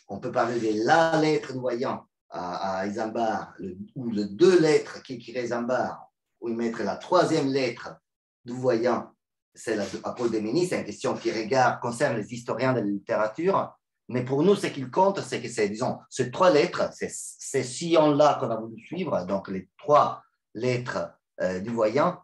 [0.08, 3.54] on peut parler de la lettre du voyant à, à Isambard,
[3.94, 6.12] ou de deux lettres qui écrit Isambard,
[6.42, 7.96] ou mettre la troisième lettre
[8.44, 9.12] du voyant,
[9.54, 13.76] c'est à Paul c'est une question qui regarde, concerne les historiens de la littérature,
[14.08, 18.38] mais pour nous, ce qu'il compte, c'est que disons, ces trois lettres, c'est ces sillons-là
[18.40, 20.24] qu'on a voulu suivre, donc les trois
[20.56, 21.12] lettres
[21.42, 22.18] euh, du voyant,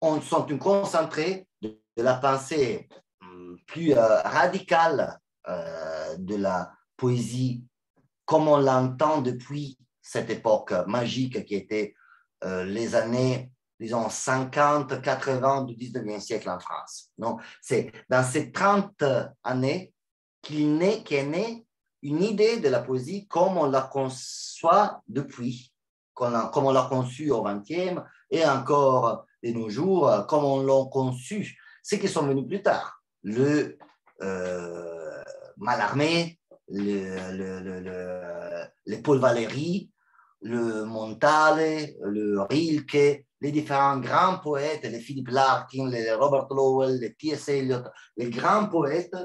[0.00, 2.88] on sont une concentrée de, la pensée
[3.20, 5.18] hum, plus euh, radicale
[5.48, 7.64] euh, de la poésie
[8.24, 11.94] comme on l'entend depuis cette époque magique qui était
[12.44, 13.50] euh, les années,
[13.80, 17.10] disons, 50, 80 du 19e siècle en France.
[17.16, 19.02] Donc, c'est dans ces 30
[19.42, 19.92] années
[20.42, 21.66] qu'il qu'est née
[22.02, 25.72] une idée de la poésie comme on la conçoit depuis,
[26.14, 30.88] comme on l'a conçue au 20e et encore de nos jours, euh, comme on l'a
[30.90, 33.02] conçu, ceux qui sont venus plus tard.
[33.22, 33.78] Le
[34.22, 35.22] euh,
[35.56, 36.38] Malarmé,
[36.68, 39.90] le, le, le, Paul Valéry,
[40.40, 47.14] le Montale, le Rilke, les différents grands poètes, les Philippe Larkin, les Robert Lowell, les
[47.14, 47.48] T.S.
[47.48, 47.84] Eliot,
[48.16, 49.16] les grands poètes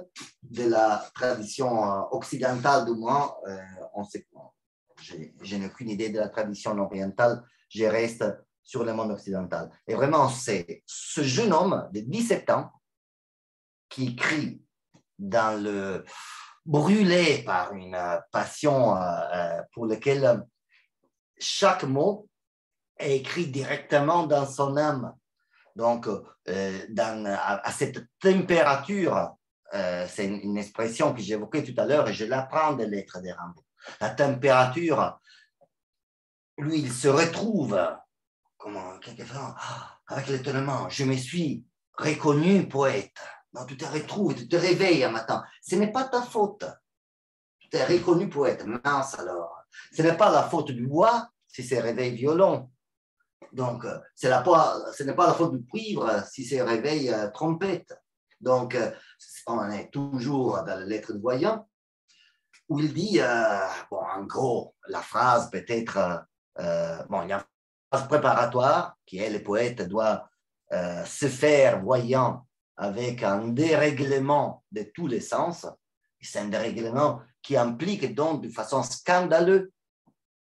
[0.43, 3.33] de la tradition euh, occidentale du moins,
[3.95, 4.27] on sait,
[5.41, 8.23] je n'ai aucune idée de la tradition orientale, je reste
[8.63, 9.69] sur le monde occidental.
[9.87, 12.71] Et vraiment, c'est ce jeune homme de 17 ans
[13.89, 14.61] qui écrit
[15.19, 16.03] dans le
[16.65, 17.97] brûlé par une
[18.31, 19.01] passion euh,
[19.33, 20.43] euh, pour laquelle
[21.37, 22.27] chaque mot
[22.97, 25.13] est écrit directement dans son âme.
[25.75, 29.35] Donc, euh, dans, à, cette température,
[29.71, 33.65] c'est une, expression que j'évoquais tout à l'heure et je l'apprends des lettres des Rimbaud.
[33.99, 35.19] La température,
[36.59, 37.75] lui, il se retrouve
[38.63, 41.65] comment, quelquefois, ah, avec l'étonnement, je me suis
[41.97, 43.17] reconnu poète.
[43.53, 45.43] Non, tu te retrouves, tu te réveilles un matin.
[45.61, 46.65] Ce n'est pas ta faute.
[47.59, 48.65] Tu t'es reconnu poète.
[48.65, 49.63] Mince alors.
[49.91, 52.71] Ce n'est pas la faute du bois si c'est réveil violon.
[53.51, 54.43] Donc, euh, la,
[54.93, 57.93] ce n'est pas la faute du cuivre si c'est réveil euh, trompette.
[58.39, 58.91] Donc, euh,
[59.45, 61.67] on est toujours dans la lettre de voyant
[62.69, 63.19] où il dit,
[63.91, 66.25] bon, en gros, la phrase peut-être,
[67.09, 67.45] bon, il y a
[68.07, 70.27] préparatoire qui est le poète doit
[71.05, 72.47] se faire voyant
[72.77, 75.67] avec un dérèglement de tous les sens.
[76.19, 79.69] C'est un dérèglement qui implique donc de façon scandaleuse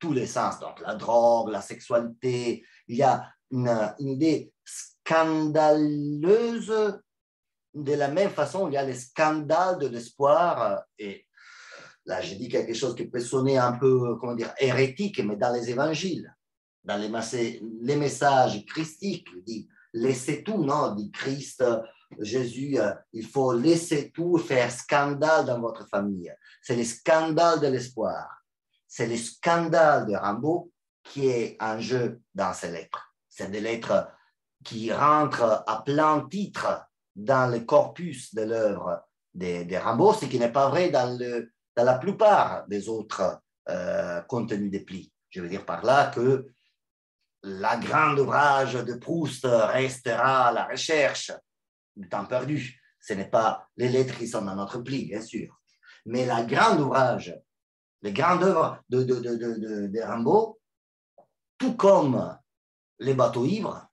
[0.01, 2.65] tous les sens, donc la drogue, la sexualité.
[2.87, 6.73] Il y a une, idée scandaleuse.
[7.73, 10.83] De la même façon, il y a les scandales de l'espoir.
[10.97, 11.25] Et
[12.05, 15.53] là, j'ai dit quelque chose qui peut sonner un peu, comment dire, hérétique, mais dans
[15.53, 16.35] les évangiles,
[16.83, 21.63] dans les, messages christiques, il dit laissez tout, non, dit Christ,
[22.19, 26.33] Jésus, euh, il faut laisser tout faire scandale dans votre famille.
[26.61, 28.41] C'est le scandale de l'espoir
[28.91, 30.69] c'est le scandale de Rimbaud
[31.01, 33.15] qui est en jeu dans ces lettres.
[33.29, 34.09] C'est des lettres
[34.65, 36.85] qui rentrent à plein titre
[37.15, 39.01] dans le corpus de l'œuvre
[39.33, 43.39] de, de, Rimbaud, ce qui n'est pas vrai dans, le, dans, la plupart des autres
[43.69, 45.13] euh, contenus des plis.
[45.29, 46.47] Je veux dire par là que
[47.43, 51.31] la grande ouvrage de Proust restera la recherche
[51.95, 52.79] du temps perdu.
[52.99, 55.59] Ce n'est pas les lettres qui sont dans notre pli, bien sûr.
[56.05, 57.35] Mais la grande ouvrage
[58.01, 60.59] les grandes œuvres de, de, de, de, Rimbaud,
[61.57, 62.37] tout comme
[62.99, 63.87] les bateaux ivres,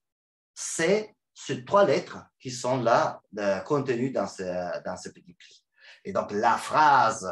[0.55, 3.23] c'est ces trois lettres qui sont là
[3.65, 5.65] contenues dans ce, dans ce petit pli.
[6.05, 7.29] Et donc la phrase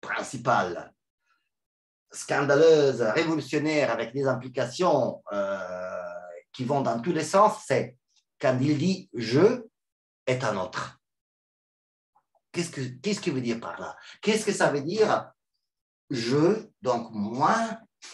[0.00, 0.91] principale,
[2.12, 5.98] scandaleuse, révolutionnaire, avec des implications euh,
[6.52, 7.96] qui vont dans tous les sens, c'est
[8.40, 9.64] quand il dit je
[10.26, 10.98] est un autre.
[12.52, 13.96] Qu'est-ce que qu'est-ce qu'il veut dire par là?
[14.20, 15.32] Qu'est-ce que ça veut dire?
[16.10, 17.56] Je, donc moi,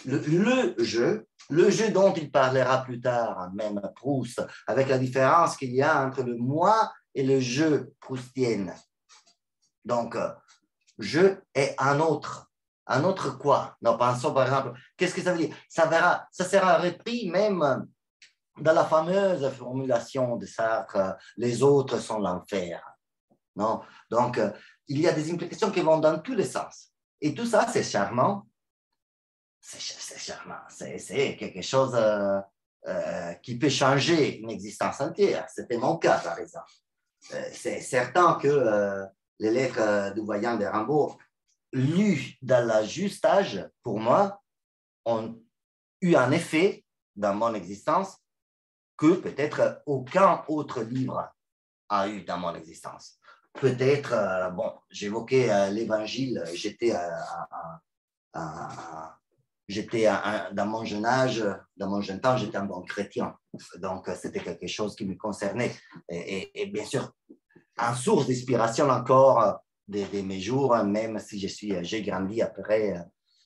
[0.04, 5.74] le, je, le je dont il parlera plus tard, même Proust, avec la différence qu'il
[5.74, 8.72] y a entre le moi et le je proustienne.
[9.84, 10.16] Donc,
[10.98, 12.47] je est un autre.
[12.88, 13.76] Un autre quoi?
[13.82, 15.54] Non, pensons par exemple, qu'est-ce que ça veut dire?
[15.68, 17.86] Ça, verra, ça sera repris même
[18.60, 22.82] dans la fameuse formulation de Sartre, les autres sont l'enfer.
[23.56, 23.82] Non?
[24.10, 24.50] Donc, euh,
[24.86, 26.92] il y a des implications qui vont dans tous les sens.
[27.20, 28.46] Et tout ça, c'est charmant.
[29.60, 29.80] C'est
[30.18, 30.60] charmant.
[30.68, 32.40] C'est quelque chose euh,
[32.86, 35.46] euh, qui peut changer une existence entière.
[35.54, 36.70] C'était mon cas, par exemple.
[37.52, 39.04] c'est certain que
[39.40, 41.18] les lettres du voyant de Rimbaud,
[41.72, 44.40] lues dans la juste âge, pour moi,
[45.04, 45.40] ont
[46.00, 46.84] eu un effet
[47.16, 48.16] dans mon existence
[48.96, 51.28] que peut-être aucun autre livre
[51.88, 53.18] a eu dans mon existence
[53.60, 56.94] peut-être, euh, bon, j'évoquais euh, l'évangile, j'étais
[59.66, 60.06] j'étais
[60.52, 61.44] dans mon jeune âge,
[61.76, 63.36] dans mon jeune temps, j'étais un bon chrétien.
[63.78, 65.74] Donc, c'était quelque chose qui me concernait.
[66.08, 67.12] Et, bien sûr,
[67.78, 72.94] en source d'inspiration encore de, mes jours, même si je suis, j'ai grandi après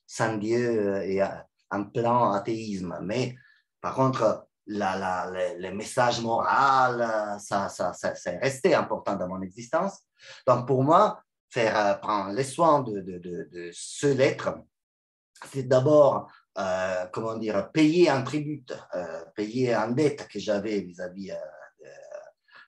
[0.07, 1.23] sans Dieu et
[1.71, 2.99] en plein athéisme.
[3.03, 3.37] Mais
[3.81, 9.43] par contre, la, la, le, message moral, ça, ça, ça c'est resté important dans mon
[9.43, 10.01] existence.
[10.47, 14.59] Donc, pour moi, faire euh, prendre les soins de, ce lettre,
[15.53, 21.33] c'est d'abord, euh, comment dire, payer un tribut, euh, payer un dette que j'avais vis-à-vis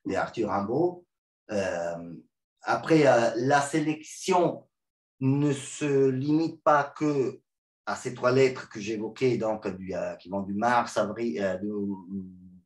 [0.04, 1.06] d'Arthur Rimbaud.
[2.64, 3.04] Après,
[3.36, 4.66] la sélection
[5.20, 7.40] ne se limite pas que
[7.86, 11.58] à ces trois lettres que j'évoquais, donc euh, qui vont du mars, avril, euh,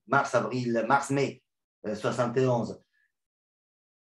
[0.06, 1.42] mars, avril, mars, mai
[1.84, 2.70] 71.
[2.70, 2.74] Euh,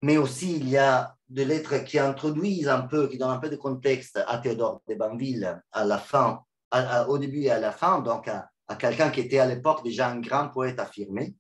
[0.03, 3.51] Mais aussi, il y a des lettres qui introduisent un peu, qui donnent un peu
[3.51, 6.45] de contexte à Théodore de Banville à la fin,
[7.09, 8.49] au début et à la fin, donc à,
[8.79, 11.35] quelqu'un qui était à l'époque déjà un grand poète affirmé,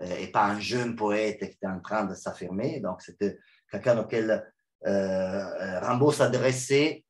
[0.00, 2.80] et pas un jeune poète qui était en train de s'affirmer.
[2.80, 3.38] Donc, c'était
[3.70, 4.52] quelqu'un auquel
[4.84, 7.04] Rimbaud s'adressait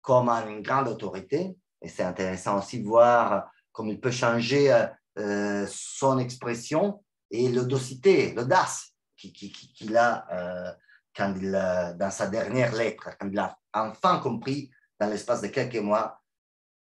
[0.00, 1.56] comme une grande autorité.
[1.82, 4.86] Et c'est intéressant aussi de voir comment il peut changer euh,
[5.18, 10.72] euh, son expression et l'audacité, l'audace qu'il a euh,
[11.14, 11.52] quand il,
[11.98, 16.20] dans sa dernière lettre, quand il a enfin compris dans l'espace de quelques mois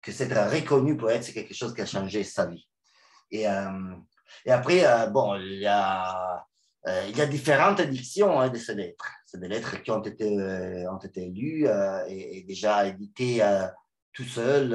[0.00, 2.66] que c'est reconnu poète, c'est quelque chose qui a changé sa vie.
[3.30, 6.46] Et après, bon, il y a
[6.86, 9.10] euh, il y a différentes éditions hein, de ces lettres.
[9.26, 13.42] C'est des lettres qui ont été, euh, ont été lues euh, et, déjà éditées
[14.12, 14.72] tout seul.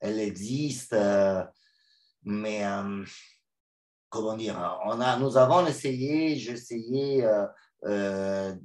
[0.00, 1.42] elle existe, euh,
[2.24, 2.64] mais
[4.10, 7.26] comment dire, on a, nous avons essayé, j'ai essayé
[7.82, 8.60] dans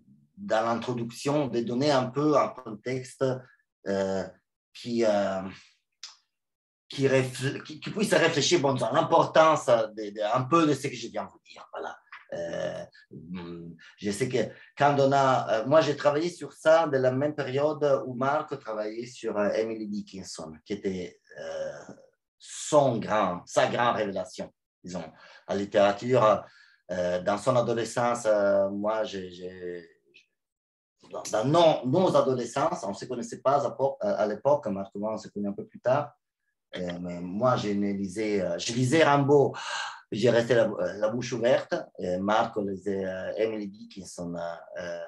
[0.66, 3.24] l'introduction de donner un peu un contexte
[4.74, 5.06] qui,
[6.90, 7.08] qui,
[7.80, 11.68] puisse réfléchir bon, sur l'importance un peu de ce que je viens de vous dire.
[11.72, 11.96] Voilà.
[12.34, 12.86] Euh,
[13.98, 14.38] je sais que
[14.78, 15.62] quand on a.
[15.62, 19.50] Euh, moi, j'ai travaillé sur ça de la même période où Marc travaillait sur euh,
[19.52, 21.20] Emily Dickinson, qui était
[22.38, 24.52] son grand, sa grande révélation,
[24.84, 25.04] disons.
[25.48, 26.44] La littérature,
[26.90, 28.28] dans son adolescence,
[28.72, 29.88] moi, j'ai.
[31.32, 33.66] Dans nos, nos, adolescences, on ne se connaissait pas
[34.02, 36.12] à, l'époque, Marc, on se connaît un peu plus tard.
[37.22, 39.54] Moi, je lisais, je lisais Rimbaud
[40.12, 41.76] j'ai resté la, bouche ouverte.
[42.00, 44.36] Et Marc lisait euh, Emily Dickinson.
[44.80, 45.00] Euh,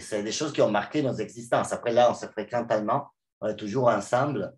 [0.00, 1.72] c'est des choses qui ont marqué nos existences.
[1.72, 3.08] Après, là, on se fréquente tellement,
[3.40, 4.52] on est toujours ensemble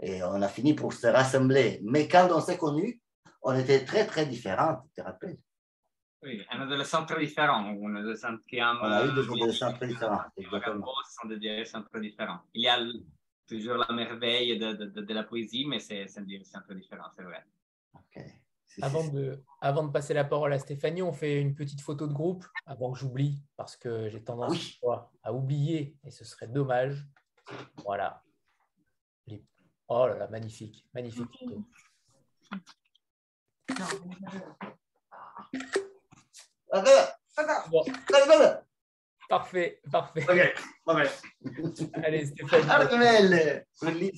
[0.00, 1.80] et on a fini pour se rassembler.
[1.84, 3.00] Mais quand on s'est connus,
[3.42, 5.38] on était très, très différents, tu te rappelles?
[6.22, 7.64] Oui, un adolescent très différent.
[7.66, 8.78] Un adolescent qui aime.
[8.80, 10.22] On a eu des adolescents très différents.
[10.36, 10.86] Exactement.
[11.20, 12.40] sont des adolescents très différents.
[12.54, 12.78] Il y a
[13.52, 17.44] toujours la merveille de, de, de, la poésie, mais c'est un très différent, c'est vrai.
[18.80, 22.14] Avant de, avant de passer la parole à Stéphanie, on fait une petite photo de
[22.14, 24.80] groupe avant que j'oublie, parce que j'ai tendance
[25.22, 27.06] à oublier et ce serait dommage.
[27.84, 28.22] Voilà.
[29.88, 31.62] Oh là là, magnifique, magnifique photo.
[39.28, 40.24] Parfait, parfait.
[41.94, 44.12] Allez, Stéphanie.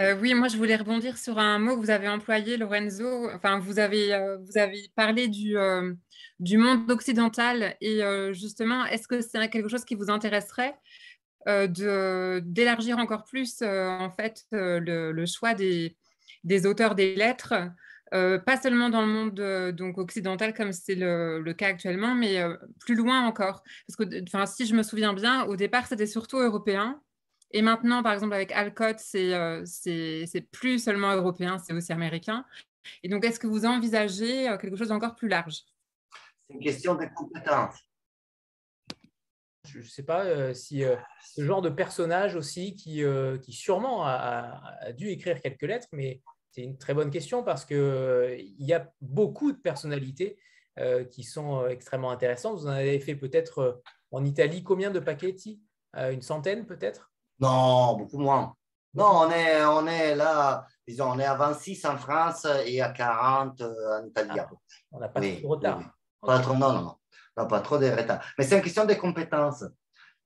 [0.00, 3.30] Euh, oui, moi je voulais rebondir sur un mot que vous avez employé, Lorenzo.
[3.32, 5.92] Enfin, vous avez, euh, vous avez parlé du, euh,
[6.40, 8.00] du monde occidental et
[8.32, 10.74] justement, est-ce que c'est quelque chose qui vous intéresserait
[11.46, 15.96] de, d'élargir encore plus en fait le, le, choix des,
[16.42, 17.54] des, auteurs des lettres,
[18.46, 22.40] pas seulement dans le monde donc occidental comme c'est le, le, cas actuellement, mais
[22.80, 23.62] plus loin encore.
[23.86, 27.00] Parce que, enfin, si je me souviens bien, au départ c'était surtout européen.
[27.54, 32.44] Et maintenant, par exemple, avec Alcott, euh, c'est plus seulement européen, c'est aussi américain.
[33.04, 35.60] Et donc, est-ce que vous envisagez euh, quelque chose d'encore plus large?
[36.48, 37.78] C'est une question de compétences.
[39.68, 40.82] Je ne sais pas euh, si
[41.22, 43.04] ce genre de personnage aussi, qui,
[43.40, 46.22] qui sûrement a, dû écrire quelques lettres, mais
[46.54, 50.38] c'est une très bonne question parce qu'il y a beaucoup de personnalités
[51.10, 52.58] qui sont extrêmement intéressantes.
[52.60, 53.82] Vous en avez fait peut-être
[54.12, 55.34] en Italie combien de paquets
[55.96, 57.10] Une centaine peut-être?
[57.40, 58.54] Non, beaucoup moins.
[58.94, 62.90] Non, on est, on est là, disons, on est à 26 en France et à
[62.90, 64.38] 40 euh, en Italie.
[64.38, 64.48] Ah,
[64.92, 65.82] on n'a pas trop de retard.
[66.20, 66.96] Pas trop, non, non,
[67.36, 68.24] non, pas trop de retard.
[68.38, 69.64] Mais c'est une question de compétences.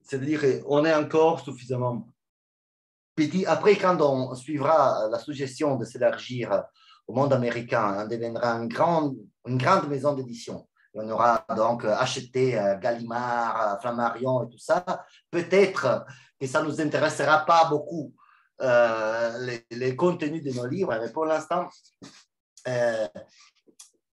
[0.03, 2.07] C'est-à-dire qu'on est encore suffisamment
[3.19, 3.45] petit.
[3.47, 6.65] Après, quand on suivra la suggestion de s'élargir
[7.09, 9.17] au monde américain, on deviendra une grande,
[9.47, 10.69] une grande maison d'édition.
[10.95, 14.85] On aura donc acheté euh, Gallimard, euh, Flammarion et tout ça.
[15.31, 16.07] Peut-être
[16.41, 18.15] que ça ne nous intéressera pas beaucoup
[18.61, 21.69] euh, les, contenus de nos livres, mais pour l'instant,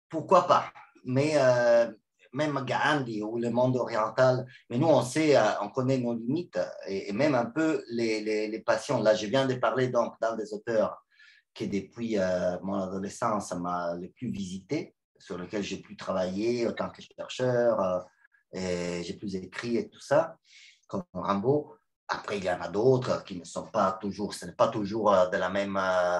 [0.09, 0.65] pourquoi pas
[1.05, 1.35] Mais
[2.33, 7.11] même Gandhi ou le monde oriental, mais nous, on sait, on connaît nos limites et,
[7.13, 9.01] même un peu les, les, passions.
[9.01, 11.03] Là, je viens de parler donc dans des auteurs
[11.53, 12.17] qui, depuis
[12.63, 18.05] mon adolescence, m'a le plus visité, sur lesquels j'ai pu travailler en tant que chercheur,
[18.53, 20.37] et j'ai plus écrit et tout ça,
[20.87, 21.75] comme Rambo.
[22.07, 25.11] Après, il y en a d'autres qui ne sont pas toujours, ce n'est pas toujours
[25.13, 26.19] euh, de la même, euh,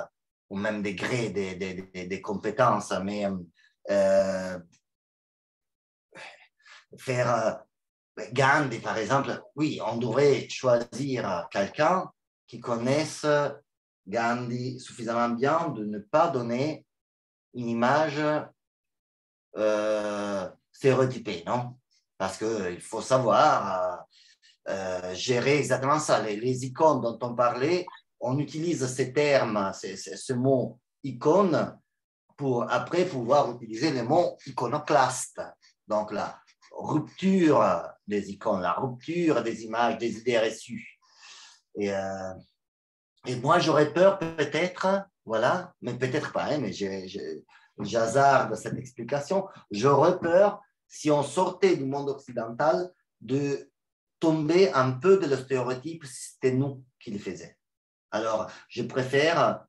[0.50, 3.26] au même degré des, des, compétences, mais
[3.92, 4.60] euh,
[6.98, 7.64] faire
[8.32, 12.12] Gandhi, par exemple, oui, on devrait choisir quelqu'un
[12.46, 13.26] qui connaisse
[14.08, 16.86] Gandhi suffisamment bien de ne pas donner
[17.56, 18.22] une image
[20.72, 21.76] stéréotypée, non?
[22.18, 24.06] Parce qu'il faut savoir
[24.70, 26.22] euh, gérer exactement ça.
[26.22, 27.86] Les, icônes dont on parlait,
[28.20, 31.78] on utilise ces termes, ce mot icône,
[32.38, 35.42] pour après pouvoir utiliser le mot iconoclaste.
[35.88, 36.40] Donc la
[36.74, 37.64] rupture
[38.08, 41.00] des icônes, la rupture des images, des idées reçues.
[41.76, 42.34] Et, euh,
[43.42, 46.74] moi, j'aurais peur peut-être, voilà, mais peut-être pas, hein, mais
[47.80, 52.92] j'hazarde cette explication, j'aurais peur si on sortait du monde occidental
[53.22, 53.72] de
[54.20, 57.50] tomber un peu de le stéréotype c'était nous qui le faisions.
[58.12, 59.66] Alors, je préfère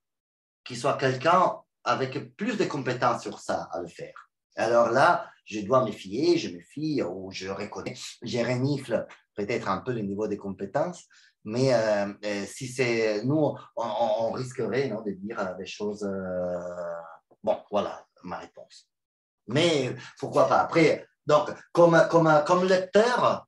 [0.64, 4.30] qu'il soit quelqu'un avec plus de compétences sur ça à le faire.
[4.56, 9.68] Alors là, je dois me fier, je me fie ou je reconnais, je renifle peut-être
[9.68, 11.04] un peu le niveau des compétences,
[11.44, 11.72] mais
[12.46, 16.08] si c'est nous, on, risquerait non, de dire des choses.
[17.42, 18.88] bon, voilà ma réponse.
[19.46, 20.60] Mais pourquoi pas?
[20.60, 23.46] Après, donc, comme, comme, comme lecteur,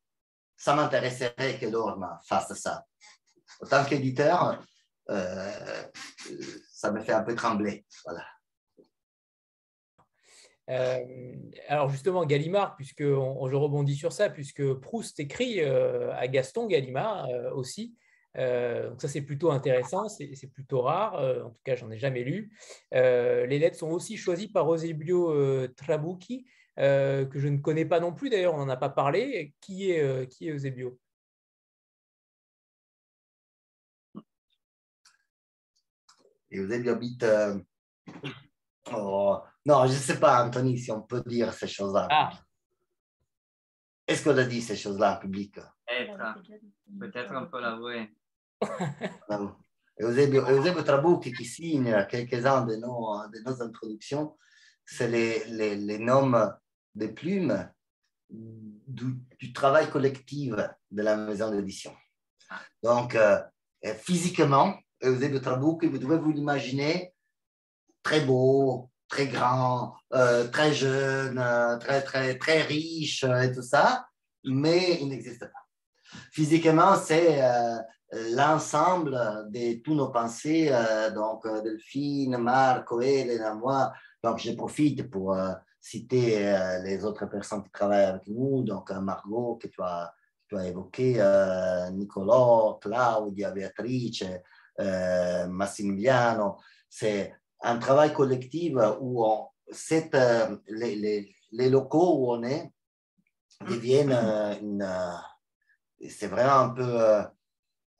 [0.56, 2.84] ça m'intéresserait que Lorma fasse ça.
[3.62, 4.62] En tant qu'éditeur,
[5.10, 5.82] euh,
[6.70, 7.86] ça me fait un peu trembler.
[8.04, 8.24] Voilà.
[10.68, 11.34] Euh,
[11.68, 17.28] alors justement, Gallimard, puisque je rebondis sur ça, puisque Proust écrit euh, à Gaston Gallimard
[17.54, 17.96] aussi.
[18.34, 21.14] donc ça, c'est plutôt intéressant, c'est plutôt rare.
[21.44, 22.52] en tout cas, j'en ai jamais lu.
[22.92, 28.30] les lettres sont aussi choisies par Eusebio Trabucchi, que je ne connais pas non plus.
[28.30, 29.54] D'ailleurs, on n'en a pas parlé.
[29.60, 30.98] Qui est, qui est Eusebio?
[36.50, 37.22] Eusebio habite.
[37.22, 37.58] Euh,
[39.66, 42.06] non, je ne sais pas, Anthony, si on peut dire ces choses-là.
[42.08, 42.30] Ah.
[44.06, 45.58] Est-ce qu'on a dit ces choses-là en public?
[47.00, 48.14] Peut-être on peut l'avouer.
[49.98, 54.36] Eusebio, Eusebio Trabucchi qui signe quelques-uns de nos, de nos introductions,
[54.84, 56.52] c'est les, les, les, noms
[56.94, 57.68] de plumes
[58.28, 60.54] du, du, travail collectif
[60.90, 61.92] de la maison d'édition.
[62.84, 63.42] Donc, euh,
[63.96, 67.12] physiquement, Eusebio Trabucchi, vous devez vous l'imaginer
[68.02, 73.62] très beau, très grand, euh, très jeune, euh, très, très, très riche euh, et tout
[73.62, 74.06] ça,
[74.44, 75.66] mais il n'existe pas.
[76.32, 77.42] Physiquement, c'est
[78.32, 79.10] l'ensemble
[79.50, 80.70] de tous nos pensées,
[81.14, 83.92] donc Delphine, Marco, Elena, moi.
[84.22, 85.36] Donc, je profite pour
[85.80, 90.14] citer les autres personnes qui travaillent avec nous, donc Margot, que tu as,
[90.48, 91.14] tu as évoqué,
[91.92, 94.24] Nicolò, Claudia, Beatrice,
[95.48, 96.56] Massimiliano.
[96.88, 97.34] C'est
[97.66, 99.48] un travail collectif où on,
[100.14, 102.72] euh, les, les, locaux où on est
[103.66, 104.88] deviennent euh, une.
[106.08, 107.24] c'est vraiment un peu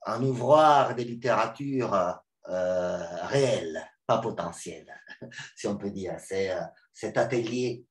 [0.05, 4.93] un ouvroir de littérature réelle, pas potentielle,
[5.55, 6.15] si on peut dire.
[6.19, 6.49] C'est
[6.93, 7.85] cet atelier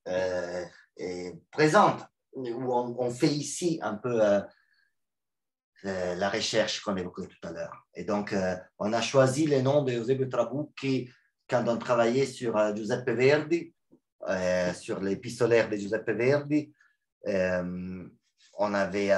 [1.50, 1.98] présent
[2.32, 4.22] où on, on, fait ici un peu
[5.84, 7.86] euh, la recherche qu'on évoquait tout à l'heure.
[7.94, 11.08] Et donc, euh, on a choisi le nom de Eusebio Trabucchi
[11.48, 13.72] quand on travaillait sur euh, Giuseppe Verdi,
[14.74, 16.72] sur l'épistolaire de Giuseppe Verdi.
[18.58, 19.12] on avait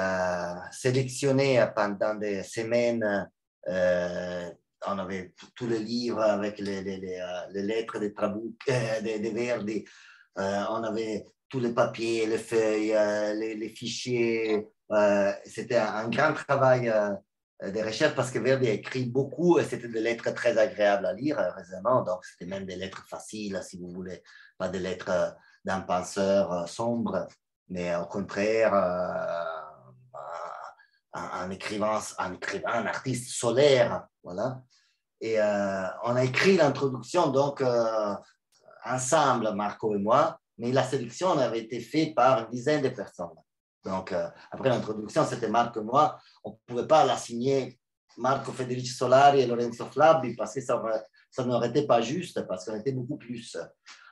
[0.71, 3.27] sélectionné pendant des semaines,
[3.65, 9.83] on avait tous les livres avec les, les, lettres de, Trabucchi, de, Verdi.
[10.35, 12.95] on avait tous les papiers, les feuilles,
[13.35, 16.91] les, fichiers, euh, c'était un, grand travail
[17.63, 21.05] euh, de recherche parce que Verdi a écrit beaucoup et c'était des lettres très agréables
[21.05, 22.03] à lire, heureusement.
[22.03, 24.23] Donc, c'était même des lettres faciles, si vous voulez,
[24.57, 25.29] pas des lettres euh,
[25.65, 27.27] d'un penseur sombre,
[27.67, 28.73] mais au contraire,
[31.13, 34.07] un, écrivain, un écrivain, un artiste solaire.
[34.23, 34.61] Voilà.
[35.19, 37.61] Et on a écrit l'introduction, donc,
[38.85, 43.35] ensemble, Marco et moi, mais la sélection avait été faite par une dizaine de personnes.
[43.83, 46.19] Donc, euh, après l'introduction, c'était Marco et moi.
[46.43, 47.79] On ne pouvait pas la signer
[48.17, 50.81] Marco Federici Solari et Lorenzo Flabbi parce que ça,
[51.29, 53.57] ça n'aurait été pas juste, parce qu'on était beaucoup plus.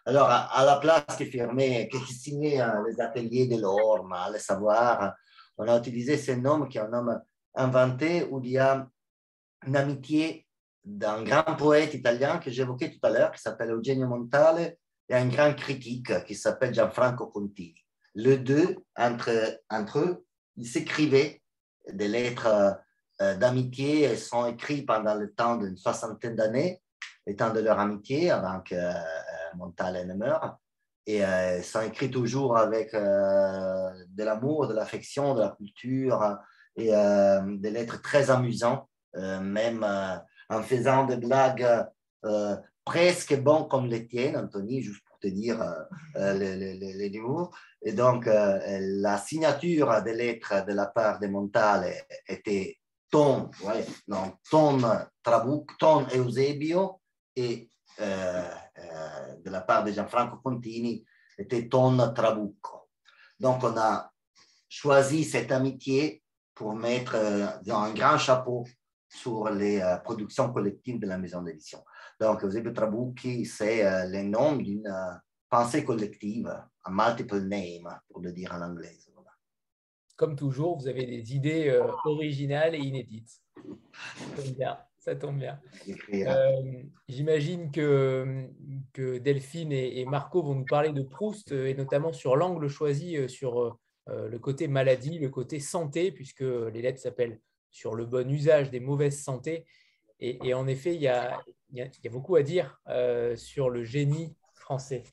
[0.05, 5.13] Alors, à, la place qui firmait, qui signait euh, les ateliers de l'Orma, les savoirs,
[5.57, 7.19] on a utilisé ce nom qui est un nom
[7.55, 8.87] inventé où il y a
[9.65, 10.47] une amitié
[10.85, 14.77] d'un grand poète italien que j'évoquais tout à l'heure, qui s'appelle Eugenio Montale,
[15.09, 17.75] et un grand critique qui s'appelle Gianfranco Contini
[18.17, 20.25] le deux, entre, entre eux,
[20.55, 21.39] ils s'écrivaient
[21.93, 22.79] des lettres
[23.21, 24.01] euh, d'amitié.
[24.01, 26.81] Elles sont écrites pendant le temps d'une soixantaine d'années,
[27.27, 28.91] le temps de leur amitié, avant que euh,
[29.55, 30.57] Montal ne meure.
[31.05, 36.39] Et euh, elles sont écrites toujours avec de l'amour, de l'affection, de la culture,
[36.75, 39.83] et des lettres très amusantes, même
[40.49, 41.87] en faisant des blagues
[42.85, 45.59] presque bonnes comme les tiennes, Anthony, juste pour te dire
[46.15, 47.09] les, les, les,
[47.83, 51.93] et donc, euh, la signature des lettres de la part de Montale
[52.27, 52.77] était
[53.09, 54.79] ton, ouais, non, ton
[55.23, 56.99] Trabuc, ton Eusebio,
[57.35, 57.69] et
[58.01, 58.49] euh,
[58.79, 61.05] euh, de la part de Gianfranco Contini
[61.37, 62.89] était ton Trabucco.
[63.39, 64.11] Donc, on a
[64.67, 66.23] choisi cette amitié
[66.53, 68.65] pour mettre un grand chapeau
[69.07, 71.83] sur les productions collectives de la maison d'édition.
[72.19, 74.91] Donc, Eusebio Trabucchi, c'est le nom d'une
[75.49, 76.51] pensée collective,
[76.85, 78.97] un multiple name, pour le dire en anglais.
[80.17, 83.39] Comme toujours, vous avez des idées euh, originales et inédites.
[83.55, 84.77] Ça tombe bien.
[84.97, 85.61] Ça tombe bien.
[86.11, 88.47] Euh, j'imagine que,
[88.93, 93.27] que Delphine et, Marco vont nous parler de Proust, et notamment sur l'angle choisi euh,
[93.27, 93.79] sur
[94.09, 98.79] le côté maladie, le côté santé, puisque les lettres s'appellent sur le bon usage des
[98.79, 99.65] mauvaises santé.
[100.19, 101.39] Et, en effet, il y, a,
[101.71, 102.79] il, y a, beaucoup à dire
[103.35, 105.03] sur le génie français.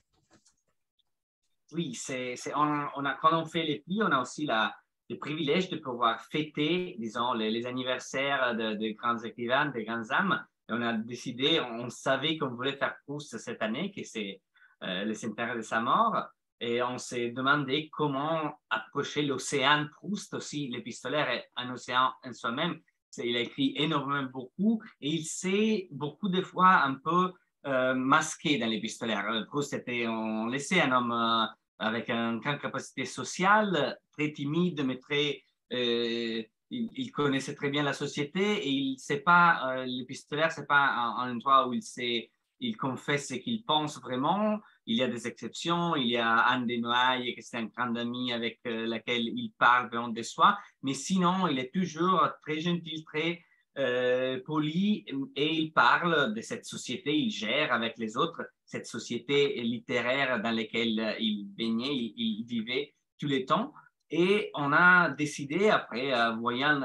[1.72, 5.78] Oui, c'est, on, a, quand on fait les plis, on a aussi le privilège de
[5.78, 10.44] pouvoir fêter, disons, les, anniversaires de, de, grands écrivains, de grandes âmes.
[10.68, 14.40] On a décidé, on savait qu'on voulait faire Proust cette année, que c'est
[14.82, 16.28] euh, le centenaire de sa mort.
[16.60, 20.68] Et on s'est demandé comment approcher l'océan Proust aussi.
[20.68, 22.80] L'épistolaire est un océan en soi-même.
[23.18, 27.32] Il a écrit énormément beaucoup et il s'est beaucoup de fois un peu
[27.66, 29.46] euh, masqué dans l'épistolaire.
[29.48, 31.46] Proust était, on laissait un homme euh,
[31.78, 35.42] avec une grande capacité sociale, très timide, mais très,
[35.72, 40.86] euh, il, connaissait très bien la société et il sait pas, euh, l'épistolaire, c'est pas
[40.86, 42.30] un, endroit où il sait,
[42.60, 44.60] il confesse ce qu'il pense vraiment.
[44.86, 45.96] Il y a des exceptions.
[45.96, 49.88] Il y a Anne Desnoyers, qui c'est un grand ami avec euh, laquelle il parle
[49.88, 50.58] vraiment de soi.
[50.82, 53.40] Mais sinon, il est toujours très gentil, très
[53.76, 55.04] euh, poli
[55.34, 60.52] et il parle de cette société, il gère avec les autres cette société littéraire dans
[60.52, 63.74] laquelle il baignait, il, vivait tous les temps.
[64.10, 66.80] Et on a décidé, après, euh, voyant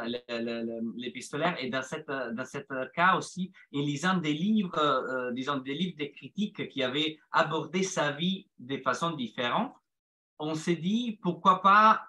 [0.96, 5.74] l'épistolaire, et dans, cette, dans cet cas aussi, en lisant des livres, euh, disons des
[5.74, 9.74] livres de critiques qui avaient abordé sa vie de façon différente,
[10.40, 12.02] on s'est dit, pourquoi pas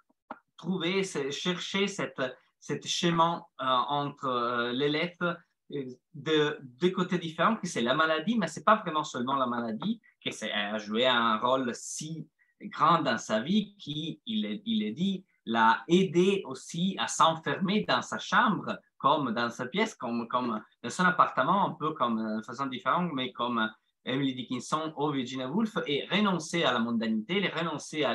[0.56, 2.22] trouver, chercher cette,
[2.60, 5.38] cet schéma euh, entre euh, les lettres
[5.72, 5.84] euh,
[6.14, 9.46] de deux côtés différents, que c'est la maladie, mais ce n'est pas vraiment seulement la
[9.46, 12.28] maladie, qui a joué un rôle si
[12.62, 18.18] grand dans sa vie qu'il il est dit l'a aidé aussi à s'enfermer dans sa
[18.18, 23.10] chambre, comme dans sa pièce, comme, dans son appartement, un peu comme de façon différente,
[23.14, 23.68] mais comme
[24.04, 28.14] Emily Dickinson ou Virginia Woolf, et renoncer à la mondanité, renoncer à,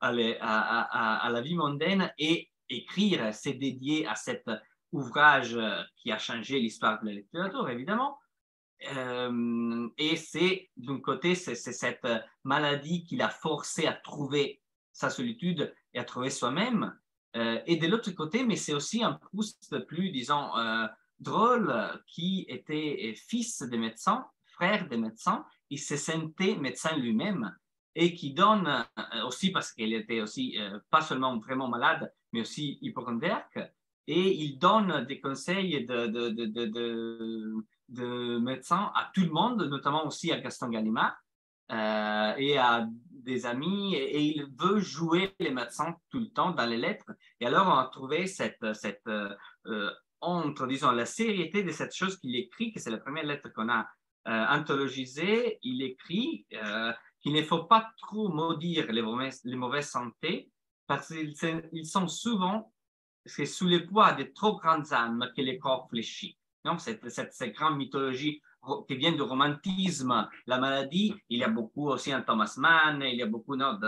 [0.00, 4.48] à, à, à, la vie mondaine et écrire, c'est dédié à cet
[4.92, 8.18] ouvrage euh, qui a changé l'histoire de la littérature, évidemment.
[8.96, 12.06] Euh, et c'est, d'un côté, c'est cette
[12.44, 14.62] maladie qui l'a forcé à trouver
[14.92, 16.96] sa solitude et à trouver soi-même.
[17.36, 20.50] Euh, et de l'autre côté, mais c'est aussi un Proust plus, disons,
[21.18, 21.74] drôle,
[22.06, 27.54] qui était fils de médecin, frère de médecin, il se sentait médecin lui-même
[27.94, 28.86] et qui donne
[29.26, 30.58] aussi, parce qu'il était aussi
[30.90, 33.58] pas seulement vraiment malade, mais aussi hypochondriaque.
[34.06, 36.06] Et il donne des conseils de,
[37.90, 41.16] médecins à tout le monde, notamment aussi à Gaston Gallimard
[41.72, 43.94] euh, et à des amis.
[43.94, 47.10] Et, il veut jouer les médecins tout le temps dans les lettres.
[47.40, 49.90] Et alors, on a trouvé cette, cette euh,
[50.20, 53.68] entre, disons, la sériété de cette chose qu'il écrit, que c'est la première lettre qu'on
[53.68, 53.88] a
[54.28, 55.58] euh, anthologisée.
[55.62, 56.46] Il écrit
[57.20, 60.50] qu'il ne faut pas trop maudire les mauvaises, les mauvaises santé
[60.90, 62.72] parce qu'ils sont souvent,
[63.24, 66.36] c'est sous le poids de trop grandes âmes que les corps fléchit.
[66.64, 68.42] Donc, cette, cette, grande mythologie
[68.86, 73.16] qui vient du romantisme, la maladie, il y a beaucoup aussi en Thomas Mann, il
[73.16, 73.78] y a beaucoup dans,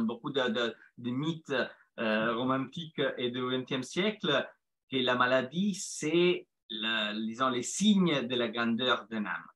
[0.00, 1.54] beaucoup de, mythes
[1.98, 4.48] euh, romantiques et du XXe siècle,
[4.90, 9.46] que la maladie, c'est, disons, les signes de la grandeur d'un âme.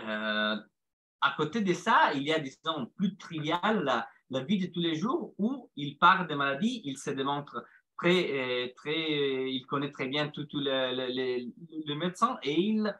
[0.00, 0.56] Euh,
[1.20, 4.96] à côté de ça, il y a, disons, plus trivial, la vie de tous les
[4.96, 7.64] jours où il parle de maladies, il se démontre
[7.98, 11.48] très, euh, très, il connaît très bien tous les,
[11.96, 12.94] médecins et il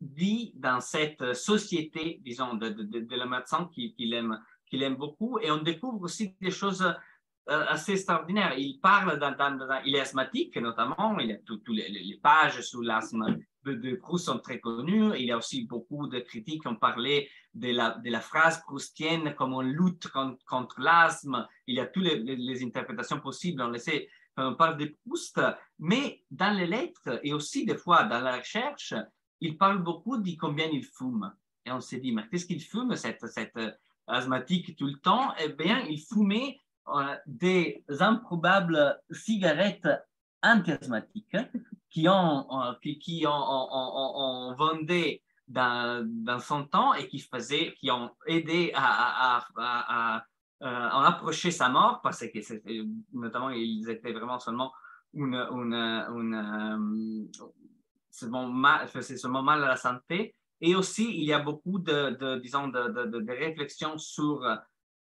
[0.00, 5.38] vit dans cette société, disons, de, de, de, la médecin qu'il aime, qu'il aime beaucoup.
[5.40, 6.94] Et on découvre aussi des choses euh,
[7.68, 8.54] assez extraordinaires.
[8.56, 9.34] Il parle, dans,
[9.84, 13.38] il est asthmatique notamment, il a toutes les, les, pages sur l'asthme
[13.74, 15.12] de Proust sont très connus.
[15.18, 18.60] Il y a aussi beaucoup de critiques qui ont parlé de la, de la phrase
[18.62, 21.46] proustienne comme on lutte contre, l'asthme.
[21.66, 23.62] Il y a toutes les, interprétations possibles.
[23.62, 24.08] On, essaie,
[24.38, 25.40] on parle de Proust,
[25.78, 28.94] mais dans les lettres et aussi des fois dans la recherche,
[29.40, 31.32] il parle beaucoup de combien il fume.
[31.64, 33.58] Et on s'est dit, mais qu'est-ce qu'il fume, cette, cette
[34.06, 35.34] asthmatique tout le temps?
[35.38, 36.58] Eh bien, il fumait
[36.88, 39.88] euh, des improbables cigarettes
[40.42, 41.36] anti-asthmatiques
[41.90, 47.74] qui ont, euh, qui, qui ont, on, vendait dans, dans, son temps et qui, faisait,
[47.74, 50.24] qui ont aidé à,
[50.62, 54.72] euh, approcher sa mort parce que notamment ils étaient vraiment seulement
[55.14, 56.34] une, une, une
[58.24, 60.34] euh, mal, seulement mal à la santé.
[60.60, 64.44] Et aussi, il y a beaucoup de, disons, de, de, réflexions sur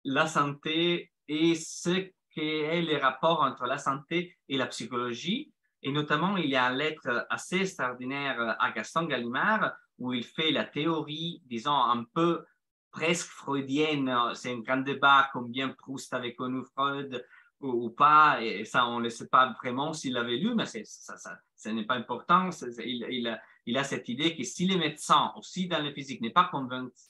[0.03, 5.51] la santé et ce qu'est le rapport entre la santé et la psychologie.
[5.81, 10.51] Et notamment, il y a une lettre assez extraordinaire à Gaston Gallimard où il fait
[10.51, 12.45] la théorie, disons, un peu
[12.91, 14.13] presque freudienne.
[14.33, 17.25] C'est un grand débat combien Proust avait connu Freud
[17.61, 21.37] ou, pas, et ça, on ne sait pas vraiment s'il l'avait lu, mais ça, ça,
[21.55, 22.49] ce n'est pas important.
[22.79, 26.21] il, il, a, il, a, cette idée que si les médecins, aussi dans la physique,
[26.21, 26.49] n'est pas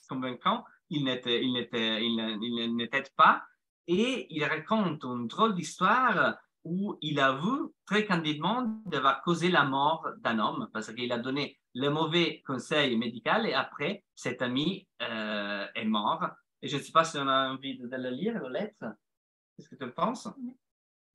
[0.08, 3.42] convaincant, il n'était pas.
[3.86, 10.06] Et il raconte une drôle d'histoire où il avoue très candidement d'avoir causé la mort
[10.18, 15.66] d'un homme parce qu'il a donné le mauvais conseil médical et après, cet ami euh,
[15.74, 16.26] est mort.
[16.60, 18.84] Et je ne sais pas si on a envie de, le lire, la lettre.
[19.56, 20.28] Qu'est-ce que tu penses?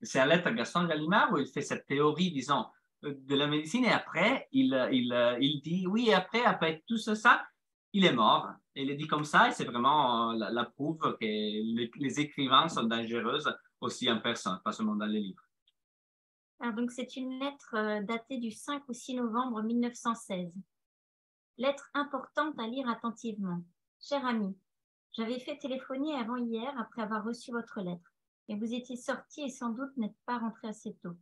[0.01, 2.65] C'est une lettre à Gaston Gallimard où il fait cette théorie, disons,
[3.01, 7.45] de la médecine et après, il, il, il dit, oui, après, après tout ça,
[7.93, 8.49] il est mort.
[8.75, 12.69] Et il est dit comme ça et c'est vraiment euh, la, preuve que les, écrivains
[12.69, 13.39] sont dangereux
[13.81, 15.43] aussi en personne, pas seulement dans les livres.
[16.59, 20.51] Alors donc c'est une lettre euh, datée du 5 ou 6 novembre 1916.
[21.57, 23.61] Lettre importante à lire attentivement.
[24.01, 24.55] Cher ami,
[25.11, 28.13] j'avais fait téléphoner avant hier après avoir reçu votre lettre.
[28.49, 31.15] Et vous étiez sorti et sans doute n'êtes pas rentré assez tôt.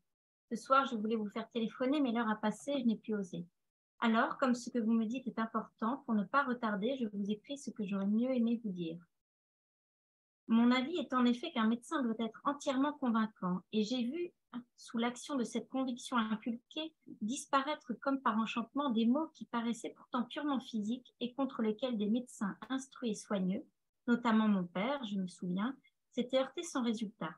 [0.51, 3.15] Ce soir, je voulais vous faire téléphoner, mais l'heure a passé et je n'ai plus
[3.15, 3.45] osé.
[3.99, 7.31] Alors, comme ce que vous me dites est important, pour ne pas retarder, je vous
[7.31, 8.99] écris ce que j'aurais mieux aimé vous dire.
[10.47, 14.31] Mon avis est en effet qu'un médecin doit être entièrement convaincant, et j'ai vu,
[14.77, 20.23] sous l'action de cette conviction inculquée, disparaître comme par enchantement des mots qui paraissaient pourtant
[20.23, 23.65] purement physiques et contre lesquels des médecins instruits et soigneux,
[24.07, 25.75] notamment mon père, je me souviens,
[26.11, 27.35] s'étaient heurtés sans résultat.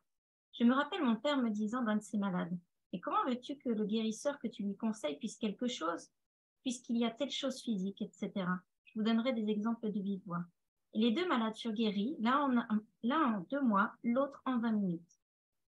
[0.53, 2.57] Je me rappelle mon père me disant d'un de ses malades
[2.93, 6.09] Et comment veux-tu que le guérisseur que tu lui conseilles puisse quelque chose,
[6.61, 8.31] puisqu'il y a telle chose physique, etc.
[8.85, 10.43] Je vous donnerai des exemples de vive voix.
[10.93, 12.67] les deux malades furent guéris, l'un
[13.11, 15.16] en deux mois, l'autre en vingt minutes.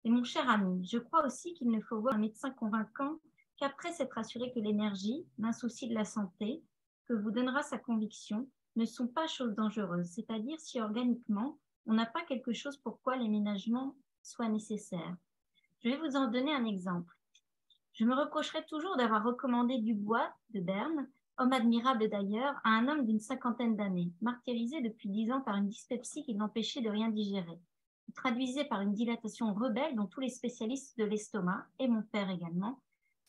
[0.03, 3.19] Et mon cher ami, je crois aussi qu'il ne faut voir un médecin convaincant
[3.57, 6.64] qu'après s'être assuré que l'énergie, l'insouci de la santé,
[7.06, 11.57] que vous donnera sa conviction, ne sont pas choses dangereuses, c'est-à-dire si organiquement,
[11.88, 15.15] on n'a pas quelque chose pour quoi l'aménagement soit nécessaire.
[15.84, 17.14] Je vais vous en donner un exemple.
[17.94, 21.10] Je me reprocherai toujours d'avoir recommandé Dubois de Berne,
[21.40, 25.69] homme admirable d'ailleurs, à un homme d'une cinquantaine d'années, martyrisé depuis dix ans par une
[25.69, 27.60] dyspepsie qui l'empêchait de rien digérer.
[28.16, 32.80] Traduisait par une dilatation rebelle dont tous les spécialistes de l'estomac, et mon père également,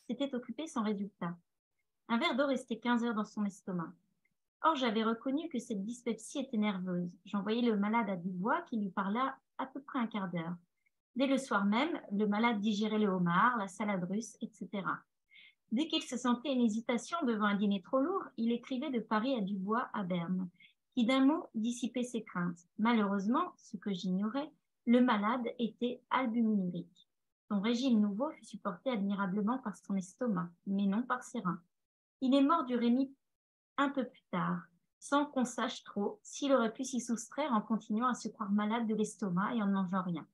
[0.07, 1.35] s'étaient occupés sans résultat.
[2.07, 3.93] Un verre d'eau restait 15 heures dans son estomac.
[4.63, 7.11] Or, j'avais reconnu que cette dyspepsie était nerveuse.
[7.25, 10.55] J'envoyais le malade à Dubois qui lui parla à peu près un quart d'heure.
[11.15, 14.83] Dès le soir même, le malade digérait le homard, la salade russe, etc.
[15.71, 19.35] Dès qu'il se sentait une hésitation devant un dîner trop lourd, il écrivait de Paris
[19.35, 20.49] à Dubois à Berne,
[20.93, 22.67] qui d'un mot dissipait ses craintes.
[22.79, 24.51] Malheureusement, ce que j'ignorais,
[24.89, 27.07] le malade était albuminurique.
[27.47, 31.61] Son régime nouveau fut supporté admirablement par son estomac, mais non par ses reins.
[32.21, 33.13] Il est mort du rémi
[33.77, 34.63] un peu plus tard,
[34.99, 38.87] sans qu'on sache trop s'il aurait pu s'y soustraire en continuant à se croire malade
[38.87, 40.25] de l'estomac et en ne mangeant rien.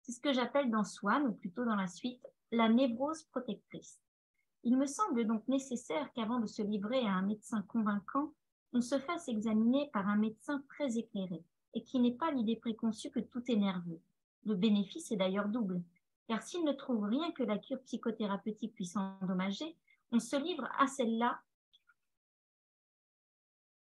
[0.00, 4.00] C'est ce que j'appelle dans Swann, ou plutôt dans la suite, la névrose protectrice.
[4.64, 8.32] Il me semble donc nécessaire qu'avant de se livrer à un médecin convaincant,
[8.72, 11.44] on se fasse examiner par un médecin très éclairé
[11.74, 14.00] et qui n'ait pas l'idée préconçue que tout est nerveux.
[14.44, 15.82] Le bénéfice est d'ailleurs double,
[16.28, 19.76] car s'il ne trouve rien que la cure psychothérapeutique puisse endommager,
[20.10, 21.40] on se livre à celle-là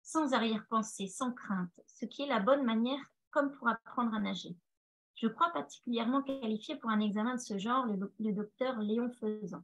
[0.03, 2.99] sans arrière-pensée, sans crainte, ce qui est la bonne manière
[3.31, 4.55] comme pour apprendre à nager.
[5.15, 9.63] Je crois particulièrement qualifié pour un examen de ce genre le, docteur Léon Faisan.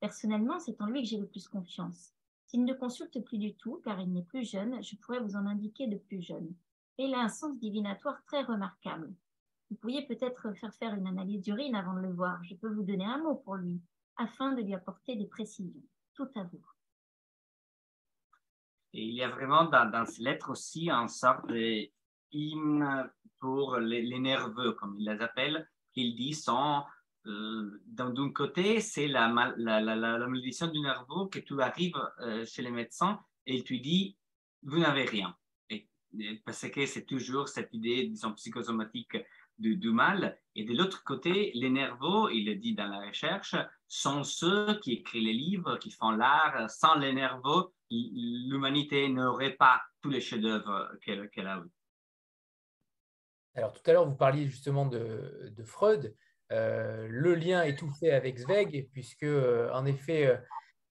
[0.00, 2.12] Personnellement, c'est en lui que j'ai le plus confiance.
[2.46, 5.46] S'il ne consulte plus du tout, car il n'est plus jeune, je pourrais vous en
[5.46, 6.52] indiquer de plus jeune.
[6.98, 9.12] Et il a un sens divinatoire très remarquable.
[9.70, 12.42] Vous pourriez peut-être faire faire une analyse d'urine avant de le voir.
[12.42, 13.80] Je peux vous donner un mot pour lui,
[14.16, 15.82] afin de lui apporter des précisions.
[16.14, 16.64] Tout à vous.
[18.92, 21.88] Et il y a vraiment dans, ces lettres aussi un sorte de
[23.38, 26.82] pour les, nerveux, comme ils les appellent, qu'ils disent sont,
[27.26, 32.70] euh, d'un côté, c'est la, la, malédiction du nerveux que tu arrives euh, chez les
[32.70, 34.16] médecins et te dit,
[34.62, 35.36] vous n'avez rien.
[36.44, 39.16] Parce que c'est toujours cette idée, disons, psychosomatique
[39.58, 40.38] du, mal.
[40.54, 43.56] Et de l'autre côté, les nerveux, il le dit dans la recherche,
[43.86, 46.70] sont ceux qui écrivent les livres, qui font l'art.
[46.70, 51.70] Sans les nerveux, l'humanité n'aurait pas tous les chefs-d'œuvre qu'elle a eu.
[53.54, 56.14] Alors tout à l'heure, vous parliez justement de, Freud.
[56.52, 60.40] Euh, le lien est tout fait avec Zweig, puisque euh, en effet,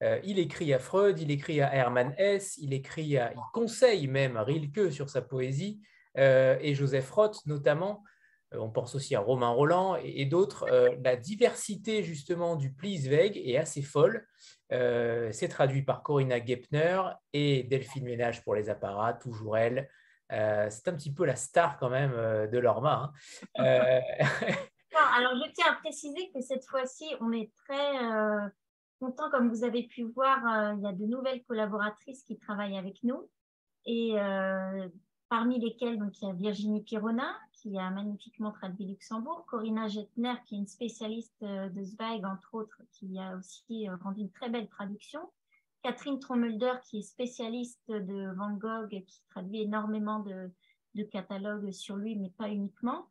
[0.03, 4.07] euh, il écrit à Freud, il écrit à Hermann Hesse, il écrit à, il conseille
[4.07, 5.81] même Rilke sur sa poésie,
[6.15, 8.03] et Joseph Roth notamment.
[8.51, 10.67] on pense aussi à Romain Roland et, d'autres.
[11.03, 14.25] la diversité justement du pli Zweig est assez folle.
[14.71, 17.03] C'est traduit par Corinna Gepner
[17.33, 19.87] et Delphine Ménage pour les apparats, toujours elle.
[20.31, 23.11] Euh, c'est un petit peu la star quand même euh, de Lorma.
[23.57, 23.63] Hein.
[23.63, 23.99] Euh,
[25.15, 28.47] Alors, je tiens à préciser que cette fois-ci, on est très euh,
[28.99, 32.77] content, comme vous avez pu voir, euh, il y a de nouvelles collaboratrices qui travaillent
[32.77, 33.29] avec nous.
[33.85, 34.87] Et euh,
[35.29, 40.35] parmi lesquelles, donc, il y a Virginie Pirona, qui a magnifiquement traduit Luxembourg, Corinna Jettner,
[40.45, 44.67] qui est une spécialiste de Zweig, entre autres, qui a aussi rendu une très belle
[44.67, 45.19] traduction.
[45.81, 52.15] Catherine Trommelder, qui est spécialiste de Van Gogh, qui traduit énormément de catalogues sur lui,
[52.15, 53.07] mais pas uniquement.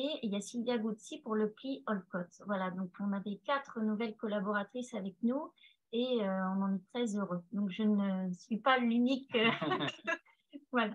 [0.00, 2.28] Et il y a Sylvia Guzzi pour le pli Olcott.
[2.46, 5.50] Voilà, donc on a des quatre nouvelles collaboratrices avec nous
[5.92, 7.42] et euh, on en est très heureux.
[7.50, 9.34] Donc je ne suis pas l'unique.
[9.34, 9.50] euh,
[10.72, 10.94] voilà.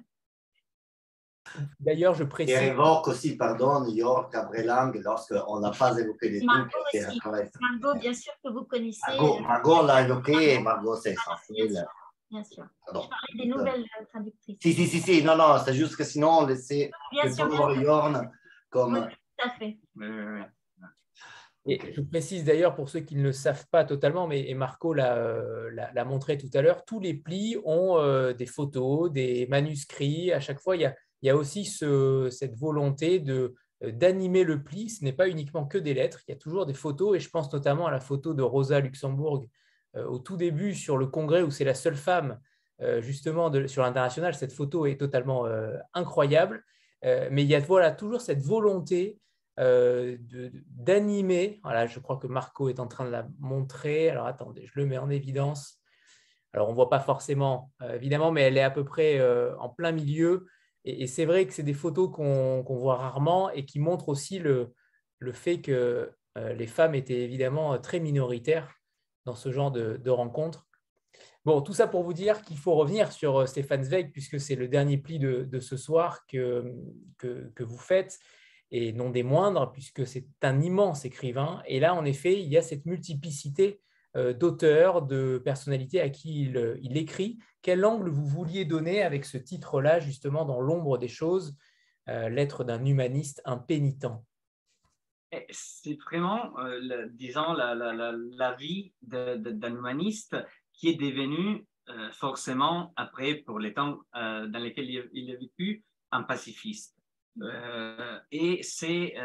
[1.81, 2.55] D'ailleurs, je précise.
[2.55, 7.03] Et évoque aussi, pardon, New York, Cabrelang, lorsqu'on n'a pas évoqué les Margot trucs.
[7.03, 7.19] aussi.
[7.59, 9.01] Margot, bien sûr que vous connaissez.
[9.05, 11.73] Margot, euh, Margot l'a évoqué et Margot, c'est essentiel.
[11.73, 11.85] sûr,
[12.31, 12.65] bien sûr.
[12.85, 13.01] Pardon.
[13.01, 14.57] Je parlais des nouvelles traductrices.
[14.61, 17.49] Si, si, si, si, non, non, c'est juste que sinon on laissait Bien le sûr,
[17.49, 17.81] bien sûr.
[17.81, 18.31] Yorn
[18.73, 18.95] comme.
[18.95, 19.01] Oui,
[19.37, 19.77] tout à fait.
[19.95, 20.41] Oui, oui, oui.
[21.65, 24.93] Et je précise d'ailleurs pour ceux qui ne le savent pas totalement, mais et Marco
[24.93, 25.69] l'a euh,
[26.05, 30.33] montré tout à l'heure, tous les plis ont euh, des photos, des manuscrits.
[30.33, 33.91] À chaque fois, il y a, il y a aussi ce- cette volonté de euh,
[33.93, 34.89] d'animer le pli.
[34.89, 37.15] Ce n'est pas uniquement que des lettres, il y a toujours des photos.
[37.15, 39.45] Et je pense notamment à la photo de Rosa Luxembourg
[39.95, 42.41] euh, au tout début sur le congrès où c'est la seule femme
[42.81, 44.33] euh, justement de- sur l'international.
[44.35, 45.45] Cette photo est totalement
[45.93, 46.61] incroyable.
[47.05, 49.19] Euh, mais il y a toujours cette volonté
[49.59, 50.17] euh,
[50.67, 51.59] d'animer.
[51.63, 54.09] Voilà, je crois que Marco est en train de la montrer.
[54.09, 55.79] Alors attendez, je le mets en évidence.
[56.53, 59.19] Alors on ne voit pas forcément, euh, évidemment, mais elle est à peu près
[59.57, 60.47] en plein milieu.
[60.85, 64.73] Et, c'est vrai que c'est des photos qu'on voit rarement et qui montrent aussi le,
[65.31, 68.73] fait que les femmes étaient évidemment très minoritaires
[69.25, 70.67] dans ce genre de rencontres.
[71.45, 74.55] Bon, tout ça pour vous dire qu'il faut revenir sur euh, Stéphane Zweig, puisque c'est
[74.55, 76.63] le dernier pli de, ce soir que,
[77.59, 78.17] vous faites,
[78.71, 81.61] et non des moindres, puisque c'est un immense écrivain.
[81.67, 83.81] Et là, en effet, il y a cette multiplicité
[84.15, 87.39] euh, d'auteurs, de personnalités à qui il, euh, il écrit.
[87.61, 91.55] Quel angle vous vouliez donner avec ce titre-là, justement, dans l'ombre des choses,
[92.05, 94.07] L'être d'un humaniste impénitent?
[95.31, 96.53] Et C'est vraiment,
[97.11, 100.35] disons, la, vie d'un humaniste
[100.73, 105.83] qui est devenu euh, forcément, après, pour les temps euh, dans lesquels il, a vécu,
[106.11, 106.95] un pacifiste.
[107.41, 109.15] Euh, et c'est,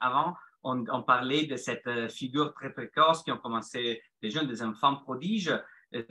[0.00, 0.34] avant,
[0.64, 5.54] on, parlait de cette figure très précoce qui ont commencé, des jeunes, des enfants prodiges.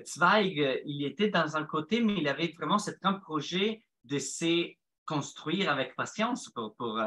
[0.06, 4.72] Zweig, il était dans un côté, mais il avait vraiment cet un projet de se
[5.06, 7.02] construire avec patience pour,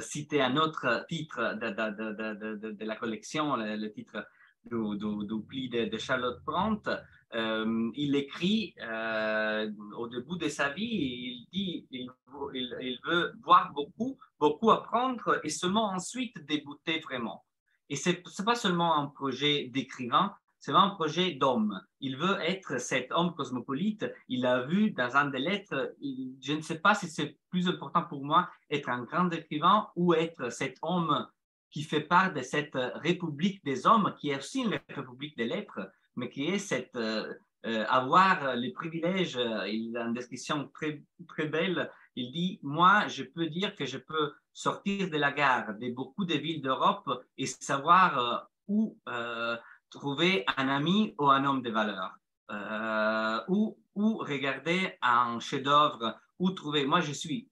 [0.00, 4.26] citer un autre titre de, la collection, le, le titre
[4.70, 6.90] du, pli de, Charlotte Brandt.
[7.34, 14.16] Euh, il écrit euh, au début de sa vie, il dit il, veut voir beaucoup,
[14.38, 17.44] beaucoup apprendre et seulement ensuite débuter vraiment.
[17.88, 21.80] Et ce n'est pas seulement un projet d'écrivain, c'est un projet d'homme.
[22.00, 24.06] Il veut être cet homme cosmopolite.
[24.28, 28.02] Il a vu dans un des lettres, je ne sais pas si c'est plus important
[28.02, 31.26] pour moi être un grand écrivain ou être cet homme
[31.70, 35.80] qui fait part de cette république des hommes, qui est aussi une république des lettres,
[36.16, 37.34] mais qui est cette, euh,
[37.66, 39.36] euh, avoir les privilèges.
[39.36, 41.90] euh, Il a une description très, très belle.
[42.14, 46.24] Il dit, moi, je peux dire que je peux sortir de la gare de beaucoup
[46.24, 48.38] de villes d'Europe et savoir euh,
[48.68, 49.56] où euh,
[49.90, 52.14] trouver un ami ou un homme de valeur,
[52.50, 53.76] euh, ou,
[54.18, 56.86] regarder un chef-d'œuvre, ou trouver.
[56.86, 57.48] Moi, je suis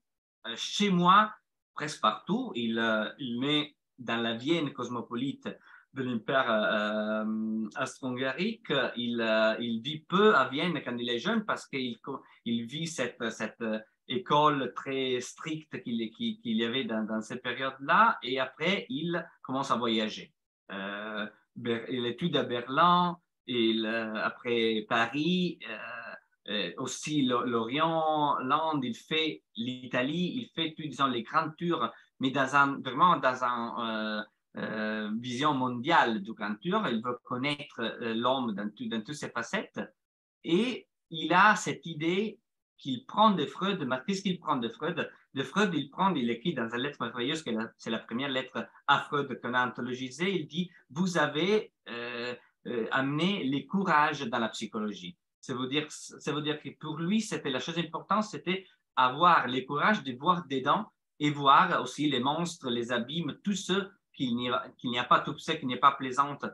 [0.46, 1.32] euh, chez moi
[1.74, 2.52] presque partout.
[2.54, 5.48] Il, euh, il met dans la Vienne cosmopolite
[5.92, 11.44] de l'Empire euh, austro-hongarique, il, euh, il vit peu à Vienne quand il est jeune
[11.44, 11.98] parce qu'il
[12.44, 17.42] il vit cette, cette euh, école très stricte qu'il qu'il y avait dans, dans cette
[17.42, 20.32] période-là et après il commence à voyager.
[20.72, 21.26] Euh,
[21.56, 23.16] il étudie à Berlin,
[23.46, 25.60] il, après Paris,
[26.78, 31.88] aussi l'O- l'Orient, l'Inde, il fait l'Italie, il fait, disons, les grandes tours,
[32.24, 34.22] mais dans un, vraiment dans un, euh,
[34.56, 36.38] euh, vision mondiale du tour.
[36.62, 39.78] Il veut connaître euh, l'homme dans, tout- dans toutes ses facettes.
[40.42, 42.38] Et il a cette idée
[42.78, 44.98] qu'il prend de Freud, mais qu'est-ce qu'il prend de Freud
[45.34, 48.30] De Freud, il prend, il écrit dans une lettre merveilleuse, que la- c'est la première
[48.30, 51.72] lettre à Freud qu'on a anthologisée, il dit, vous avez
[52.90, 55.14] amené les courages dans la psychologie.
[55.40, 55.86] Ça veut dire,
[56.62, 60.86] que pour lui, c'était la chose importante, c'était avoir le courage de voir dedans
[61.20, 65.52] et voir aussi les monstres, les abîmes, tout ce qu'il n'y a, pas, tout ce
[65.52, 66.44] qui n'est pas plaisante,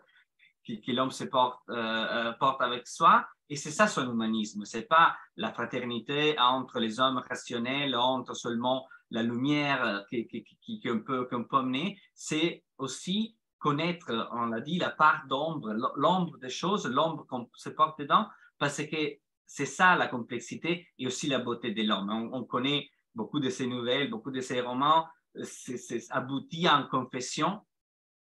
[0.67, 3.27] que, l'homme se porte, euh, euh, porte avec soi.
[3.49, 4.65] Et c'est ça son humanisme.
[4.65, 11.45] C'est pas la fraternité entre les hommes rationnels, entre seulement la lumière qu'on peut, qu
[11.49, 17.27] peut amener, c'est aussi connaître, on l'a dit, la part d'ombre, l'ombre des choses, l'ombre
[17.27, 18.27] qu'on se porte dedans,
[18.59, 22.11] parce que c'est ça la complexité et aussi la beauté de l'homme.
[22.33, 25.07] On, connaît beaucoup de ces nouvelles, beaucoup de ces romans,
[25.43, 27.61] c'est abouti en confession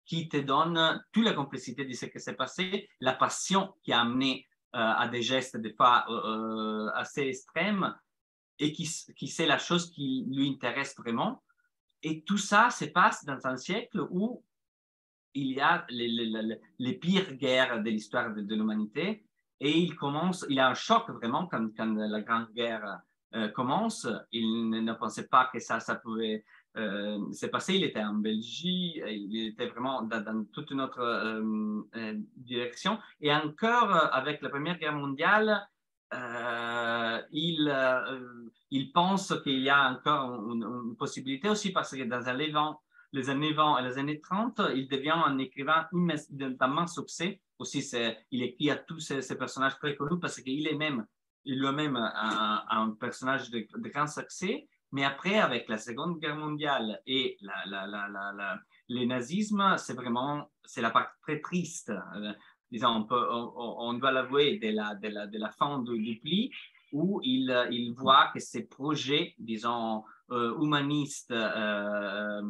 [0.06, 4.02] qui te donne toute la complexité de ce qui s'est passé, la passion qui a
[4.02, 7.94] amené euh, à des gestes des fois euh, euh, assez extrêmes
[8.60, 11.44] et qui, qui c'est la chose qui lui intéresse vraiment.
[12.04, 14.44] Et tout ça se passe dans un siècle où
[15.34, 19.26] il y a les, pires guerres de l'histoire de, l'humanité
[19.60, 23.02] et il commence, il a un choc vraiment quand la Grande Guerre
[23.54, 24.08] commence.
[24.32, 26.44] Il ne, pensait pas que ça, ça pouvait
[26.78, 31.82] euh, c'est passé, il était en Belgique, il était vraiment dans, toute une autre euh,
[31.96, 33.00] euh, direction.
[33.20, 35.68] Et encore, avec la Première Guerre mondiale,
[37.32, 37.76] il,
[38.72, 42.54] il pense qu'il y a encore une, possibilité aussi parce que dans les,
[43.12, 47.42] les années 20 et les années 30, il devient un écrivain immensément succès.
[47.60, 47.84] Aussi,
[48.32, 51.08] il écrit à tous ces, personnages très connus parce qu'il est même,
[51.56, 54.68] lui-même un, personnage de, grand succès.
[54.92, 58.60] Mais après, avec la Seconde Guerre mondiale et la,
[58.90, 61.90] le nazisme, c'est vraiment c'est la part très triste.
[61.90, 62.34] Euh,
[62.72, 66.52] disons, on, doit l'avouer de la, de, la, de la fin du, pli,
[66.92, 72.42] où il, voit que ces projets, disons, euh, humanistes, euh,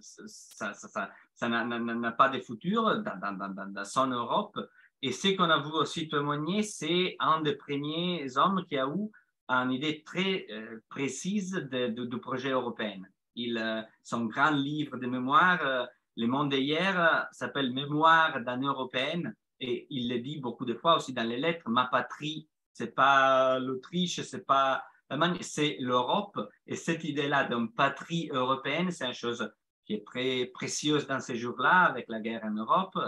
[0.00, 4.58] ça n'a pas de futur dans, dans, dans son Europe.
[5.00, 9.10] Et ce qu'on a vu aussi témoigner, c'est un des premiers hommes qui a eu
[9.48, 13.02] une idée très euh, précise du projet européen.
[13.38, 19.86] Euh, son grand livre de mémoire, euh, Le monde d'hier, s'appelle Mémoire d'un Européenne et
[19.90, 24.20] il le dit beaucoup de fois aussi dans les lettres, ma patrie, c'est pas l'Autriche,
[24.22, 26.38] c'est pas l'Allemagne, c'est l'Europe.
[26.66, 29.48] Et cette idée-là d'une patrie européenne, c'est une chose
[29.84, 32.98] qui est très précieuse dans ces jours-là avec la guerre en Europe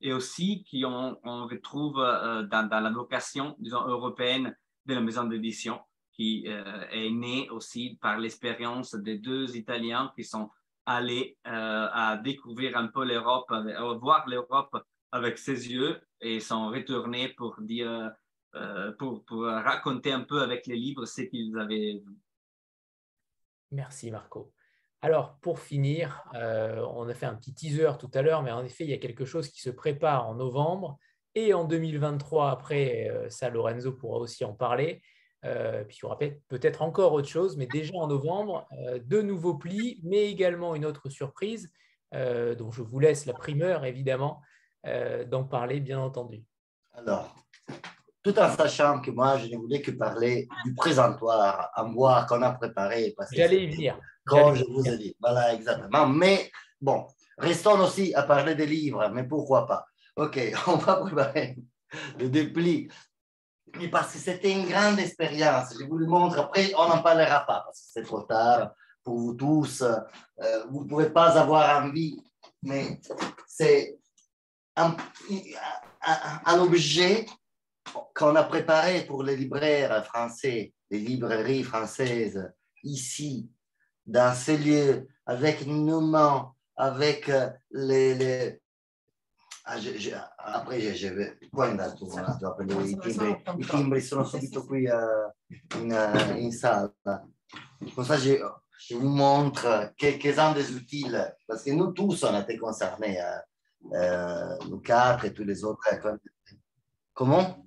[0.00, 4.54] et aussi qu'on on retrouve dans, dans, la vocation, disons, européenne
[4.84, 5.80] de la maison d'édition
[6.16, 10.50] qui euh, est née aussi par l'expérience des deux Italiens qui sont
[10.86, 13.52] allés euh, à découvrir un peu l'Europe,
[14.00, 14.76] voir l'Europe
[15.12, 18.12] avec ses yeux et sont retournés pour dire,
[18.54, 22.16] euh, pour, pour, raconter un peu avec les livres ce qu'ils avaient vu.
[23.72, 24.52] Merci Marco.
[25.06, 28.82] Alors, pour finir, on a fait un petit teaser tout à l'heure, mais en effet,
[28.82, 30.98] il y a quelque chose qui se prépare en novembre
[31.36, 35.02] et en 2023, après, euh, ça, Lorenzo pourra aussi en parler.
[35.44, 36.18] Euh, puis il y aura
[36.48, 40.86] peut-être encore autre chose, mais déjà en novembre, euh, deux nouveaux plis, mais également une
[40.86, 41.70] autre surprise,
[42.12, 44.40] dont je vous laisse la primeur, évidemment,
[45.26, 46.42] d'en parler, bien entendu.
[46.94, 47.36] Alors,
[48.22, 52.40] tout en sachant que moi, je ne voulais que parler du présentoir en bois qu'on
[52.40, 53.14] a préparé.
[53.32, 54.00] J'allais y venir.
[54.26, 55.16] Comme je vous ai dit.
[55.20, 56.06] Voilà, exactement.
[56.08, 56.50] Mais
[56.80, 57.06] bon,
[57.38, 59.86] restons aussi à parler des livres, mais pourquoi pas?
[60.16, 61.56] OK, on va préparer
[62.18, 62.88] le dépli.
[63.78, 65.74] Mais parce que c'était une grande expérience.
[65.78, 66.38] Je vous le montre.
[66.38, 68.72] Après, on n'en parlera pas parce que c'est trop tard
[69.02, 69.82] pour vous tous.
[69.82, 72.22] Euh, vous ne pouvez pas avoir envie.
[72.62, 73.00] Mais
[73.46, 73.98] c'est
[74.76, 74.96] un,
[76.44, 77.26] un, objet
[78.14, 83.48] qu'on a préparé pour les libraires français, les librairies françaises, ici,
[84.06, 87.30] dans ces lieux, avec nos mains, avec
[87.70, 88.60] les, les
[89.68, 89.78] Ah,
[90.38, 91.36] après, je vais.
[91.50, 93.42] Poi andato un attimo a prendere i timbri.
[93.58, 95.28] I timbri sono subito qui uh,
[95.74, 96.92] in, uh.
[97.92, 98.38] Comme ça, je,
[98.78, 101.10] je vous montre quelques-uns des outils,
[101.48, 103.20] parce que nous tous, on a été concernés,
[103.92, 105.82] euh, nous quatre et tous les autres.
[107.12, 107.66] Comment?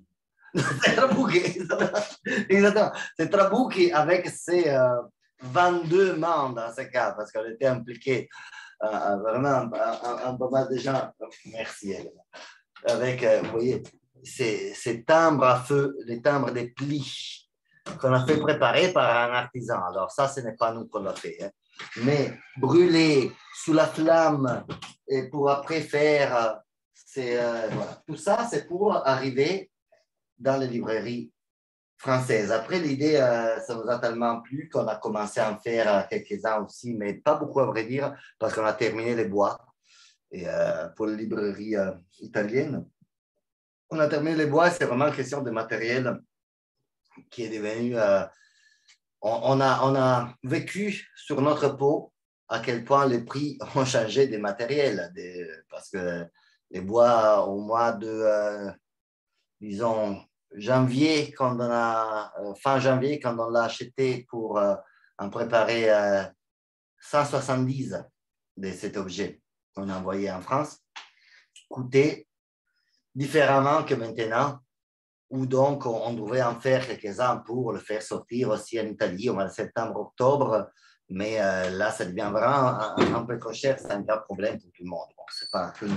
[0.82, 1.38] C'est Trabucchi,
[2.48, 2.92] exactement.
[3.18, 5.02] C'est Trabucchi avec ses euh,
[5.42, 8.28] 22 membres dans ce cas, parce qu'on était impliqués
[8.80, 9.70] vraiment
[10.24, 11.12] un, peu mal de gens.
[11.46, 11.94] Merci,
[12.84, 13.82] Avec, euh, vous voyez,
[14.22, 17.48] ces, ces, timbres à feu, les timbres des plis
[18.00, 19.82] qu'on a fait préparer par un artisan.
[19.90, 21.42] Alors, ça, ce n'est pas nous qu'on l'a fait.
[21.42, 21.50] Hein.
[22.02, 24.64] Mais brûler sous la flamme
[25.08, 26.60] et pour après faire,
[27.18, 27.68] euh,
[28.06, 29.70] tout ça, c'est pour arriver
[30.38, 31.32] dans les librairies
[32.02, 36.02] Après, l'idée, euh, ça nous a tellement plu qu'on a commencé à en faire euh,
[36.08, 39.58] quelques-uns aussi, mais pas beaucoup à vrai dire, parce qu'on a terminé les bois
[40.30, 41.76] et, euh, pour les librairies
[42.20, 42.86] italiennes.
[43.90, 46.20] On a terminé les bois, c'est vraiment une question de matériel
[47.30, 47.96] qui est devenu...
[49.22, 52.14] On, a, on a vécu sur notre peau
[52.48, 55.12] à quel point les prix ont changé des matériels,
[55.68, 56.24] parce que
[56.70, 58.72] les bois au mois de,
[59.60, 60.24] disons,
[60.54, 64.74] janvier, quand on a, euh, fin janvier, quand on l'a acheté pour euh,
[65.18, 66.24] on préparé euh,
[67.00, 67.96] 170
[68.56, 69.40] de cet objet
[69.74, 70.78] qu'on a envoyé en France,
[71.68, 72.26] coûtait
[73.14, 74.58] différemment que maintenant,
[75.30, 79.34] où donc on devrait en faire quelques-uns pour le faire sortir aussi en Italie au
[79.34, 80.70] mois de septembre-octobre.
[81.08, 84.58] Mais euh, là, ça devient vraiment un, un, peu trop cher, c'est un grave problème
[84.60, 85.08] pour tout le monde.
[85.16, 85.96] Bon, c'est pas que nous.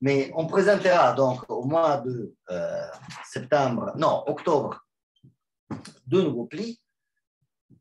[0.00, 2.86] Mais on présentera donc au mois de euh,
[3.24, 4.80] septembre, non, octobre,
[6.06, 6.80] deux nouveaux plis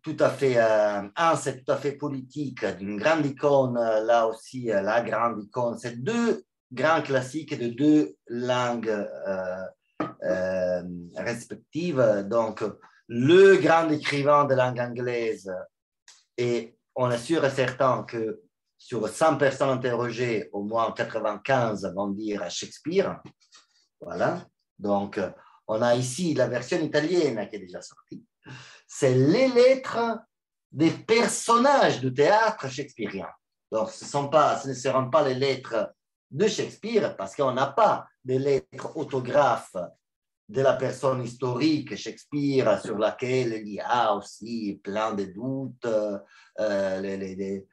[0.04, 4.66] tout à fait, euh, un, c'est tout à fait politique, d'une grande icône, là aussi,
[4.66, 5.78] la grande icône.
[5.80, 9.66] C'est deux grands classiques de deux langues euh,
[10.24, 10.84] euh,
[11.16, 12.26] respectives.
[12.30, 12.64] Donc,
[13.08, 15.50] le grand écrivain de langue anglaise,
[16.38, 18.42] et on est sûr et certain que
[18.86, 23.22] sur 100 personnes interrogées, au moins 95 vont dire Shakespeare.
[24.02, 24.46] Voilà.
[24.78, 25.20] Donc,
[25.68, 28.26] on a ici la version italienne qui est déjà sortie
[28.88, 30.20] c'est les lettres
[30.72, 33.30] des personnages du théâtre shakespearien.
[33.72, 35.94] Donc, ce, sont pas, ce ne seront pas les lettres
[36.30, 39.76] de Shakespeare parce qu'on n'a pas de lettres autographes
[40.50, 45.86] de la personne historique Shakespeare sur laquelle il y a aussi plein de doutes.
[46.60, 47.66] Euh,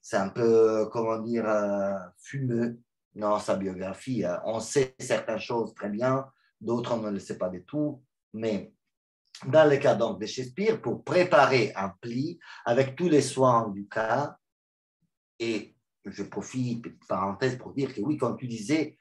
[0.00, 2.78] c'est un peu, comment dire, euh, fumeux
[3.14, 4.22] dans sa biographie.
[4.44, 6.26] On sait certaines choses très bien,
[6.60, 8.02] d'autres on ne le sait pas du tout,
[8.34, 8.74] mais
[9.46, 13.88] dans le cas donc de Shakespeare, pour préparer un pli avec tous les soins du
[13.88, 14.36] cas,
[15.38, 15.74] et
[16.04, 18.98] je profite, petite parenthèse, pour dire que oui, comme tu disais,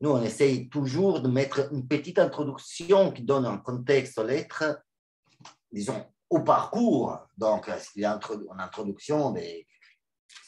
[0.00, 4.82] nous, on essaye toujours de mettre une petite introduction qui donne un contexte aux lettres,
[5.70, 7.18] disons, au parcours.
[7.36, 9.66] Donc, y a une introduction des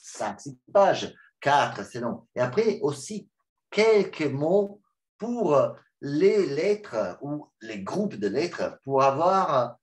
[0.04, 2.26] 5-6 pages, 4, c'est long.
[2.34, 3.28] Et après, aussi,
[3.70, 4.80] quelques mots
[5.18, 9.76] pour les lettres ou les groupes de lettres pour avoir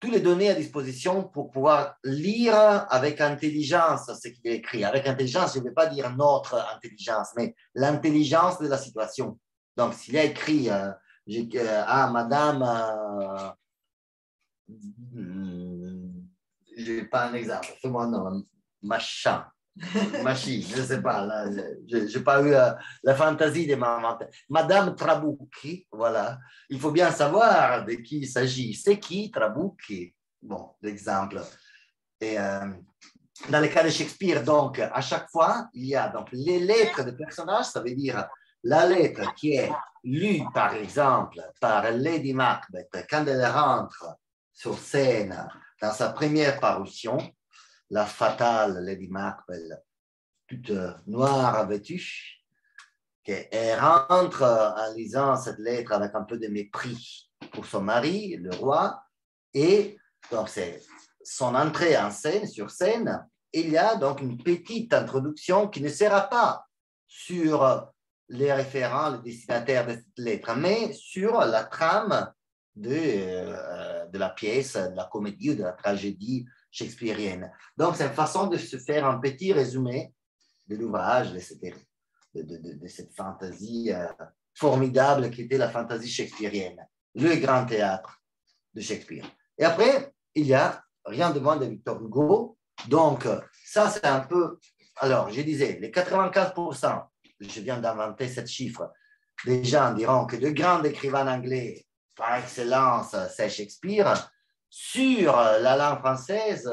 [0.00, 2.54] toutes les données à disposition pour pouvoir lire
[2.88, 4.84] avec intelligence ce qu'il est écrit.
[4.84, 9.38] Avec intelligence, je ne vais pas dire notre intelligence, mais l'intelligence de la situation.
[9.76, 10.90] Donc, s'il a écrit euh,
[11.28, 13.50] euh Ah, madame, euh,
[14.68, 16.24] hmm,
[16.76, 18.42] je n'ai pas un exemple, fais-moi un
[18.82, 19.46] machin.
[20.24, 21.24] Machi, je ne sais pas,
[21.86, 22.72] je n'ai pas eu euh,
[23.04, 24.26] la fantaisie de m'inventer.
[24.48, 26.38] Madame Trabucchi, voilà.
[26.68, 28.74] Il faut bien savoir de qui il s'agit.
[28.74, 31.40] C'est qui Trabucchi Bon, l'exemple.
[32.20, 32.66] Et euh,
[33.48, 37.04] dans le cas de Shakespeare, donc, à chaque fois, il y a donc les lettres
[37.04, 38.28] de personnages, ça veut dire
[38.64, 39.70] la lettre qui est
[40.02, 44.16] lue, par exemple, par Lady Macbeth quand elle rentre
[44.58, 45.48] sur scène
[45.80, 47.16] dans sa première parution,
[47.90, 49.84] la fatale Lady Macbeth,
[50.48, 50.72] toute
[51.06, 52.42] noire vêtue,
[53.22, 58.52] qu'elle rentre en lisant cette lettre avec un peu de mépris pour son mari, le
[58.52, 59.00] roi,
[59.54, 59.96] et
[60.32, 60.82] donc c'est
[61.22, 65.88] son entrée en scène, sur scène, il y a donc une petite introduction qui ne
[65.88, 66.66] sera pas
[67.06, 67.92] sur
[68.28, 72.32] les référents, les destinataires de cette lettre, mais sur la trame
[72.80, 77.50] de, euh, de la pièce, de la comédie ou de la tragédie shakespearienne.
[77.76, 80.12] Donc, c'est une façon de se faire un petit résumé
[80.66, 84.06] de l'ouvrage, de, de, cette fantaisie euh,
[84.54, 88.22] formidable qui était la fantaisie shakespearienne, le grand théâtre
[88.74, 89.24] de Shakespeare.
[89.56, 92.58] Et après, il y a Rien de moins de Victor Hugo.
[92.86, 93.26] Donc,
[93.64, 94.58] ça, c'est un peu.
[94.96, 97.06] Alors, je disais, les 95%,
[97.40, 98.92] je viens d'inventer ce chiffre,
[99.46, 101.86] des gens diront que de grands écrivains anglais,
[102.18, 104.30] par excellence, c'est Shakespeare
[104.68, 106.70] sur la langue française,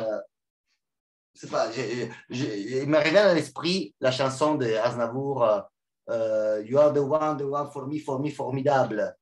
[1.33, 5.63] c'est pas, il me revient à l'esprit la chanson de Aznavour,
[6.09, 9.15] euh, You are the one, the one for me, for me, formidable.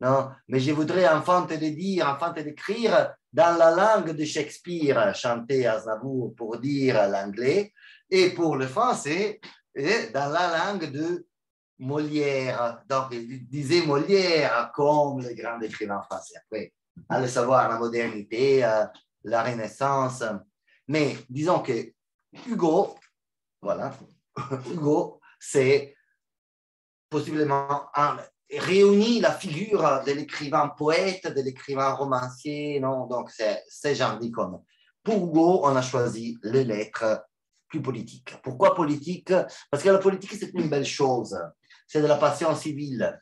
[0.00, 0.30] Non?
[0.48, 5.14] Mais je voudrais enfin te le dire, enfin te l'écrire dans la langue de Shakespeare,
[5.14, 7.72] chanter Aznavour pour dire l'anglais,
[8.10, 9.40] et pour le français,
[9.74, 11.26] et dans la langue de
[11.82, 12.82] Molière.
[12.88, 16.34] Donc, il disait Molière comme le grand écrivain français.
[16.36, 16.72] Après,
[17.08, 18.84] allez savoir la modernité, euh,
[19.24, 20.22] la Renaissance.
[20.86, 21.92] Mais disons que
[22.46, 22.94] Hugo,
[23.60, 23.92] voilà,
[24.72, 25.94] Hugo, c'est
[27.10, 28.16] possiblement un,
[28.50, 33.06] réunit la figure de l'écrivain poète, de l'écrivain romancier, non?
[33.06, 34.60] Donc, c'est genre d'icône.
[35.02, 37.24] Pour Hugo, on a choisi les lettres
[37.72, 38.36] plus politiques.
[38.42, 39.32] Pourquoi politique?
[39.70, 41.36] Parce que la politique, c'est une belle chose.
[41.88, 43.18] C'est de la passion civile.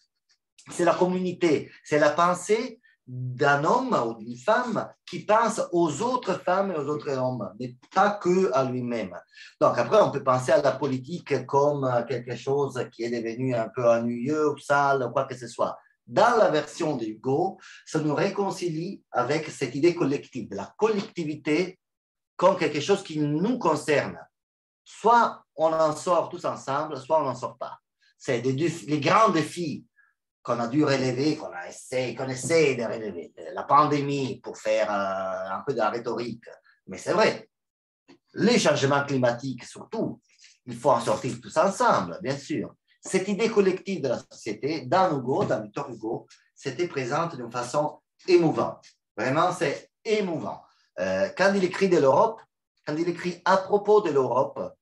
[0.72, 1.70] C'est la communauté.
[1.84, 6.88] C'est la pensée d'un homme ou d'une femme qui pense aux autres femmes et aux
[6.88, 9.14] autres hommes, mais pas que à lui-même.
[9.60, 13.68] Donc après, on peut penser à la politique comme quelque chose qui est devenu un
[13.68, 15.76] peu ennuyeux sale quoi que ce soit.
[16.06, 21.78] dans la version de Hugo, ça nous réconcilie avec cette idée collective, la collectivité
[22.36, 24.18] comme quelque chose qui nous concerne.
[24.98, 27.78] Soit on en sort tous ensemble, soit on n'en sort pas.
[28.18, 29.86] C'est les grands défis
[30.42, 33.32] qu'on a dû relever, qu'on a essayé, essaie de relever.
[33.54, 36.44] La pandémie pour faire euh, un peu de la rhétorique,
[36.86, 37.48] mais c'est vrai.
[38.34, 40.20] Les changements climatiques surtout,
[40.66, 42.74] il faut en sortir tous ensemble, bien sûr.
[43.00, 48.00] Cette idée collective de la société, dans Hugo, dans Victor Hugo, c'était présente d'une façon
[48.26, 48.84] émouvante.
[49.16, 50.62] Vraiment, c'est émouvant.
[50.98, 52.40] Euh, quand il écrit de l'Europe,
[52.86, 54.74] quand il écrit à propos de l'Europe,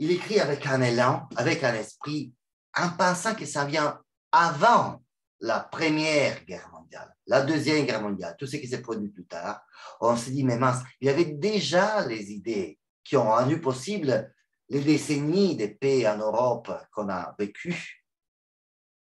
[0.00, 2.32] il écrit avec un élan, avec un esprit,
[2.74, 4.00] en pensant que ça vient
[4.32, 5.02] avant
[5.40, 9.62] la Première Guerre mondiale, la Deuxième Guerre mondiale, tout ce qui s'est produit plus tard.
[10.00, 14.32] On s'est dit, mais mince, il y avait déjà les idées qui ont rendu possible
[14.70, 18.02] les décennies de paix en Europe qu'on a vécues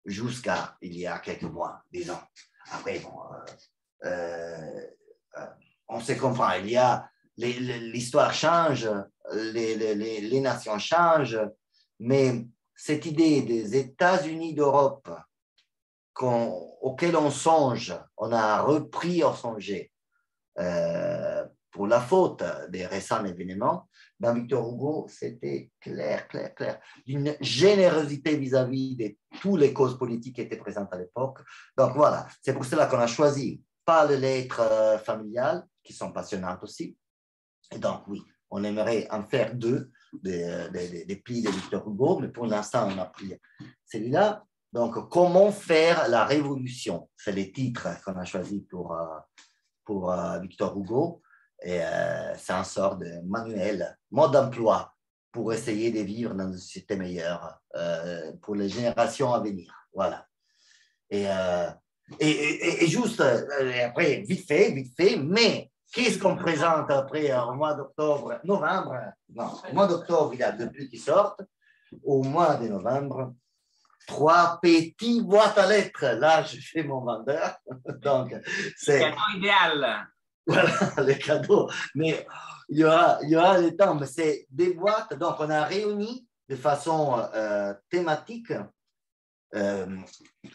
[0.05, 2.19] jusqu'à il y a quelques mois, disons.
[2.71, 4.87] Après, bon, euh, euh,
[5.37, 5.45] euh,
[5.87, 7.07] on se comprend, il y a
[7.37, 8.89] l'histoire change,
[9.33, 11.39] les, nations changent,
[11.99, 12.45] mais
[12.75, 15.09] cette idée des États-Unis d'Europe
[16.21, 19.91] auquel on songe, on a repris au songer
[20.59, 23.87] euh, pour la faute des récents événements,
[24.19, 30.35] dans Victor Hugo, c'était clair, clair, clair, d'une générosité vis-à-vis de toutes les causes politiques
[30.35, 31.39] qui étaient présentes à l'époque.
[31.77, 36.11] Donc voilà, c'est pour cela qu'on a choisi pas les lettres euh, familiales, qui sont
[36.11, 36.97] passionnantes aussi.
[37.71, 39.91] Et donc oui, on aimerait en faire deux,
[40.23, 43.35] des, des, plis de Victor Hugo, mais pour l'instant, on a pris
[43.85, 44.43] celui-là.
[44.71, 47.09] Donc, comment faire la révolution?
[47.17, 49.19] C'est les titres qu'on a choisis pour, euh,
[49.83, 51.21] pour euh, Victor Hugo.
[51.61, 54.93] Et euh, c'est un sort de manuel, mode d'emploi
[55.31, 57.59] pour essayer de vivre dans une société meilleure
[58.41, 59.71] pour les générations à venir.
[59.93, 60.25] Voilà.
[61.11, 61.25] Et,
[62.19, 67.73] et, et, juste, après, vite fait, vite fait, mais qu'est-ce qu'on présente après au mois
[67.73, 68.95] d'octobre, novembre?
[69.33, 71.41] Non, au mois d'octobre, il y a deux plus qui sortent.
[72.03, 73.33] Au mois de novembre,
[74.07, 76.05] trois petits boîtes à lettres.
[76.19, 77.57] Là, je fais mon vendeur.
[78.01, 78.35] Donc,
[78.75, 78.99] c'est.
[78.99, 80.07] cadeau idéal.
[80.45, 80.71] Voilà,
[81.05, 81.69] les cadeaux.
[81.95, 82.25] Mais
[82.69, 83.95] il y aura, il y aura le temps.
[83.95, 85.13] Mais c'est des boîtes.
[85.17, 88.53] Donc, on a réuni de façon euh, thématique.
[89.55, 89.97] Euh,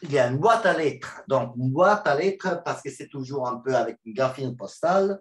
[0.03, 1.23] il y a une boîte à lettres.
[1.27, 5.21] Donc, une boîte à lettres, parce que c'est toujours un peu avec une graphine postale.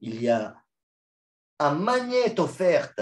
[0.00, 0.54] Il y a
[1.58, 3.00] un magnète offerte.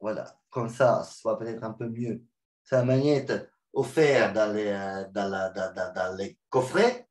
[0.00, 2.22] Voilà, comme ça, ce soit peut-être un peu mieux.
[2.62, 7.06] C'est un magnète offert dans les, euh, dans, les coffrets.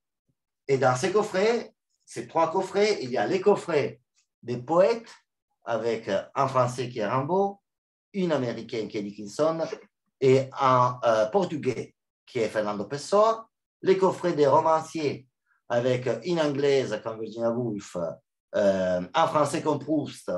[0.67, 1.73] Et dans ces coffrets,
[2.05, 4.01] ces trois coffrets, il y a les coffrets
[4.41, 5.09] des poètes
[5.65, 7.59] avec un Français qui est Rimbaud,
[8.13, 9.59] une Américaine qui est Dickinson
[10.19, 11.95] et un euh, Portugais
[12.29, 13.47] qui est Fernando Pessoa,
[13.81, 15.27] les coffrets des romanciers
[15.67, 17.97] avec une Anglaise comme Virginia Woolf,
[18.53, 20.31] un Français comme Proust.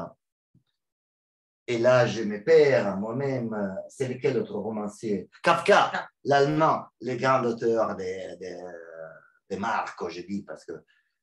[1.67, 7.95] Et là je me perds moi-même, c'est lequel autre romancier Kafka, l'allemand, le grand auteur
[7.95, 8.35] des
[9.49, 10.73] de, Marco, je dis, parce que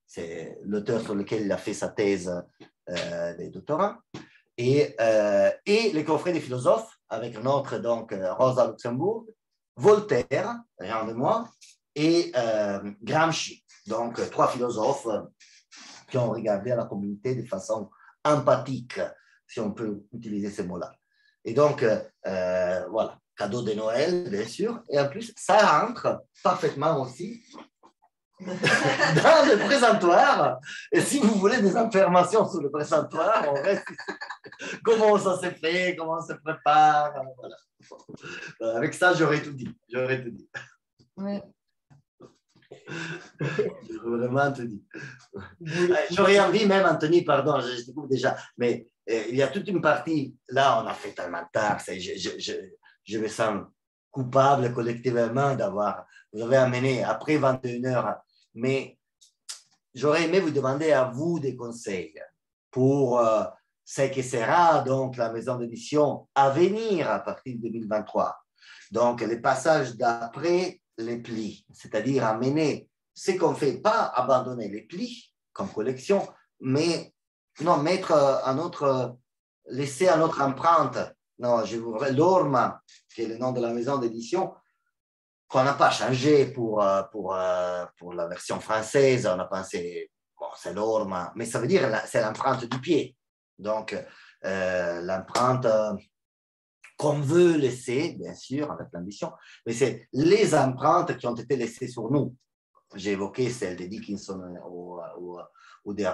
[0.07, 2.31] c'est l'auteur sur lequel il a fait sa thèse
[2.89, 3.99] euh, de doctorat.
[4.57, 9.27] Et, euh, et les coffrets des philosophes, avec notre donc Rosa Luxembourg,
[9.79, 11.49] Voltaire, rien de moi,
[11.95, 13.65] et euh, Gramsci.
[13.87, 15.07] Donc, trois philosophes
[16.11, 17.89] qui ont regardé la communauté de façon
[18.25, 19.01] empathique
[19.47, 20.93] si on peut utiliser ces mots-là.
[21.45, 24.83] Et donc, euh, euh, voilà, cadeau de Noël, bien sûr.
[24.91, 27.45] Et en plus, ça rentre parfaitement aussi
[28.41, 30.59] dans le présentoir.
[30.91, 33.87] Et si vous voulez des informations sur le présentoir, on reste
[34.85, 37.13] comment ça s'est fait, comment on se prépare?
[37.39, 37.57] Voilà.
[38.60, 39.69] Avec ça, j'aurais tout dit.
[39.89, 40.48] J'aurais tout dit.
[44.05, 44.85] Vraiment tout dit.
[46.10, 50.36] J'aurais envie même, Anthony, pardon, je, découvre déjà, mais il y a toute une partie,
[50.48, 52.52] là, on a fait tellement tard, je, je, je,
[53.05, 53.65] je, me sens
[54.10, 58.16] coupable collectivement d'avoir, vous avez amené après 21 heures,
[58.55, 58.98] mais
[59.94, 62.15] j'aurais aimé vous demander à vous des conseils
[62.70, 63.44] pour euh,
[63.90, 68.36] ce qui sera donc la maison d'édition à venir à partir de 2023.
[68.90, 75.32] Donc, les passages d'après les plis, c'est-à-dire amener ce qu'on fait, pas abandonner les plis
[75.55, 76.28] comme collection,
[76.60, 77.15] mais
[77.60, 78.12] non, mettre
[78.44, 79.16] un autre,
[79.69, 80.98] laisser un autre empreinte.
[81.39, 82.82] Non, je voudrais l'Orma,
[83.15, 84.52] qui est le nom de la maison d'édition,
[85.48, 89.27] qu'on n'a pas changé pour, euh, pour, euh, pour la version française.
[89.27, 93.15] On a pensé, bon, c'est l'Orma, mais ça veut dire c'est l'empreinte du pied.
[93.59, 93.97] Donc,
[94.45, 95.67] euh, l'empreinte
[96.97, 99.33] qu'on veut laisser, bien sûr, avec l'ambition,
[99.67, 102.35] mais c'est les empreintes qui ont été laissées sur nous.
[102.95, 105.39] J'ai évoqué celle de Dickinson ou, ou,
[105.85, 106.05] ou de.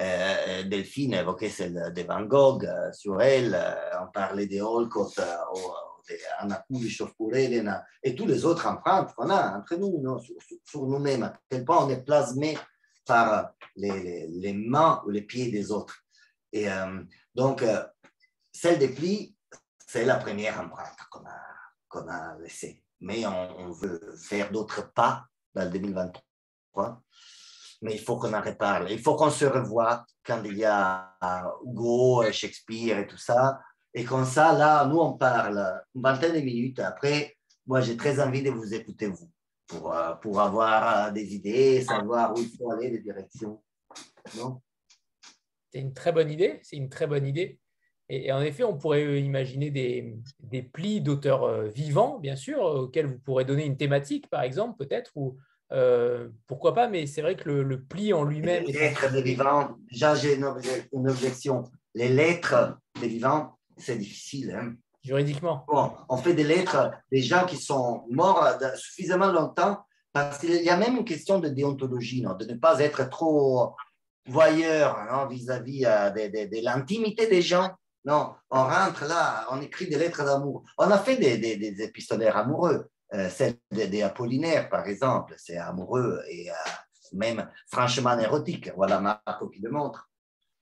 [0.00, 3.54] Euh, Delphine évoquait celle de Van Gogh euh, sur elle.
[3.54, 5.20] Euh, on parlait de Olcott,
[5.54, 5.58] ou,
[6.38, 6.64] Anna
[7.32, 11.64] Elena, et tous les autres empreintes qu'on a entre nous, non, sur, nous-mêmes, à quel
[11.64, 12.58] point on est plasmé
[13.06, 16.03] par les, mains ou les pieds des autres.
[16.54, 16.68] Et
[17.34, 17.64] donc,
[18.52, 19.36] celle des plis,
[19.86, 21.40] c'est la première empreinte qu'on a,
[21.88, 22.84] qu'on a laissée.
[23.00, 27.02] Mais on, veut faire d'autres pas dans le 2023
[27.82, 28.90] mais il faut qu'on en reparle.
[28.90, 31.14] Il faut qu'on se revoie quand il y a
[31.64, 33.60] Hugo, Shakespeare et tout ça.
[33.92, 36.80] Et comme ça, là, nous, on parle une vingtaine de minutes.
[36.80, 37.36] Après,
[37.66, 39.30] moi, j'ai très envie de vous écouter, vous,
[39.66, 43.62] pour, euh, pour avoir euh, des idées, savoir où il faut aller, les directions.
[44.36, 44.60] Non?
[45.74, 46.60] C'est une très bonne idée.
[46.62, 47.58] C'est une très bonne idée.
[48.08, 53.06] Et, en effet, on pourrait imaginer des, des plis d'auteurs euh, vivants, bien sûr, auxquels
[53.06, 55.36] vous pourrez donner une thématique, par exemple, peut-être, ou,
[55.72, 58.64] euh, pourquoi pas, mais c'est vrai que le, pli en lui-même.
[58.64, 61.64] Les lettres des vivants, j'ai une, objection.
[61.94, 64.52] Les lettres des vivants, c'est difficile.
[64.52, 64.74] Hein.
[65.02, 65.64] Juridiquement.
[65.66, 68.46] Bon, on fait des lettres des gens qui sont morts
[68.76, 72.78] suffisamment longtemps parce qu'il y a même une question de déontologie, non, de ne pas
[72.78, 73.74] être trop
[74.26, 77.70] voyeur vis-à-vis euh, de, l'intimité des gens.
[78.04, 80.64] Non, on rentre là, on écrit des lettres d'amour.
[80.78, 82.90] On a fait des, des épistolaires amoureux.
[83.14, 86.54] Euh, celle des Apollinaires, par exemple, c'est amoureux et euh,
[87.12, 88.72] même franchement érotique.
[88.74, 90.10] Voilà Marco qui le montre.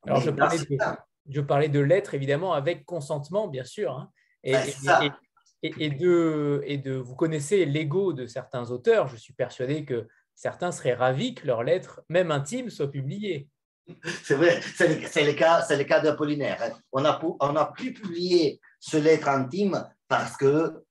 [0.07, 0.79] Alors, je parlais, de,
[1.31, 3.97] je parlais, de, lettres, évidemment, avec consentement, bien sûr.
[3.97, 4.11] Hein.
[4.43, 4.55] Et,
[5.63, 9.07] et, de, et de, vous connaissez l'ego de certains auteurs.
[9.07, 13.49] Je suis persuadé que certains seraient ravis que leurs lettres, même intimes, soient publiées.
[14.23, 16.63] C'est vrai, c'est le, cas, le cas d'Apollinaire.
[16.63, 16.79] Hein.
[16.93, 20.85] On a, on a pu publier ce lettre intime parce que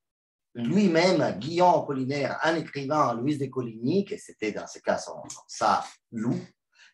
[0.53, 5.83] lui-même, Guillaume Apollinaire, en écrivant Louise de Coligny, que c'était dans ce cas son, sa
[6.11, 6.41] loup,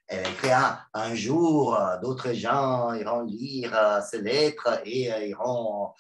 [0.08, 0.52] elle écrit
[0.94, 5.92] un, jour, euh, d'autres gens iront lire euh, ces lettres et euh, iront,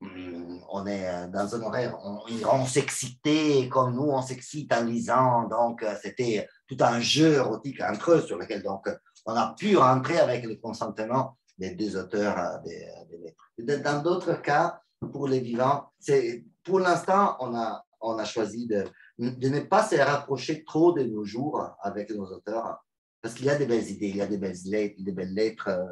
[0.00, 5.48] on est dans un horaire, on, iront s'exciter comme nous on s'excite en lisant.
[5.48, 8.88] Donc, c'était tout un jeu érotique entre eux sur lequel donc,
[9.24, 12.86] on a pu rentrer avec le consentement des deux auteurs des,
[13.18, 13.82] lettres.
[13.82, 14.80] Dans d'autres cas,
[15.12, 18.84] pour les vivants, c'est pour l'instant, on a, on a choisi de,
[19.18, 22.84] de, ne pas se rapprocher trop de nos jours avec nos auteurs,
[23.22, 25.34] parce qu'il y a des belles idées, il y a des belles lettres, des belles
[25.34, 25.84] lettres euh,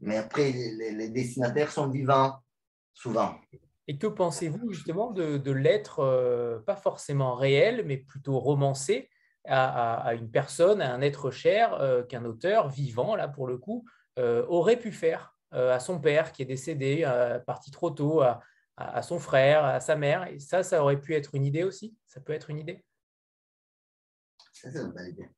[0.00, 2.38] mais après, les, dessinataires sont vivants,
[2.94, 3.38] souvent.
[3.86, 9.10] Et que pensez-vous justement de, de lettres euh, pas forcément réelles, mais plutôt romancées
[9.46, 13.56] à, à, une personne, à un être cher euh, qu'un auteur vivant, là pour le
[13.58, 13.84] coup,
[14.48, 17.08] aurait pu faire à son père qui est décédé,
[17.46, 18.40] parti trop tôt, à,
[18.78, 20.26] à, son frère, à sa mère.
[20.28, 21.96] Et ça, ça aurait pu être une idée aussi?
[22.06, 22.84] Ça peut être une idée?
[24.52, 25.28] C'est une bonne idée.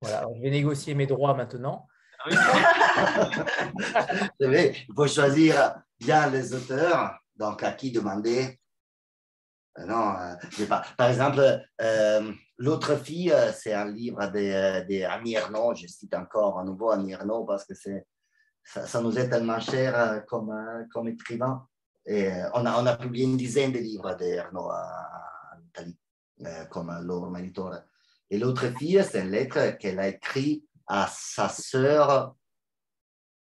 [0.00, 1.86] Voilà, je vais négocier mes droits maintenant.
[4.40, 8.58] Il faut choisir bien les auteurs, donc à qui demander?
[9.78, 10.82] Euh, non, euh, sais pas.
[10.96, 16.90] Par exemple, euh, L'autre fille, c'est un livre de, de Je cite encore à nouveau
[16.90, 17.14] Annie
[17.46, 18.06] parce que c'est
[18.64, 20.54] ça, nous est tellement cher comme,
[20.90, 21.66] comme écrivain.
[22.06, 25.98] Et on a, on a publié une dizaine de livres d'Erno en Italie,
[26.70, 27.80] comme Manitore.
[28.30, 32.34] Et l'autre fille, c'est une lettre qu'elle a écrite à sa sœur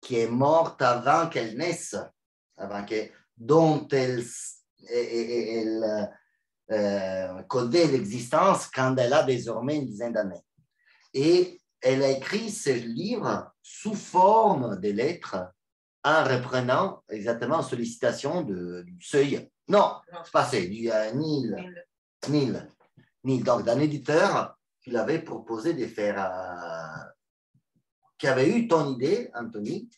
[0.01, 1.95] qui est morte avant qu'elle naisse,
[2.57, 4.23] avant que, dont elle,
[4.89, 6.11] elle,
[6.67, 10.45] elle connaît l'existence quand elle a désormais une dizaine d'années.
[11.13, 15.37] Et elle a écrit ce livre sous forme de lettres
[16.03, 19.49] en reprenant exactement sollicitation de, du seuil.
[19.67, 21.55] Non, c'est pas c'est du euh, Nil.
[22.29, 22.67] Nil.
[23.23, 23.43] Nil.
[23.43, 26.82] Donc, d'un éditeur qui l'avait proposé de faire, euh,
[28.23, 29.89] qui avait eu ton idée, Anthony,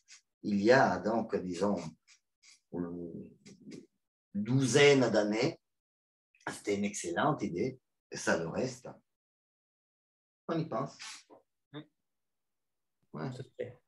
[0.41, 1.75] il y a donc, disons,
[2.73, 3.29] une
[4.33, 5.61] douzaine d'années.
[6.49, 7.79] C'était une excellente idée,
[8.09, 8.89] et ça le reste.
[10.47, 10.97] On y pense.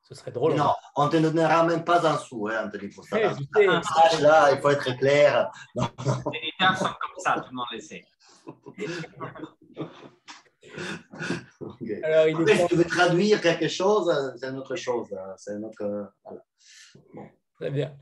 [0.04, 0.54] Ce, serait, drôle.
[0.54, 3.18] Non, on ne te donnera même pas un sou, hein, Anthony, pour ça.
[3.20, 5.50] Ah, là, il faut être clair.
[5.74, 5.90] Non,
[6.32, 8.06] Les termes sont comme ça, tout le monde le sait.
[12.04, 15.08] Alors, il Après, si tu veux traduire quelque chose, c'est une autre chose.
[15.14, 16.12] Hein, c'est autre...
[16.24, 16.46] Voilà.
[17.56, 17.96] Très bien.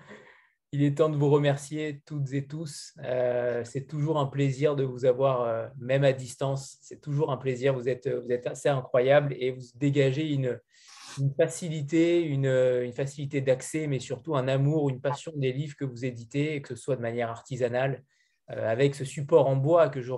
[0.72, 2.94] Il est temps de vous remercier toutes et tous.
[3.04, 6.78] Euh, c'est toujours un plaisir de vous avoir, euh, même à distance.
[6.82, 7.74] C'est toujours un plaisir.
[7.74, 10.60] Vous êtes, vous êtes assez incroyable et vous dégagez une,
[11.18, 15.86] une facilité, une, une facilité d'accès, mais surtout un amour, une passion des livres que
[15.86, 18.15] vous éditez, que ce soit de manière artisanale, euh,
[18.48, 20.14] avec ce support en bois que je,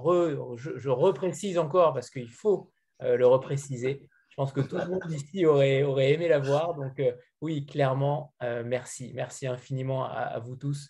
[0.55, 2.71] je, reprécise encore parce qu'il faut
[3.01, 4.07] euh, le repréciser.
[4.29, 6.75] Je pense que tout le monde ici aurait, aurait aimé l'avoir.
[6.75, 8.33] Donc euh, oui, clairement,
[8.65, 9.11] merci.
[9.15, 10.89] Merci infiniment à, vous tous.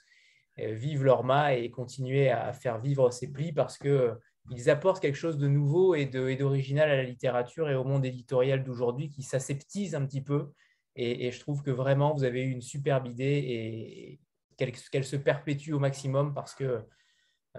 [0.57, 5.47] vive l'Orma et continuez à faire vivre ces plis parce qu'ils apportent quelque chose de
[5.47, 10.21] nouveau et d'original à la littérature et au monde éditorial d'aujourd'hui qui s'aseptise un petit
[10.21, 10.51] peu.
[10.97, 14.19] Et, je trouve que vraiment, vous avez eu une superbe idée
[14.57, 16.81] et qu'elle se perpétue au maximum parce que euh,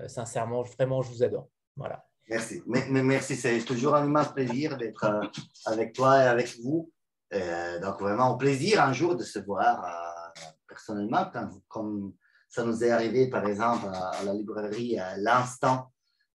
[0.07, 1.49] sincèrement, vraiment, je vous adore.
[1.77, 2.05] Voilà.
[2.29, 2.63] Merci.
[2.67, 5.27] merci, c'est toujours un immense plaisir d'être euh,
[5.65, 6.93] avec toi et avec vous.
[7.33, 9.83] Euh, donc, vraiment, un plaisir un jour de se voir
[10.67, 11.31] personnellement,
[11.69, 12.13] comme
[12.49, 15.93] ça nous est arrivé, par exemple, à, la librairie à l'instant,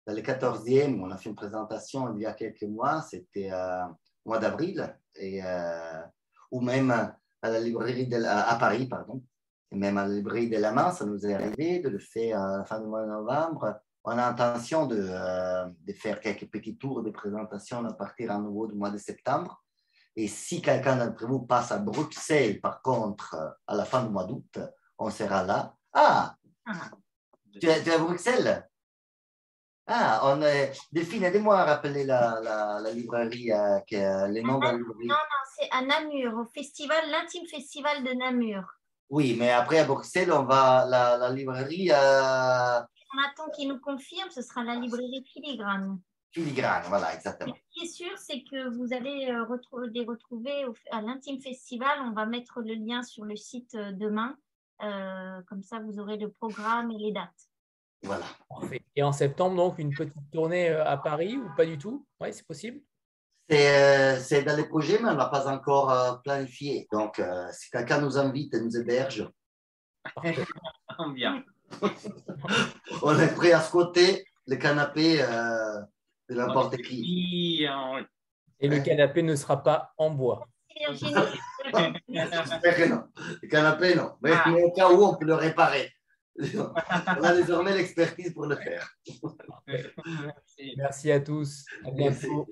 [0.07, 3.51] dans le 14e, on a fait une présentation il y a quelques mois, c'était
[4.25, 5.41] au mois d'avril, et,
[6.49, 9.23] ou même à la librairie à Paris, pardon,
[9.71, 12.57] et même à l'abri de la main, ça nous est arrivé de le faire à
[12.57, 13.79] la fin du mois de novembre.
[14.03, 18.39] On a intention de, euh, de faire quelques petits tours de présentation à partir à
[18.39, 19.63] nouveau du mois de septembre.
[20.15, 23.35] Et si quelqu'un d'entre vous passe à Bruxelles, par contre,
[23.65, 24.59] à la fin du mois d'août,
[24.97, 25.73] on sera là.
[25.93, 26.35] Ah,
[26.65, 26.91] ah.
[27.59, 28.67] Tu, es, à Bruxelles?
[29.87, 30.73] Ah, on est...
[30.91, 35.07] Delphine, aidez-moi à rappeler la, la, la librairie, euh, les noms de la librairie.
[35.07, 38.63] Non, non, c'est à Namur, au festival, l'intime festival de Namur.
[39.11, 41.91] Oui, mais après à Bruxelles, on va la, la librairie.
[41.91, 42.79] Euh...
[43.13, 45.99] On attend qu'il nous confirme, ce sera la librairie Filigrane.
[46.31, 47.53] Filigrane, voilà, exactement.
[47.53, 51.99] ce qui est sûr, c'est que vous allez euh, les retrouver à l'Intime Festival.
[52.05, 54.37] On va mettre le lien sur le site euh, demain.
[54.81, 57.49] Euh, comme ça, vous aurez le programme et les dates.
[58.03, 58.25] Voilà.
[58.95, 62.07] Et en septembre, donc, une petite tournée à Paris ou pas du tout?
[62.21, 62.81] Oui, c'est possible
[63.51, 66.87] c'est dans les projets, mais on n'a pas encore euh, planifié.
[66.91, 69.29] Donc, euh, si quelqu'un nous invite et nous héberge,
[73.01, 77.65] on est prêt à squatter le canapé de n'importe qui.
[78.59, 80.47] Et le canapé ne sera pas en bois.
[80.91, 83.03] J'espère que non.
[83.41, 84.13] Le canapé, non.
[84.21, 84.51] Mais, ah.
[84.51, 85.91] au cas où, on peut le réparer.
[86.39, 88.89] On a désormais l'expertise pour le faire.
[90.77, 91.65] Merci à tous.
[91.85, 92.47] À bientôt.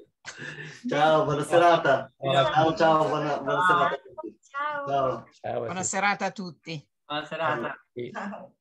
[0.88, 2.11] Ciao, buona serata.
[2.19, 4.40] Ciao, ciao, buona, buona serata a tutti.
[4.41, 5.25] Ciao.
[5.32, 5.59] ciao.
[5.59, 6.90] Buona serata a tutti.
[7.06, 7.85] Buona serata.
[8.11, 8.53] Ciao.